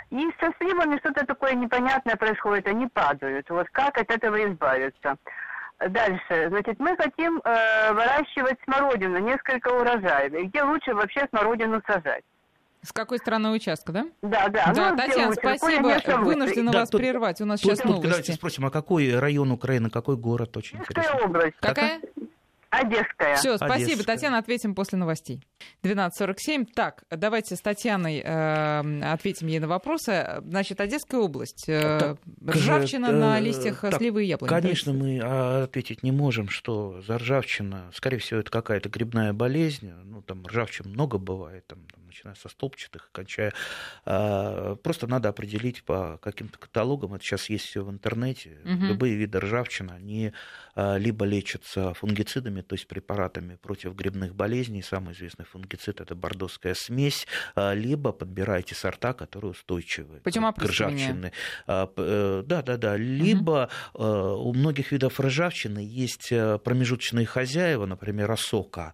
И 0.09 0.31
со 0.39 0.51
сливами 0.57 0.97
что-то 0.99 1.25
такое 1.25 1.53
непонятное 1.53 2.15
происходит, 2.15 2.67
они 2.67 2.87
падают. 2.87 3.49
Вот 3.49 3.67
как 3.71 3.97
от 3.97 4.09
этого 4.09 4.37
избавиться? 4.49 5.17
Дальше. 5.79 6.49
Значит, 6.49 6.79
мы 6.79 6.95
хотим 6.97 7.39
э, 7.43 7.93
выращивать 7.93 8.57
смородину, 8.65 9.19
несколько 9.19 9.67
урожаев. 9.69 10.33
И 10.33 10.43
где 10.45 10.63
лучше 10.63 10.93
вообще 10.93 11.27
смородину 11.29 11.81
сажать? 11.85 12.23
С 12.81 12.91
какой 12.91 13.17
стороны 13.19 13.51
участка, 13.51 13.91
да? 13.91 14.05
Да, 14.21 14.47
да. 14.49 14.71
Да, 14.73 14.91
ну, 14.91 14.97
Татьяна, 14.97 15.33
спасибо. 15.33 15.99
Вынуждена 16.23 16.71
да, 16.71 16.79
вас 16.79 16.89
тут, 16.89 17.01
прервать. 17.01 17.41
У 17.41 17.45
нас 17.45 17.59
тут, 17.59 17.71
сейчас 17.71 17.79
тут, 17.79 17.91
новости. 17.91 18.07
Давайте 18.07 18.33
спросим, 18.33 18.65
а 18.65 18.71
какой 18.71 19.19
район 19.19 19.51
Украины, 19.51 19.89
какой 19.89 20.15
город? 20.17 20.55
Очень 20.57 20.79
интересно. 20.79 21.19
область. 21.25 21.57
Какая? 21.59 22.01
Одесская. 22.69 23.35
Все, 23.35 23.57
спасибо, 23.57 23.93
Одесская. 23.93 24.15
Татьяна, 24.15 24.37
ответим 24.39 24.75
после 24.75 24.97
новостей. 24.97 25.41
12.47. 25.83 26.67
Так, 26.73 27.03
давайте 27.09 27.55
с 27.55 27.61
Татьяной 27.61 28.21
э, 28.23 29.01
ответим 29.11 29.47
ей 29.47 29.59
на 29.59 29.67
вопросы. 29.67 30.41
Значит, 30.45 30.81
Одесская 30.81 31.21
область. 31.21 31.65
Э, 31.67 31.99
так, 31.99 32.55
ржавчина 32.55 33.07
э, 33.07 33.11
на 33.11 33.39
листьях 33.39 33.81
так, 33.81 33.95
сливы 33.95 34.25
и 34.25 34.27
яблони. 34.27 34.49
Конечно, 34.49 34.93
мы 34.93 35.19
а, 35.23 35.63
ответить 35.63 36.03
не 36.03 36.11
можем, 36.11 36.49
что 36.49 37.01
за 37.01 37.17
ржавчина, 37.17 37.89
скорее 37.93 38.17
всего, 38.17 38.39
это 38.41 38.51
какая-то 38.51 38.89
грибная 38.89 39.33
болезнь. 39.33 39.91
Ну, 40.03 40.21
там 40.21 40.45
ржавчин 40.45 40.89
много 40.89 41.17
бывает, 41.17 41.65
там, 41.67 41.79
начиная 42.17 42.35
со 42.35 42.49
столбчатых, 42.49 43.09
кончая. 43.11 43.53
А, 44.05 44.75
просто 44.75 45.07
надо 45.07 45.29
определить 45.29 45.83
по 45.83 46.19
каким-то 46.21 46.57
каталогам. 46.57 47.13
Это 47.13 47.23
сейчас 47.23 47.49
есть 47.49 47.65
все 47.65 47.83
в 47.83 47.89
интернете. 47.89 48.57
Угу. 48.63 48.85
Любые 48.85 49.15
виды 49.15 49.39
ржавчины, 49.39 49.91
они 49.91 50.33
а, 50.75 50.97
либо 50.97 51.25
лечатся 51.25 51.93
фунгицидами, 51.93 52.61
то 52.61 52.73
есть 52.73 52.87
препаратами 52.87 53.55
против 53.55 53.93
грибных 53.95 54.35
болезней. 54.35 54.81
Самый 54.81 55.13
известный 55.13 55.45
фунгицид 55.45 56.01
это 56.01 56.15
бордоская 56.15 56.73
смесь, 56.73 57.27
а, 57.55 57.73
либо 57.73 58.11
подбирайте 58.11 58.75
сорта, 58.75 59.13
которые 59.13 59.51
устойчивы 59.51 60.21
Почему 60.23 60.51
к 60.53 60.63
ржавчине. 60.63 61.31
Э, 61.67 62.43
да, 62.45 62.61
да, 62.61 62.77
да. 62.77 62.97
Либо 62.97 63.69
угу. 63.93 64.03
у 64.03 64.53
многих 64.53 64.91
видов 64.91 65.19
ржавчины 65.19 65.79
есть 65.79 66.31
э, 66.31 66.57
промежуточные 66.59 67.25
хозяева, 67.25 67.85
например, 67.85 68.31
осока. 68.31 68.93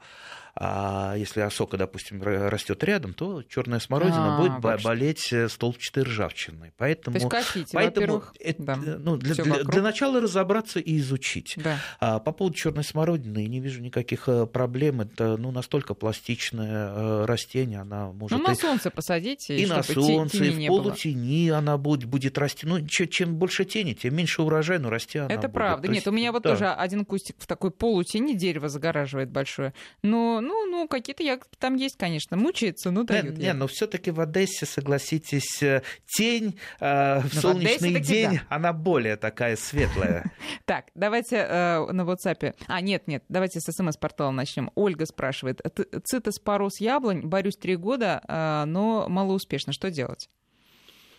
А 0.56 1.16
если 1.18 1.42
осока, 1.42 1.78
допустим, 1.78 2.22
растет 2.22 2.84
рядом, 2.84 3.16
то 3.16 3.42
черная 3.42 3.80
смородина 3.80 4.36
а, 4.36 4.40
будет 4.40 4.64
вообще. 4.64 4.86
болеть 4.86 5.34
э, 5.34 5.50
столбчатой 5.50 6.04
ржавчиной. 6.04 6.74
Поэтому, 6.78 7.18
то 7.18 7.26
есть 7.26 7.30
косите, 7.30 7.72
поэтому 7.74 8.24
это, 8.40 8.64
да. 8.64 8.76
ну, 8.76 9.18
для, 9.18 9.34
для, 9.34 9.64
для 9.64 9.82
начала 9.82 10.22
разобраться 10.22 10.80
и 10.80 11.00
изучить. 11.00 11.56
Да. 11.58 11.80
А, 12.00 12.20
по 12.20 12.32
поводу 12.32 12.56
черной 12.56 12.84
смородины 12.84 13.48
не 13.48 13.60
вижу 13.60 13.82
никаких 13.82 14.30
э, 14.30 14.46
проблем. 14.46 15.02
Это 15.02 15.38
ну, 15.38 15.50
настолько 15.50 15.96
пластичное 15.96 16.88
э, 16.88 17.26
растение, 17.26 17.80
она 17.80 18.12
может... 18.12 18.38
Ну, 18.38 18.44
на 18.46 18.52
и, 18.52 18.56
солнце 18.56 18.92
посадите. 18.92 19.58
И, 19.58 19.64
и 19.64 19.66
на 19.66 19.82
солнце, 19.82 20.44
и 20.44 20.50
в 20.52 20.68
полутени 20.68 21.50
было. 21.50 21.58
она 21.58 21.78
будет, 21.80 22.06
будет 22.06 22.38
расти. 22.38 22.68
Ну, 22.68 22.86
чем 22.88 23.38
больше 23.38 23.66
тени, 23.66 23.94
тем 23.94 24.16
меньше 24.16 24.44
урожай, 24.44 24.78
но 24.78 24.92
расти 24.92 25.18
она 25.18 25.34
Это 25.34 25.48
будет. 25.48 25.54
правда. 25.54 25.88
Нет, 25.88 25.96
есть, 25.96 26.08
у 26.08 26.12
меня 26.12 26.32
вот 26.32 26.44
да. 26.44 26.52
тоже 26.52 26.68
один 26.68 27.06
кустик 27.06 27.38
в 27.40 27.48
такой 27.48 27.72
полутени 27.72 28.34
дерево 28.34 28.70
загораживает 28.70 29.32
большое. 29.32 29.74
Но 30.04 30.43
ну, 30.44 30.66
ну, 30.66 30.88
какие-то 30.88 31.24
ягодки 31.24 31.56
там 31.58 31.76
есть, 31.76 31.98
конечно. 31.98 32.38
Мучается, 32.38 32.92
но 32.92 33.04
дают. 33.04 33.38
Не, 33.38 33.54
но 33.54 33.68
все-таки 33.68 34.12
в 34.12 34.20
Одессе, 34.20 34.66
согласитесь, 34.66 35.62
э, 35.64 35.82
тень 36.06 36.60
э, 36.80 37.20
в 37.22 37.34
солнечный 37.34 37.96
в 37.96 38.02
день, 38.02 38.32
да. 38.32 38.42
она 38.50 38.74
более 38.74 39.16
такая 39.16 39.56
светлая. 39.56 40.32
Так, 40.66 40.86
давайте 40.96 41.38
э, 41.38 41.92
на 41.92 42.02
WhatsApp. 42.02 42.56
А, 42.68 42.82
нет, 42.82 43.08
нет, 43.08 43.24
давайте 43.28 43.60
с 43.60 43.72
СМС-портала 43.72 44.32
начнем. 44.32 44.72
Ольга 44.76 45.06
спрашивает. 45.06 45.62
Цитоспороз 46.04 46.80
яблонь, 46.80 47.22
борюсь 47.22 47.58
три 47.58 47.76
года, 47.76 48.22
э, 48.28 48.66
но 48.66 49.08
малоуспешно. 49.10 49.74
Что 49.74 49.90
делать? 49.90 50.30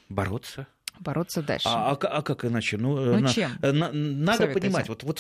Бороться 0.09 0.67
бороться 1.01 1.43
дальше. 1.43 1.69
А, 1.69 1.91
а, 1.91 2.07
а 2.07 2.23
как 2.23 2.45
иначе? 2.45 2.77
Ну, 2.77 2.97
ну 2.97 3.21
на, 3.21 3.29
чем? 3.29 3.53
На, 3.61 3.91
надо 3.93 4.47
понимать, 4.49 4.89
вот, 4.89 5.03
вот 5.03 5.19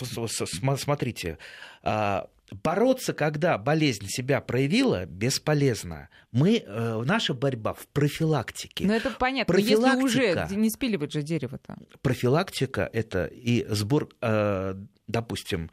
смотрите, 0.78 1.38
а, 1.82 2.28
бороться, 2.50 3.12
когда 3.12 3.58
болезнь 3.58 4.06
себя 4.08 4.40
проявила, 4.40 5.06
бесполезно. 5.06 6.08
Мы, 6.32 6.58
э, 6.58 7.02
наша 7.04 7.34
борьба 7.34 7.74
в 7.74 7.86
профилактике. 7.88 8.86
Ну, 8.86 8.92
это 8.92 9.10
понятно, 9.10 9.56
если 9.56 10.02
уже 10.02 10.46
не 10.50 10.70
спиливать 10.70 11.12
же 11.12 11.22
дерево-то. 11.22 11.76
Профилактика– 12.02 12.88
это 12.92 13.26
и 13.26 13.66
сбор, 13.68 14.08
э, 14.20 14.74
допустим, 15.06 15.70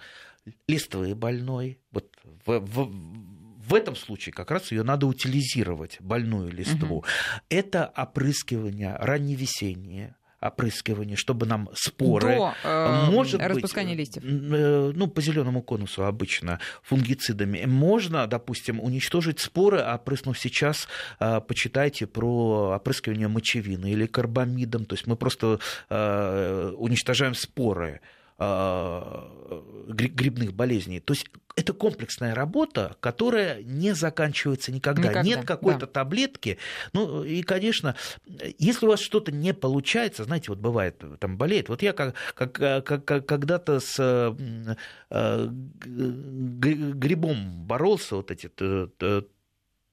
листовый 0.68 1.14
больной. 1.14 1.80
Вот 1.92 2.16
в, 2.46 2.60
в, 2.60 2.92
в 3.72 3.74
этом 3.74 3.96
случае 3.96 4.34
как 4.34 4.52
раз 4.52 4.72
ее 4.72 4.84
надо 4.84 5.08
утилизировать, 5.08 5.98
больную 6.00 6.52
листву. 6.52 6.98
Угу. 6.98 7.06
Это 7.50 7.92
опрыскивание 7.96 8.96
ранневесеннее, 8.98 10.16
опрыскивание, 10.42 11.16
чтобы 11.16 11.46
нам 11.46 11.70
споры, 11.74 12.36
До, 12.36 12.54
э, 12.64 13.12
может 13.12 13.42
распускания 13.42 13.96
быть, 13.96 14.00
листьев. 14.00 14.24
Э, 14.26 14.92
ну, 14.94 15.08
по 15.08 15.22
зеленому 15.22 15.62
конусу 15.62 16.06
обычно 16.06 16.60
фунгицидами. 16.84 17.66
Можно, 17.66 18.28
допустим, 18.28 18.80
уничтожить 18.80 19.40
споры, 19.40 19.80
опрыснув 19.80 20.38
сейчас, 20.38 20.88
э, 21.20 21.42
почитайте 21.42 22.08
про 22.08 22.74
опрыскивание 22.76 23.28
мочевины 23.28 23.92
или 23.92 24.08
карбамидом, 24.08 24.86
то 24.86 24.96
есть 24.96 25.08
мы 25.08 25.16
просто 25.16 25.60
э, 25.90 26.74
уничтожаем 26.78 27.36
споры. 27.36 28.02
А, 28.38 29.30
грибных 29.88 30.54
болезней. 30.54 31.00
То 31.00 31.14
есть 31.14 31.28
это 31.56 31.74
комплексная 31.74 32.34
работа, 32.34 32.96
которая 33.00 33.62
не 33.62 33.94
заканчивается 33.94 34.72
никогда. 34.72 35.10
никогда 35.10 35.22
Нет 35.24 35.46
какой-то 35.46 35.82
да. 35.82 35.88
таблетки. 35.88 36.58
Ну 36.94 37.24
и, 37.24 37.44
конечно, 37.44 37.96
если 38.58 38.86
у 38.86 38.90
вас 38.90 39.00
что-то 39.00 39.32
не 39.32 39.54
получается, 39.54 40.24
знаете, 40.24 40.48
вот 40.50 40.60
бывает, 40.60 41.04
там 41.20 41.38
болеет. 41.38 41.70
Вот 41.70 41.82
я 41.82 41.94
как, 41.94 42.16
как, 42.34 42.54
как, 42.54 43.06
как 43.06 43.26
когда-то 43.26 43.80
с 43.80 44.00
э, 44.00 45.50
грибом 46.94 47.66
боролся, 47.66 48.16
вот 48.16 48.32
эти 48.32 48.50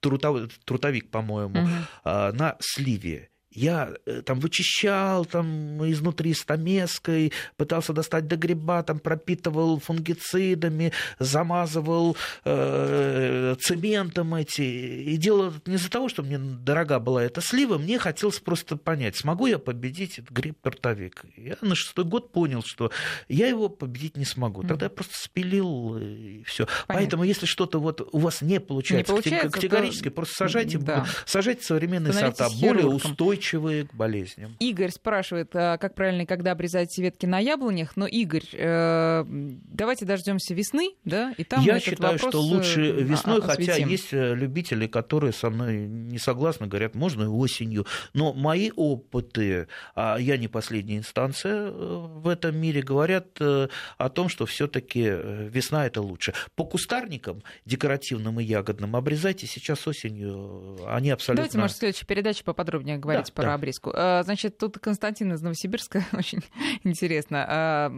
трутовик, 0.01 1.11
по-моему, 1.11 1.61
угу. 1.61 1.71
на 2.05 2.57
сливе. 2.61 3.31
Я 3.51 3.95
э, 4.05 4.23
там 4.23 4.41
вычищал 4.41 5.25
там 5.25 5.89
изнутри 5.91 6.35
стамеской, 6.35 7.33
пытался 7.57 7.93
достать 7.93 8.27
до 8.27 8.37
гриба, 8.37 8.83
там 8.83 8.99
пропитывал 8.99 9.81
фунгицидами, 9.81 10.93
замазывал 11.19 12.17
э, 12.45 13.57
цементом 13.61 14.35
эти. 14.35 14.63
И 14.63 15.17
делал 15.17 15.49
это 15.49 15.71
не 15.71 15.77
из-за 15.77 15.91
того, 15.91 16.09
что 16.09 16.23
мне 16.23 16.39
дорога 16.39 16.99
была 16.99 17.23
эта 17.23 17.41
слива, 17.41 17.79
мне 17.79 17.99
хотелось 17.99 18.39
просто 18.39 18.77
понять, 18.77 19.17
смогу 19.17 19.47
я 19.47 19.59
победить 19.59 20.19
этот 20.19 20.31
гриб-портовик. 20.31 21.25
Я 21.37 21.57
на 21.63 21.75
шестой 21.75 22.05
год 22.05 22.33
понял, 22.33 22.63
что 22.65 22.91
я 23.29 23.49
его 23.49 23.69
победить 23.69 24.17
не 24.17 24.25
смогу. 24.25 24.63
Тогда 24.63 24.87
я 24.87 24.91
просто 24.91 25.15
спилил 25.17 25.97
и 25.99 26.43
все. 26.45 26.67
Поэтому 26.87 27.25
если 27.25 27.47
что-то 27.47 27.81
вот 27.81 28.07
у 28.13 28.19
вас 28.19 28.43
не 28.43 28.61
получается, 28.61 29.13
не 29.13 29.17
получается 29.17 29.51
категорически, 29.51 30.11
то... 30.11 30.17
просто 30.17 30.35
сажайте, 30.35 30.79
да. 30.79 31.07
сажайте 31.25 31.65
современные 31.65 32.13
сорта, 32.13 32.49
более 32.61 32.87
устойчивые 32.87 33.38
устойчивые 33.39 33.85
к 33.85 33.95
болезням. 33.95 34.57
Игорь 34.59 34.91
спрашивает, 34.91 35.51
а 35.55 35.79
как 35.79 35.95
правильно 35.95 36.23
и 36.23 36.27
когда 36.27 36.53
обрезать 36.53 36.97
ветки 36.99 37.27
на 37.27 37.39
яблонях. 37.39 37.97
Но, 37.97 38.07
Игорь, 38.07 38.45
э, 38.53 39.25
давайте 39.27 40.05
дождемся 40.05 40.55
весны, 40.55 40.95
да, 41.05 41.35
и 41.37 41.45
там 41.45 41.63
Я 41.63 41.81
считаю, 41.81 42.19
что 42.19 42.41
лучше 42.41 42.83
э, 42.83 43.03
весной, 43.03 43.41
хотя 43.41 43.77
есть 43.77 44.13
э, 44.13 44.35
любители, 44.35 44.87
которые 44.87 45.33
со 45.33 45.51
мной 45.51 45.87
не 45.87 46.19
согласны, 46.19 46.67
говорят, 46.67 46.95
можно 46.95 47.25
и 47.25 47.27
осенью. 47.27 47.87
Но 48.15 48.33
мои 48.33 48.71
опыты, 48.75 49.69
а 49.95 50.17
я 50.19 50.37
не 50.37 50.49
последняя 50.49 50.99
инстанция 50.99 51.71
в 51.71 52.29
этом 52.29 52.57
мире, 52.57 52.83
говорят 52.83 53.41
о 53.41 54.09
том, 54.13 54.29
что 54.29 54.47
все-таки 54.47 55.01
весна 55.01 55.87
это 55.87 56.03
лучше. 56.03 56.35
По 56.55 56.65
кустарникам 56.65 57.43
декоративным 57.65 58.41
и 58.41 58.45
ягодным 58.45 58.97
обрезайте 58.97 59.47
сейчас 59.47 59.87
осенью, 59.87 60.79
они 60.87 61.11
абсолютно... 61.11 61.45
Давайте, 61.45 61.59
может, 61.59 61.77
в 61.77 61.79
следующей 61.79 62.07
передаче 62.07 62.45
поподробнее 62.45 62.99
говорить 62.99 63.27
да, 63.27 63.28
про 63.33 63.45
да. 63.45 63.55
обрезку. 63.55 63.93
А, 63.95 64.23
значит, 64.23 64.59
тут 64.59 64.79
Константин 64.79 65.33
из 65.33 65.41
Новосибирска, 65.41 66.05
очень 66.13 66.41
интересно. 66.85 67.45
А, 67.49 67.93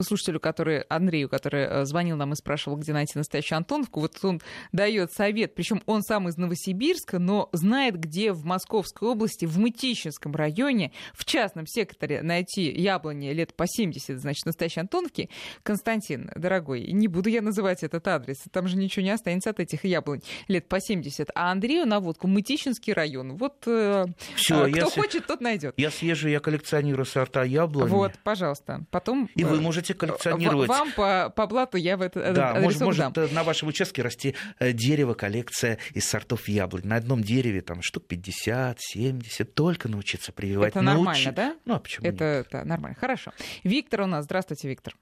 слушателю, 0.00 0.40
который, 0.40 0.80
Андрею, 0.82 1.28
который 1.28 1.64
э, 1.64 1.84
звонил 1.84 2.16
нам 2.16 2.32
и 2.32 2.36
спрашивал, 2.36 2.76
где 2.76 2.92
найти 2.92 3.12
настоящую 3.16 3.58
Антоновку, 3.58 4.00
вот 4.00 4.16
он 4.22 4.40
дает 4.72 5.12
совет, 5.12 5.54
причем 5.54 5.82
он 5.86 6.02
сам 6.02 6.28
из 6.28 6.36
Новосибирска, 6.36 7.18
но 7.18 7.48
знает, 7.52 7.98
где 7.98 8.32
в 8.32 8.44
Московской 8.44 9.08
области, 9.08 9.44
в 9.44 9.58
Мытищинском 9.58 10.34
районе, 10.34 10.92
в 11.14 11.24
частном 11.24 11.66
секторе 11.66 12.22
найти 12.22 12.70
яблони 12.70 13.32
лет 13.32 13.54
по 13.54 13.66
70, 13.66 14.18
значит, 14.18 14.46
настоящей 14.46 14.80
Антоновки. 14.80 15.30
Константин, 15.62 16.30
дорогой, 16.36 16.92
не 16.92 17.08
буду 17.08 17.28
я 17.28 17.42
называть 17.42 17.82
этот 17.82 18.06
адрес, 18.08 18.38
там 18.52 18.68
же 18.68 18.76
ничего 18.76 19.04
не 19.04 19.10
останется 19.10 19.50
от 19.50 19.60
этих 19.60 19.84
яблонь 19.84 20.20
лет 20.48 20.68
по 20.68 20.80
70. 20.80 21.30
А 21.34 21.50
Андрею 21.50 21.86
наводку 21.86 22.26
Мытищинский 22.26 22.92
район. 22.92 23.36
Вот 23.36 23.62
э, 23.66 24.06
все, 24.38 24.62
а, 24.62 24.68
кто 24.68 24.76
я 24.76 24.84
хочет, 24.84 25.26
тот 25.26 25.40
найдет. 25.40 25.74
Я 25.76 25.90
съезжу, 25.90 26.28
я 26.28 26.40
коллекционирую 26.40 27.04
сорта 27.04 27.42
яблони. 27.42 27.90
Вот, 27.90 28.12
пожалуйста. 28.22 28.84
Потом... 28.90 29.28
И 29.34 29.44
вы 29.44 29.56
э, 29.56 29.60
можете 29.60 29.94
коллекционировать. 29.94 30.68
Вам 30.68 30.92
по, 30.92 31.32
по 31.34 31.46
блату 31.46 31.76
я 31.76 31.96
в 31.96 32.02
это 32.02 32.32
Да, 32.32 32.54
может, 32.60 32.80
может 32.80 33.32
на 33.32 33.42
вашем 33.42 33.68
участке 33.68 34.02
расти 34.02 34.34
э, 34.58 34.72
дерево, 34.72 35.14
коллекция 35.14 35.78
из 35.92 36.08
сортов 36.08 36.48
яблонь. 36.48 36.82
На 36.84 36.96
одном 36.96 37.22
дереве 37.22 37.60
там 37.60 37.82
штук 37.82 38.06
50, 38.06 38.80
70. 38.80 39.54
Только 39.54 39.88
научиться 39.88 40.32
прививать. 40.32 40.70
Это 40.70 40.82
нормально, 40.82 41.32
да? 41.32 41.56
Ну, 41.64 41.74
а 41.74 41.78
почему 41.78 42.06
это, 42.06 42.24
нет? 42.24 42.46
это 42.46 42.64
нормально. 42.64 42.96
Хорошо. 42.98 43.32
Виктор 43.64 44.02
у 44.02 44.06
нас. 44.06 44.24
Здравствуйте, 44.24 44.68
Виктор. 44.68 44.94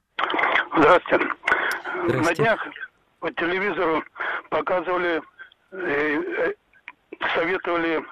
Здравствуйте. 0.77 1.27
Здравствуйте. 2.07 2.23
На 2.23 2.35
днях 2.35 2.69
по 3.21 3.33
телевизору 3.33 4.05
показывали, 4.51 5.23
э, 5.73 6.53
советовали 7.35 8.03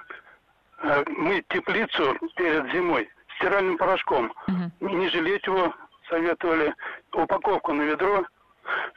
Э, 0.83 1.03
мыть 1.07 1.47
теплицу 1.49 2.17
перед 2.35 2.71
зимой 2.71 3.09
стиральным 3.37 3.77
порошком. 3.77 4.31
Угу. 4.47 4.89
Не 4.89 5.09
жалеть 5.09 5.45
его 5.45 5.73
советовали. 6.09 6.73
Упаковку 7.13 7.73
на 7.73 7.83
ведро. 7.83 8.25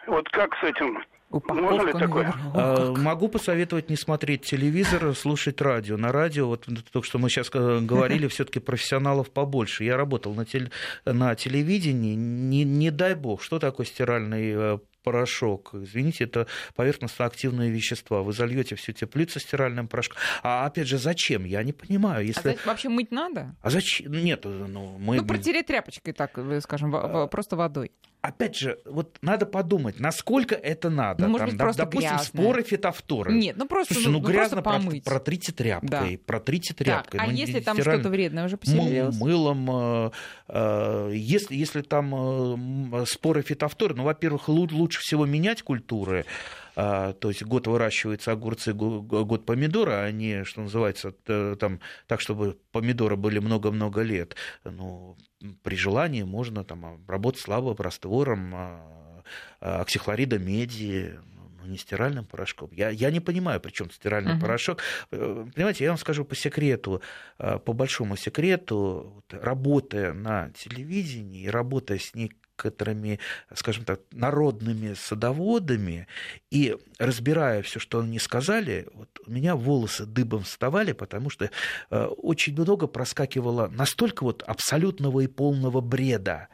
Вот 0.07 0.29
как 0.31 0.55
с 0.57 0.65
этим? 0.65 1.03
Упаковка 1.31 1.63
Можно 1.63 1.87
ли 1.87 1.93
такое? 1.93 2.35
А, 2.55 2.95
могу 2.97 3.29
посоветовать 3.29 3.91
не 3.91 3.97
смотреть 3.97 4.43
телевизор, 4.43 5.15
слушать 5.15 5.61
радио. 5.61 5.97
На 5.99 6.11
радио, 6.11 6.49
вот 6.49 6.67
то, 6.91 7.03
что 7.03 7.19
мы 7.19 7.29
сейчас 7.29 7.51
э, 7.53 7.81
говорили, 7.81 8.27
все-таки 8.29 8.61
профессионалов 8.61 9.31
побольше. 9.31 9.85
Я 9.85 9.97
работал 9.97 10.35
на, 10.35 10.47
теле, 10.47 10.71
на 11.05 11.35
телевидении. 11.35 12.15
Не, 12.15 12.65
не 12.65 12.91
дай 12.91 13.15
бог, 13.15 13.43
что 13.43 13.59
такое 13.59 13.85
стиральный 13.85 14.53
э, 14.55 14.79
порошок. 15.09 15.71
Извините, 15.73 16.25
это 16.25 16.47
поверхностно-активные 16.77 17.71
вещества. 17.71 18.23
Вы 18.23 18.33
зальете 18.33 18.75
всю 18.75 18.93
теплицу 18.93 19.41
стиральным 19.41 19.89
порошком. 19.89 20.19
А 20.43 20.67
опять 20.67 20.87
же, 20.87 20.99
зачем? 20.99 21.45
Я 21.45 21.63
не 21.63 21.73
понимаю. 21.73 22.27
Если... 22.27 22.51
А 22.51 22.69
вообще 22.69 22.91
мыть 22.91 23.11
надо? 23.11 23.57
А 23.63 23.71
зачем? 23.71 24.13
Нет, 24.13 24.45
ну 24.45 24.99
мы... 24.99 25.17
Ну, 25.17 25.27
протереть 25.27 25.67
тряпочкой 25.67 26.13
так, 26.13 26.37
э, 26.37 26.61
скажем, 26.61 26.95
а... 26.95 27.27
просто 27.27 27.57
водой 27.57 27.91
опять 28.29 28.57
же, 28.57 28.79
вот 28.85 29.19
надо 29.23 29.47
подумать, 29.47 29.99
насколько 30.01 30.55
это 30.55 30.91
надо. 30.91 31.25
Ну, 31.25 31.31
может 31.31 31.47
Там, 31.47 31.51
быть, 31.51 31.59
просто 31.59 31.83
допустим, 31.83 32.11
грязно. 32.11 32.27
споры 32.27 32.63
фитофторы. 32.63 33.33
Нет, 33.33 33.57
ну 33.57 33.67
просто, 33.67 33.95
Слушайте, 33.95 34.19
ну, 34.19 34.21
ну, 34.21 34.29
грязно 34.29 34.63
просто 34.63 34.83
помыть. 34.87 35.05
протрите 35.05 35.53
тряпкой, 35.53 35.89
да. 35.89 36.07
протрите 36.27 36.75
тряпкой. 36.75 37.19
Так, 37.19 37.29
а 37.29 37.31
ну, 37.31 37.37
если 37.37 37.61
там 37.61 37.77
стираль... 37.77 37.97
что-то 37.97 38.11
вредное 38.11 38.45
уже 38.45 38.57
поселилось? 38.57 39.19
Мылом, 39.19 39.69
э, 39.71 40.11
э, 40.49 41.13
если, 41.15 41.57
если 41.57 41.83
там 41.83 42.95
э, 42.95 43.07
споры 43.07 43.43
фитофторы, 43.43 43.95
ну, 43.95 44.05
во-первых, 44.05 44.49
лучше 44.49 45.01
всего 45.01 45.27
менять 45.27 45.63
культуры, 45.63 46.25
а, 46.25 46.68
то 46.79 47.29
есть 47.29 47.43
год 47.43 47.67
выращиваются 47.67 48.31
огурцы, 48.31 48.73
год 48.73 49.45
помидоры, 49.45 49.95
а 49.95 50.13
не, 50.13 50.45
что 50.45 50.61
называется, 50.61 51.11
там, 51.57 51.81
так, 52.07 52.21
чтобы 52.21 52.57
помидоры 52.71 53.17
были 53.17 53.41
много-много 53.41 54.03
лет. 54.03 54.37
Ну, 54.63 55.17
при 55.65 55.75
желании 55.75 56.23
можно 56.23 56.63
там 56.63 56.87
обработать 56.87 57.41
слабым 57.41 57.75
раствором 57.79 58.55
а, 58.55 59.23
а, 59.61 59.81
оксихлорида 59.81 60.39
меди, 60.39 61.19
ну, 61.61 61.67
не 61.67 61.79
стиральным 61.79 62.25
порошком. 62.25 62.71
Я, 62.71 62.91
я 62.91 63.11
не 63.11 63.19
понимаю, 63.19 63.61
при 63.61 63.73
чем 63.73 63.91
стиральный 63.91 64.37
uh-huh. 64.37 64.41
порошок. 64.41 64.81
Э, 65.11 65.47
понимаете, 65.53 65.83
я 65.83 65.91
вам 65.91 65.99
скажу 65.99 66.25
по 66.25 66.37
секрету, 66.37 67.03
по 67.39 67.73
большому 67.73 68.17
секрету, 68.17 69.25
работая 69.31 70.13
на 70.13 70.51
телевидении 70.51 71.43
и 71.43 71.49
работая 71.49 71.99
с 71.99 72.15
ней 72.15 72.31
некоторыми, 72.59 73.19
скажем 73.55 73.85
так, 73.85 74.01
народными 74.13 74.95
садоводами, 74.95 76.07
и 76.51 76.77
разбирая 76.99 77.63
все, 77.63 77.79
что 77.79 78.01
они 78.01 78.19
сказали, 78.19 78.87
вот 78.95 79.09
у 79.27 79.31
меня 79.31 79.55
волосы 79.55 80.07
дыбом 80.07 80.43
вставали, 80.43 80.93
потому 80.93 81.31
что 81.31 81.51
э, 81.91 82.05
очень 82.05 82.55
много 82.55 82.87
проскакивало 82.87 83.69
настолько 83.69 84.25
вот 84.25 84.43
абсолютного 84.43 85.21
и 85.21 85.27
полного 85.27 85.81
бреда. 85.81 86.49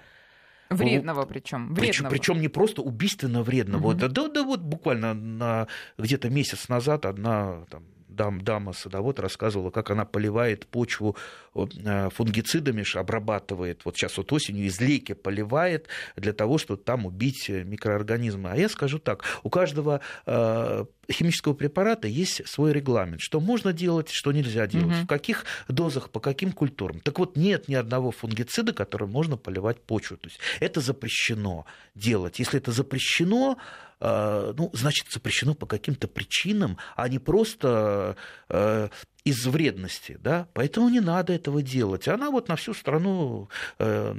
Вредного 0.71 1.27
причем. 1.27 1.75
Причем, 1.75 2.09
причем 2.09 2.41
не 2.41 2.49
просто 2.49 2.83
убийственно 2.83 3.43
вредного. 3.43 3.89
Угу. 3.89 3.95
Да, 3.95 4.09
да, 4.09 4.29
да, 4.29 4.43
вот 4.43 4.61
буквально 4.61 5.15
на, 5.15 5.69
где-то 5.99 6.31
месяц 6.31 6.69
назад 6.69 7.07
одна 7.07 7.65
там, 7.71 7.85
дам, 8.15 8.41
дама 8.41 8.73
садовод 8.73 9.21
рассказывала, 9.21 9.71
как 9.71 9.91
она 9.91 10.05
поливает 10.05 10.67
почву 10.67 11.17
э, 11.55 12.11
фунгицидами, 12.11 12.83
обрабатывает, 12.99 13.85
вот 13.85 13.97
сейчас 13.97 14.17
вот 14.17 14.33
осенью 14.33 14.67
из 14.67 14.81
лейки 14.81 15.15
поливает 15.15 15.89
для 16.17 16.33
того, 16.33 16.59
чтобы 16.59 16.83
там 16.83 17.07
убить 17.07 17.49
э, 17.49 17.65
микроорганизмы. 17.65 18.51
А 18.51 18.57
я 18.57 18.69
скажу 18.69 18.99
так, 18.99 19.25
у 19.43 19.51
каждого 19.51 20.01
э, 20.27 20.85
химического 21.11 21.55
препарата 21.55 22.09
есть 22.09 22.47
свой 22.49 22.73
регламент, 22.73 23.21
что 23.21 23.41
можно 23.41 23.73
делать, 23.73 24.11
что 24.11 24.33
нельзя 24.33 24.67
делать, 24.67 24.97
угу. 24.97 25.05
в 25.05 25.07
каких 25.07 25.45
дозах, 25.69 26.11
по 26.11 26.21
каким 26.21 26.53
культурам. 26.53 27.01
Так 27.01 27.19
вот, 27.19 27.37
нет 27.37 27.69
ни 27.69 27.75
одного 27.75 28.11
фунгицида, 28.11 28.73
которым 28.73 29.11
можно 29.11 29.37
поливать 29.37 29.81
почву. 29.81 30.17
То 30.17 30.29
есть 30.29 30.39
это 30.61 30.81
запрещено 30.81 31.67
делать. 31.95 32.39
Если 32.39 32.59
это 32.59 32.73
запрещено, 32.73 33.59
э, 34.01 34.55
ну, 34.57 34.71
значит, 34.73 35.07
запрещено 35.11 35.55
по 35.55 35.67
каким-то 35.67 36.09
причинам, 36.09 36.79
а 36.97 37.09
не 37.09 37.19
просто 37.19 38.17
э, 38.49 38.89
из 39.25 39.47
вредности, 39.47 40.19
да, 40.21 40.49
поэтому 40.53 40.91
не 40.91 41.01
надо 41.01 41.33
этого 41.33 41.63
делать. 41.63 42.09
Она 42.09 42.31
вот 42.31 42.49
на 42.49 42.57
всю 42.57 42.75
страну 42.75 43.49
э, 43.79 44.15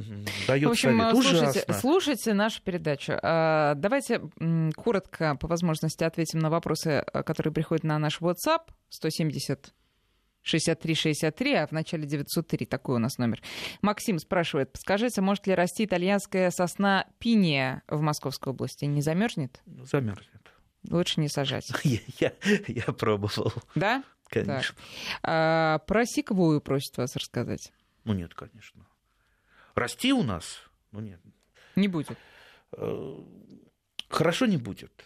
дает 0.47 0.67
В 0.67 0.71
общем, 0.71 0.97
совет. 0.97 1.11
Слушайте, 1.11 1.45
Ужасно. 1.45 1.73
слушайте 1.75 2.33
нашу 2.33 2.61
передачу. 2.63 3.13
А, 3.21 3.75
давайте 3.75 4.21
коротко, 4.75 5.35
по 5.35 5.47
возможности, 5.47 6.03
ответим 6.03 6.39
на 6.39 6.49
вопросы, 6.49 7.05
э, 7.05 7.23
которые 7.23 7.53
приходят 7.53 7.83
на 7.83 7.99
наш 7.99 8.19
WhatsApp 8.19 8.61
170 8.89 9.73
6363, 10.41 11.53
а 11.53 11.67
в 11.67 11.71
начале 11.71 12.05
903 12.07 12.65
такой 12.65 12.95
у 12.95 12.99
нас 12.99 13.17
номер. 13.17 13.41
Максим 13.81 14.19
спрашивает, 14.19 14.69
скажите, 14.75 15.21
может 15.21 15.47
ли 15.47 15.55
расти 15.55 15.85
итальянская 15.85 16.51
сосна 16.51 17.07
пиния 17.19 17.83
в 17.87 18.01
Московской 18.01 18.53
области? 18.53 18.85
Не 18.85 19.01
замерзнет? 19.01 19.61
Замерзнет. 19.65 20.51
Лучше 20.89 21.19
не 21.19 21.29
сажать. 21.29 21.71
Я, 21.83 21.99
я, 22.19 22.31
я 22.67 22.93
пробовал. 22.93 23.53
Да? 23.73 24.03
Конечно. 24.27 24.75
А, 25.23 25.79
про 25.79 26.05
секвою 26.05 26.61
просит 26.61 26.97
вас 26.97 27.15
рассказать. 27.15 27.71
Ну 28.03 28.13
нет, 28.13 28.33
конечно. 28.33 28.85
Расти 29.75 30.13
у 30.13 30.23
нас? 30.23 30.61
Ну 30.91 30.99
нет. 30.99 31.19
Не 31.75 31.87
будет. 31.87 32.17
Э, 32.73 33.23
хорошо 34.09 34.45
не 34.45 34.57
будет. 34.57 35.05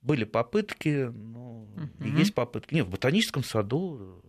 Были 0.00 0.24
попытки, 0.24 1.10
но 1.12 1.62
угу. 1.62 2.04
есть 2.04 2.34
попытки. 2.34 2.74
Нет, 2.74 2.86
в 2.86 2.90
ботаническом 2.90 3.42
саду 3.42 4.22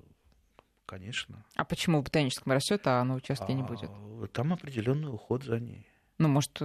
конечно. 0.86 1.43
А 1.56 1.66
почему 1.66 1.99
в 1.99 2.03
ботаническом 2.03 2.53
растет, 2.53 2.82
а 2.86 3.03
на 3.03 3.16
участке 3.16 3.47
а, 3.49 3.53
не 3.53 3.64
будет? 3.64 3.89
Там 4.32 4.53
определенный 4.53 5.14
уход 5.14 5.43
за 5.43 5.60
ней. 5.60 5.88
Ну, 6.18 6.28
может, 6.28 6.62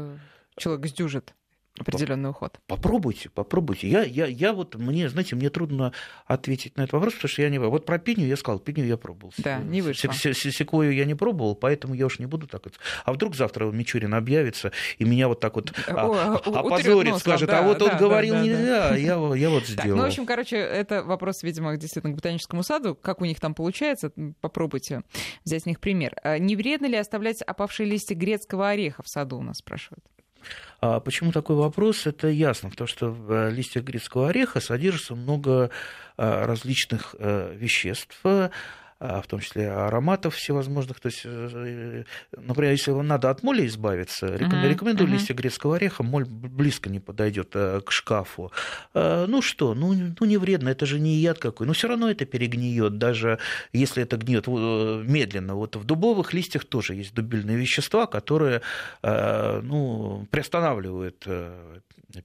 человек 0.56 0.86
сдюжит 0.86 1.34
определенный 1.78 2.30
уход. 2.30 2.58
Попробуйте, 2.66 3.30
попробуйте. 3.30 3.88
Я, 3.88 4.02
я, 4.02 4.26
я 4.26 4.52
вот, 4.52 4.74
мне, 4.74 5.08
знаете, 5.08 5.36
мне 5.36 5.50
трудно 5.50 5.92
ответить 6.26 6.76
на 6.76 6.82
этот 6.82 6.92
вопрос, 6.94 7.14
потому 7.14 7.28
что 7.30 7.42
я 7.42 7.48
не... 7.48 7.58
Вот 7.58 7.86
про 7.86 7.98
пеню 7.98 8.26
я 8.26 8.36
сказал, 8.36 8.58
пеню 8.58 8.84
я 8.84 8.96
пробовал. 8.96 9.32
Да, 9.38 9.58
не 9.58 9.80
вышло. 9.80 10.12
Секвою 10.12 10.92
я 10.92 11.04
не 11.04 11.14
пробовал, 11.14 11.54
поэтому 11.54 11.94
я 11.94 12.06
уж 12.06 12.18
не 12.18 12.26
буду 12.26 12.46
так... 12.46 12.62
А 13.04 13.12
вдруг 13.12 13.34
завтра 13.34 13.66
Мичурин 13.66 14.14
объявится, 14.14 14.72
и 14.98 15.04
меня 15.04 15.28
вот 15.28 15.40
так 15.40 15.54
вот 15.54 15.72
а, 15.86 16.36
опозорит, 16.36 17.16
скажет, 17.18 17.50
а 17.50 17.62
вот 17.62 17.80
он 17.80 17.96
говорил 17.96 18.36
нельзя, 18.36 18.94
я 18.96 19.18
вот 19.18 19.66
сделал. 19.66 19.96
Ну, 19.96 20.02
в 20.04 20.06
общем, 20.06 20.26
короче, 20.26 20.56
это 20.56 21.02
вопрос, 21.02 21.42
видимо, 21.42 21.76
действительно 21.76 22.12
к 22.12 22.16
ботаническому 22.16 22.62
саду. 22.62 22.94
Как 22.94 23.20
у 23.20 23.24
них 23.24 23.40
там 23.40 23.54
получается, 23.54 24.12
попробуйте 24.40 25.02
взять 25.44 25.62
с 25.62 25.66
них 25.66 25.80
пример. 25.80 26.14
А 26.22 26.38
не 26.38 26.56
вредно 26.56 26.86
ли 26.86 26.96
оставлять 26.96 27.42
опавшие 27.42 27.88
листья 27.88 28.14
грецкого 28.14 28.68
ореха 28.68 29.02
в 29.02 29.08
саду, 29.08 29.38
у 29.38 29.42
нас 29.42 29.58
спрашивают? 29.58 30.04
А 30.80 31.00
почему 31.00 31.32
такой 31.32 31.56
вопрос? 31.56 32.06
Это 32.06 32.28
ясно, 32.28 32.70
потому 32.70 32.88
что 32.88 33.10
в 33.10 33.32
э, 33.32 33.50
листьях 33.50 33.84
грецкого 33.84 34.30
ореха 34.30 34.60
содержится 34.60 35.14
много 35.14 35.70
а, 36.16 36.46
различных 36.46 37.14
э, 37.18 37.54
веществ, 37.54 38.18
в 39.00 39.26
том 39.26 39.40
числе 39.40 39.70
ароматов 39.70 40.34
всевозможных. 40.34 41.00
То 41.00 41.06
есть, 41.06 41.22
э, 41.24 42.04
например, 42.36 42.72
если 42.72 42.90
вам 42.90 43.06
надо 43.06 43.30
от 43.30 43.42
моли 43.42 43.66
избавиться, 43.66 44.26
uh-huh, 44.26 44.68
рекомендую 44.68 45.08
uh-huh. 45.08 45.12
листья 45.12 45.32
грецкого 45.32 45.76
ореха, 45.76 46.02
моль 46.02 46.26
близко 46.26 46.90
не 46.90 47.00
подойдет 47.00 47.50
э, 47.54 47.80
к 47.80 47.90
шкафу. 47.92 48.52
А, 48.92 49.26
ну 49.26 49.40
что, 49.40 49.74
ну, 49.74 49.94
ну 49.94 50.26
не 50.26 50.36
вредно, 50.36 50.68
это 50.68 50.84
же 50.84 51.00
не 51.00 51.14
яд 51.14 51.38
какой, 51.38 51.66
но 51.66 51.72
все 51.72 51.88
равно 51.88 52.10
это 52.10 52.26
перегниет, 52.26 52.98
даже 52.98 53.38
если 53.72 54.02
это 54.02 54.18
гниет 54.18 54.44
э, 54.46 55.02
медленно. 55.06 55.54
Вот 55.54 55.76
в 55.76 55.84
дубовых 55.84 56.34
листьях 56.34 56.66
тоже 56.66 56.94
есть 56.94 57.14
дубильные 57.14 57.56
вещества, 57.56 58.06
которые 58.06 58.60
ну, 59.02 60.26
приостанавливают 60.30 61.26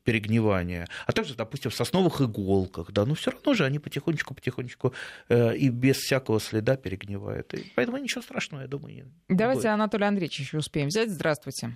перегнивания, 0.04 0.88
а 1.06 1.12
также, 1.12 1.36
допустим, 1.36 1.72
в 1.72 1.76
сосновых 1.76 2.22
иголках, 2.22 2.92
да, 2.92 3.06
но 3.06 3.14
все 3.14 3.32
равно 3.32 3.54
же 3.54 3.66
они 3.66 3.80
потихонечку-потихонечку 3.80 4.94
и 5.30 5.70
без 5.70 5.98
всякого 5.98 6.40
следа 6.40 6.65
да, 6.66 6.76
перегнивает. 6.76 7.54
И 7.54 7.72
поэтому 7.76 7.98
ничего 7.98 8.22
страшного, 8.22 8.64
я 8.64 8.68
думаю, 8.68 8.94
не 8.96 9.06
Давайте 9.30 9.62
будет. 9.62 9.74
Анатолий 9.74 10.06
Андреевич 10.06 10.40
еще 10.40 10.58
успеем 10.58 10.88
взять. 10.88 11.10
Здравствуйте. 11.10 11.70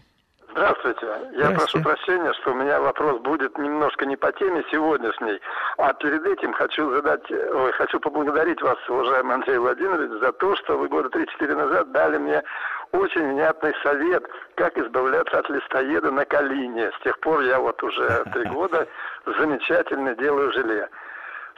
Здравствуйте. 0.52 1.08
Я 1.34 1.52
прошу 1.52 1.82
прощения, 1.82 2.34
что 2.42 2.52
у 2.52 2.56
меня 2.56 2.82
вопрос 2.82 3.22
будет 3.22 3.58
немножко 3.58 4.06
не 4.06 4.18
по 4.18 4.32
теме 4.34 4.64
сегодняшней, 4.72 5.40
а 5.78 5.94
перед 5.94 6.26
этим 6.26 6.54
хочу 6.54 6.90
задать, 6.92 7.32
ой, 7.32 7.72
хочу 7.74 8.00
поблагодарить 8.00 8.62
вас, 8.62 8.78
уважаемый 8.90 9.36
Андрей 9.36 9.58
Владимирович, 9.60 10.20
за 10.20 10.32
то, 10.34 10.56
что 10.58 10.78
вы 10.78 10.90
года 10.90 11.08
3-4 11.18 11.56
назад 11.56 11.92
дали 11.92 12.18
мне 12.18 12.44
очень 12.92 13.32
внятный 13.34 13.74
совет, 13.84 14.26
как 14.56 14.78
избавляться 14.78 15.38
от 15.38 15.50
листоеда 15.50 16.12
на 16.12 16.26
калине. 16.26 16.92
С 17.00 17.04
тех 17.04 17.18
пор 17.20 17.42
я 17.42 17.60
вот 17.60 17.82
уже 17.84 18.24
три 18.34 18.46
года 18.46 18.88
замечательно 19.26 20.16
делаю 20.16 20.52
желе. 20.52 20.90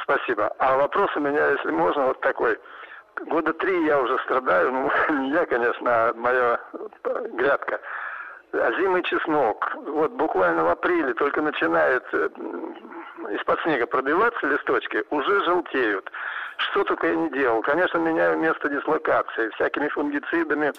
Спасибо. 0.03 0.53
А 0.59 0.75
вопрос 0.75 1.09
у 1.15 1.21
меня, 1.21 1.51
если 1.51 1.71
можно, 1.71 2.07
вот 2.07 2.19
такой– 2.19 2.59
года 3.27 3.53
три 3.53 3.85
я 3.85 3.99
уже 3.99 4.17
страдаю, 4.19 4.71
ну, 4.71 4.91
не 5.21 5.31
я, 5.31 5.45
конечно, 5.45 5.89
а 5.89 6.13
моя 6.13 6.59
грядка. 7.33 7.79
Озимый 8.53 9.01
чеснок, 9.03 9.73
вот 9.75 10.11
буквально 10.11 10.65
в 10.65 10.69
апреле 10.69 11.13
только 11.13 11.41
начинает 11.41 12.03
э, 12.11 12.29
из-под 13.29 13.61
снега 13.61 13.87
пробиваться 13.87 14.45
листочки, 14.45 15.03
уже 15.09 15.43
желтеют. 15.45 16.11
Что 16.57 16.83
только 16.83 17.07
я 17.07 17.15
не 17.15 17.29
делал. 17.31 17.61
Конечно, 17.61 17.97
меняю 17.97 18.37
место 18.37 18.69
дислокации, 18.69 19.49
всякими 19.51 19.87
фунгицидами 19.87 20.73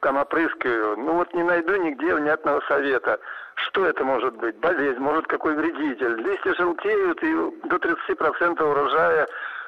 там 0.00 0.16
опрыскиваю. 0.16 0.96
Ну 0.96 1.14
вот 1.14 1.32
не 1.34 1.42
найду 1.42 1.76
нигде 1.76 2.14
внятного 2.14 2.60
совета. 2.68 3.18
Что 3.56 3.86
это 3.86 4.04
может 4.04 4.36
быть? 4.36 4.56
Болезнь, 4.58 4.98
может 4.98 5.26
какой 5.26 5.54
вредитель. 5.54 6.16
Листья 6.22 6.54
желтеют 6.54 7.22
и 7.22 7.34
до 7.68 7.76
30% 7.76 8.62
урожая 8.62 9.26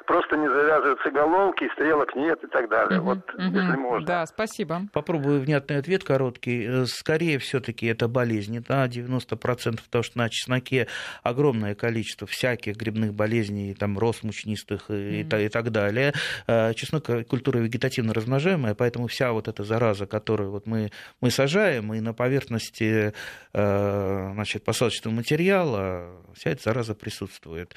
просто 0.09 0.37
не 0.37 0.49
завязываются 0.49 1.11
головки, 1.11 1.69
стрелок 1.73 2.15
нет 2.15 2.43
и 2.43 2.47
так 2.47 2.67
далее. 2.67 2.99
Угу, 2.99 3.09
вот, 3.09 3.33
угу. 3.35 3.43
если 3.43 3.75
можно. 3.77 4.07
Да, 4.07 4.25
спасибо. 4.25 4.81
Попробую 4.91 5.39
внятный 5.39 5.77
ответ 5.77 6.03
короткий. 6.03 6.65
Э, 6.67 6.85
скорее 6.87 7.37
все-таки 7.37 7.85
это 7.85 8.07
болезни, 8.07 8.57
да, 8.67 8.87
90%, 8.87 9.79
потому 9.83 10.03
что 10.03 10.17
на 10.17 10.27
чесноке 10.29 10.87
огромное 11.21 11.75
количество 11.75 12.25
всяких 12.25 12.75
грибных 12.75 13.13
болезней, 13.13 13.75
там, 13.75 13.99
рост 13.99 14.23
мучнистых 14.23 14.89
и, 14.89 15.23
угу. 15.27 15.35
и, 15.37 15.45
и 15.45 15.49
так 15.49 15.71
далее. 15.71 16.13
Э, 16.47 16.73
чеснок 16.73 17.05
культура 17.27 17.59
вегетативно 17.59 18.11
размножаемая, 18.15 18.73
поэтому 18.73 19.05
вся 19.05 19.31
вот 19.31 19.47
эта 19.47 19.63
зараза, 19.63 20.07
которую 20.07 20.49
вот 20.49 20.65
мы, 20.65 20.89
мы 21.21 21.29
сажаем, 21.29 21.93
и 21.93 21.99
на 21.99 22.15
поверхности 22.15 23.13
э, 23.53 24.31
значит, 24.33 24.63
посадочного 24.63 25.13
материала 25.13 26.15
вся 26.33 26.49
эта 26.49 26.63
зараза 26.63 26.95
присутствует. 26.95 27.75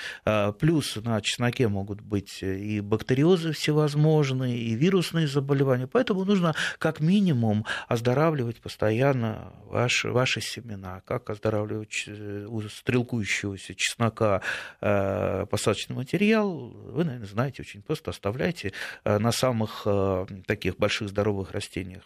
Плюс 0.59 0.97
на 0.97 1.21
чесноке 1.21 1.69
могут 1.69 2.01
быть 2.01 2.22
быть 2.23 2.43
и 2.43 2.81
бактериозы 2.81 3.53
всевозможные, 3.53 4.57
и 4.57 4.75
вирусные 4.75 5.27
заболевания. 5.27 5.87
Поэтому 5.87 6.25
нужно 6.25 6.55
как 6.79 7.01
минимум 7.01 7.67
оздоравливать 7.89 8.61
постоянно 8.61 9.53
ваши, 9.65 10.11
ваши 10.11 10.41
семена. 10.41 11.03
Как 11.05 11.31
оздоравливать 11.31 12.05
э, 12.07 12.47
у 12.49 12.63
стрелкующегося 12.63 13.75
чеснока 13.75 14.43
э, 14.81 15.47
посадочный 15.51 15.97
материал, 15.97 16.51
вы, 16.51 17.05
наверное, 17.05 17.27
знаете, 17.27 17.63
очень 17.63 17.83
просто 17.83 18.11
оставляйте 18.11 18.73
э, 19.05 19.19
на 19.19 19.33
самых 19.33 19.87
таких 20.47 20.77
больших 20.77 21.09
здоровых 21.09 21.53
растениях 21.53 22.03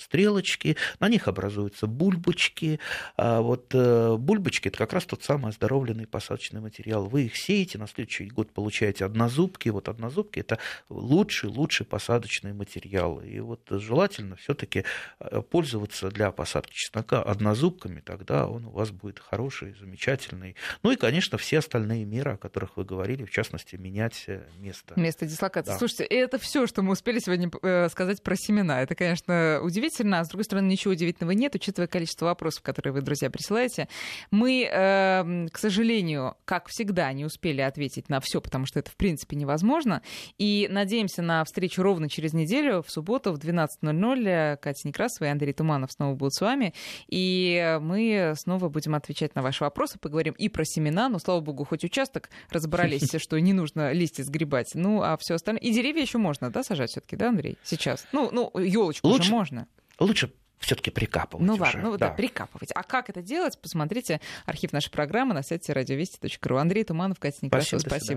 стрелочки, 0.00 0.76
на 1.00 1.08
них 1.08 1.28
образуются 1.28 1.86
бульбочки. 1.86 2.78
А 3.16 3.40
вот 3.40 3.74
бульбочки– 3.74 4.68
это 4.70 4.78
как 4.78 4.92
раз 4.92 5.04
тот 5.04 5.22
самый 5.22 5.50
оздоровленный 5.50 6.06
посадочный 6.06 6.60
материал. 6.60 7.06
Вы 7.06 7.24
их 7.24 7.36
сеете, 7.36 7.78
на 7.78 7.86
следующий 7.86 8.26
год 8.26 8.52
получаете 8.52 9.04
однозуб, 9.04 9.55
однозубки. 9.56 9.68
Вот 9.68 9.88
однозубки– 9.88 10.38
это 10.40 10.58
лучший, 10.88 11.48
лучший 11.50 11.86
посадочный 11.86 12.52
материал. 12.52 13.20
И 13.20 13.40
вот 13.40 13.60
желательно 13.70 14.36
все 14.36 14.54
таки 14.54 14.84
э, 15.20 15.42
пользоваться 15.42 16.10
для 16.10 16.30
посадки 16.30 16.74
чеснока 16.74 17.22
однозубками, 17.22 18.00
тогда 18.00 18.46
он 18.46 18.66
у 18.66 18.70
вас 18.70 18.90
будет 18.90 19.18
хороший, 19.18 19.74
замечательный. 19.74 20.56
Ну 20.82 20.92
и, 20.92 20.96
конечно, 20.96 21.38
все 21.38 21.58
остальные 21.58 22.04
меры, 22.04 22.32
о 22.32 22.36
которых 22.36 22.76
вы 22.76 22.84
говорили, 22.84 23.24
в 23.24 23.30
частности, 23.30 23.76
менять 23.76 24.24
э, 24.26 24.42
место. 24.58 24.94
Место 24.96 25.26
дислокации. 25.26 25.72
Да. 25.72 25.78
Слушайте, 25.78 26.04
это 26.04 26.38
все, 26.38 26.66
что 26.66 26.82
мы 26.82 26.92
успели 26.92 27.18
сегодня 27.18 27.50
э, 27.62 27.88
сказать 27.88 28.22
про 28.22 28.36
семена. 28.36 28.82
Это, 28.82 28.94
конечно, 28.94 29.60
удивительно, 29.62 30.20
а 30.20 30.24
с 30.24 30.28
другой 30.28 30.44
стороны, 30.44 30.66
ничего 30.66 30.92
удивительного 30.92 31.32
нет, 31.32 31.54
учитывая 31.54 31.88
количество 31.88 32.26
вопросов, 32.26 32.62
которые 32.62 32.92
вы, 32.92 33.00
друзья, 33.00 33.30
присылаете. 33.30 33.88
Мы, 34.30 34.64
эм, 34.64 35.48
к 35.48 35.58
сожалению, 35.58 36.36
как 36.44 36.68
всегда, 36.68 37.12
не 37.12 37.24
успели 37.24 37.60
ответить 37.60 38.08
на 38.08 38.20
все, 38.20 38.40
потому 38.40 38.66
что 38.66 38.78
это, 38.78 38.90
в 38.90 38.96
принципе, 38.96 39.35
невозможно. 39.36 40.02
И 40.38 40.68
надеемся 40.70 41.22
на 41.22 41.44
встречу 41.44 41.82
ровно 41.82 42.08
через 42.08 42.32
неделю, 42.32 42.82
в 42.82 42.90
субботу 42.90 43.32
в 43.32 43.38
12.00. 43.38 44.56
Катя 44.56 44.88
Некрасова 44.88 45.28
и 45.28 45.30
Андрей 45.30 45.52
Туманов 45.52 45.92
снова 45.92 46.14
будут 46.14 46.34
с 46.34 46.40
вами. 46.40 46.74
И 47.08 47.78
мы 47.80 48.34
снова 48.36 48.68
будем 48.68 48.94
отвечать 48.94 49.34
на 49.34 49.42
ваши 49.42 49.64
вопросы. 49.64 49.98
Поговорим 49.98 50.34
и 50.34 50.48
про 50.48 50.64
семена. 50.64 51.08
Ну, 51.08 51.18
слава 51.18 51.40
богу, 51.40 51.64
хоть 51.64 51.84
участок 51.84 52.30
разобрались, 52.50 53.14
что 53.18 53.40
не 53.40 53.52
нужно 53.52 53.92
листья 53.92 54.24
сгребать. 54.24 54.72
Ну, 54.74 55.02
а 55.02 55.16
все 55.18 55.34
остальное... 55.34 55.60
И 55.60 55.72
деревья 55.72 56.02
еще 56.02 56.18
можно, 56.18 56.50
да, 56.50 56.62
сажать 56.62 56.90
все-таки, 56.90 57.16
да, 57.16 57.28
Андрей? 57.28 57.58
Сейчас. 57.62 58.06
Ну, 58.12 58.30
ну 58.32 58.50
елочку 58.58 59.08
уже 59.08 59.30
можно. 59.30 59.66
Лучше 59.98 60.32
все-таки 60.58 60.90
прикапывать. 60.90 61.46
Ну 61.46 61.54
уже. 61.54 61.62
ладно, 61.62 61.82
ну 61.82 61.92
да. 61.92 62.08
да, 62.08 62.14
прикапывать. 62.14 62.70
А 62.74 62.82
как 62.82 63.10
это 63.10 63.22
делать? 63.22 63.58
Посмотрите 63.60 64.20
архив 64.46 64.72
нашей 64.72 64.90
программы 64.90 65.34
на 65.34 65.42
сайте 65.42 65.72
радиовести.ру. 65.72 66.56
Андрей 66.56 66.84
Туманов, 66.84 67.18
Катя 67.18 67.38
Некрасова, 67.42 67.78
спасибо. 67.78 67.98
спасибо. 67.98 68.14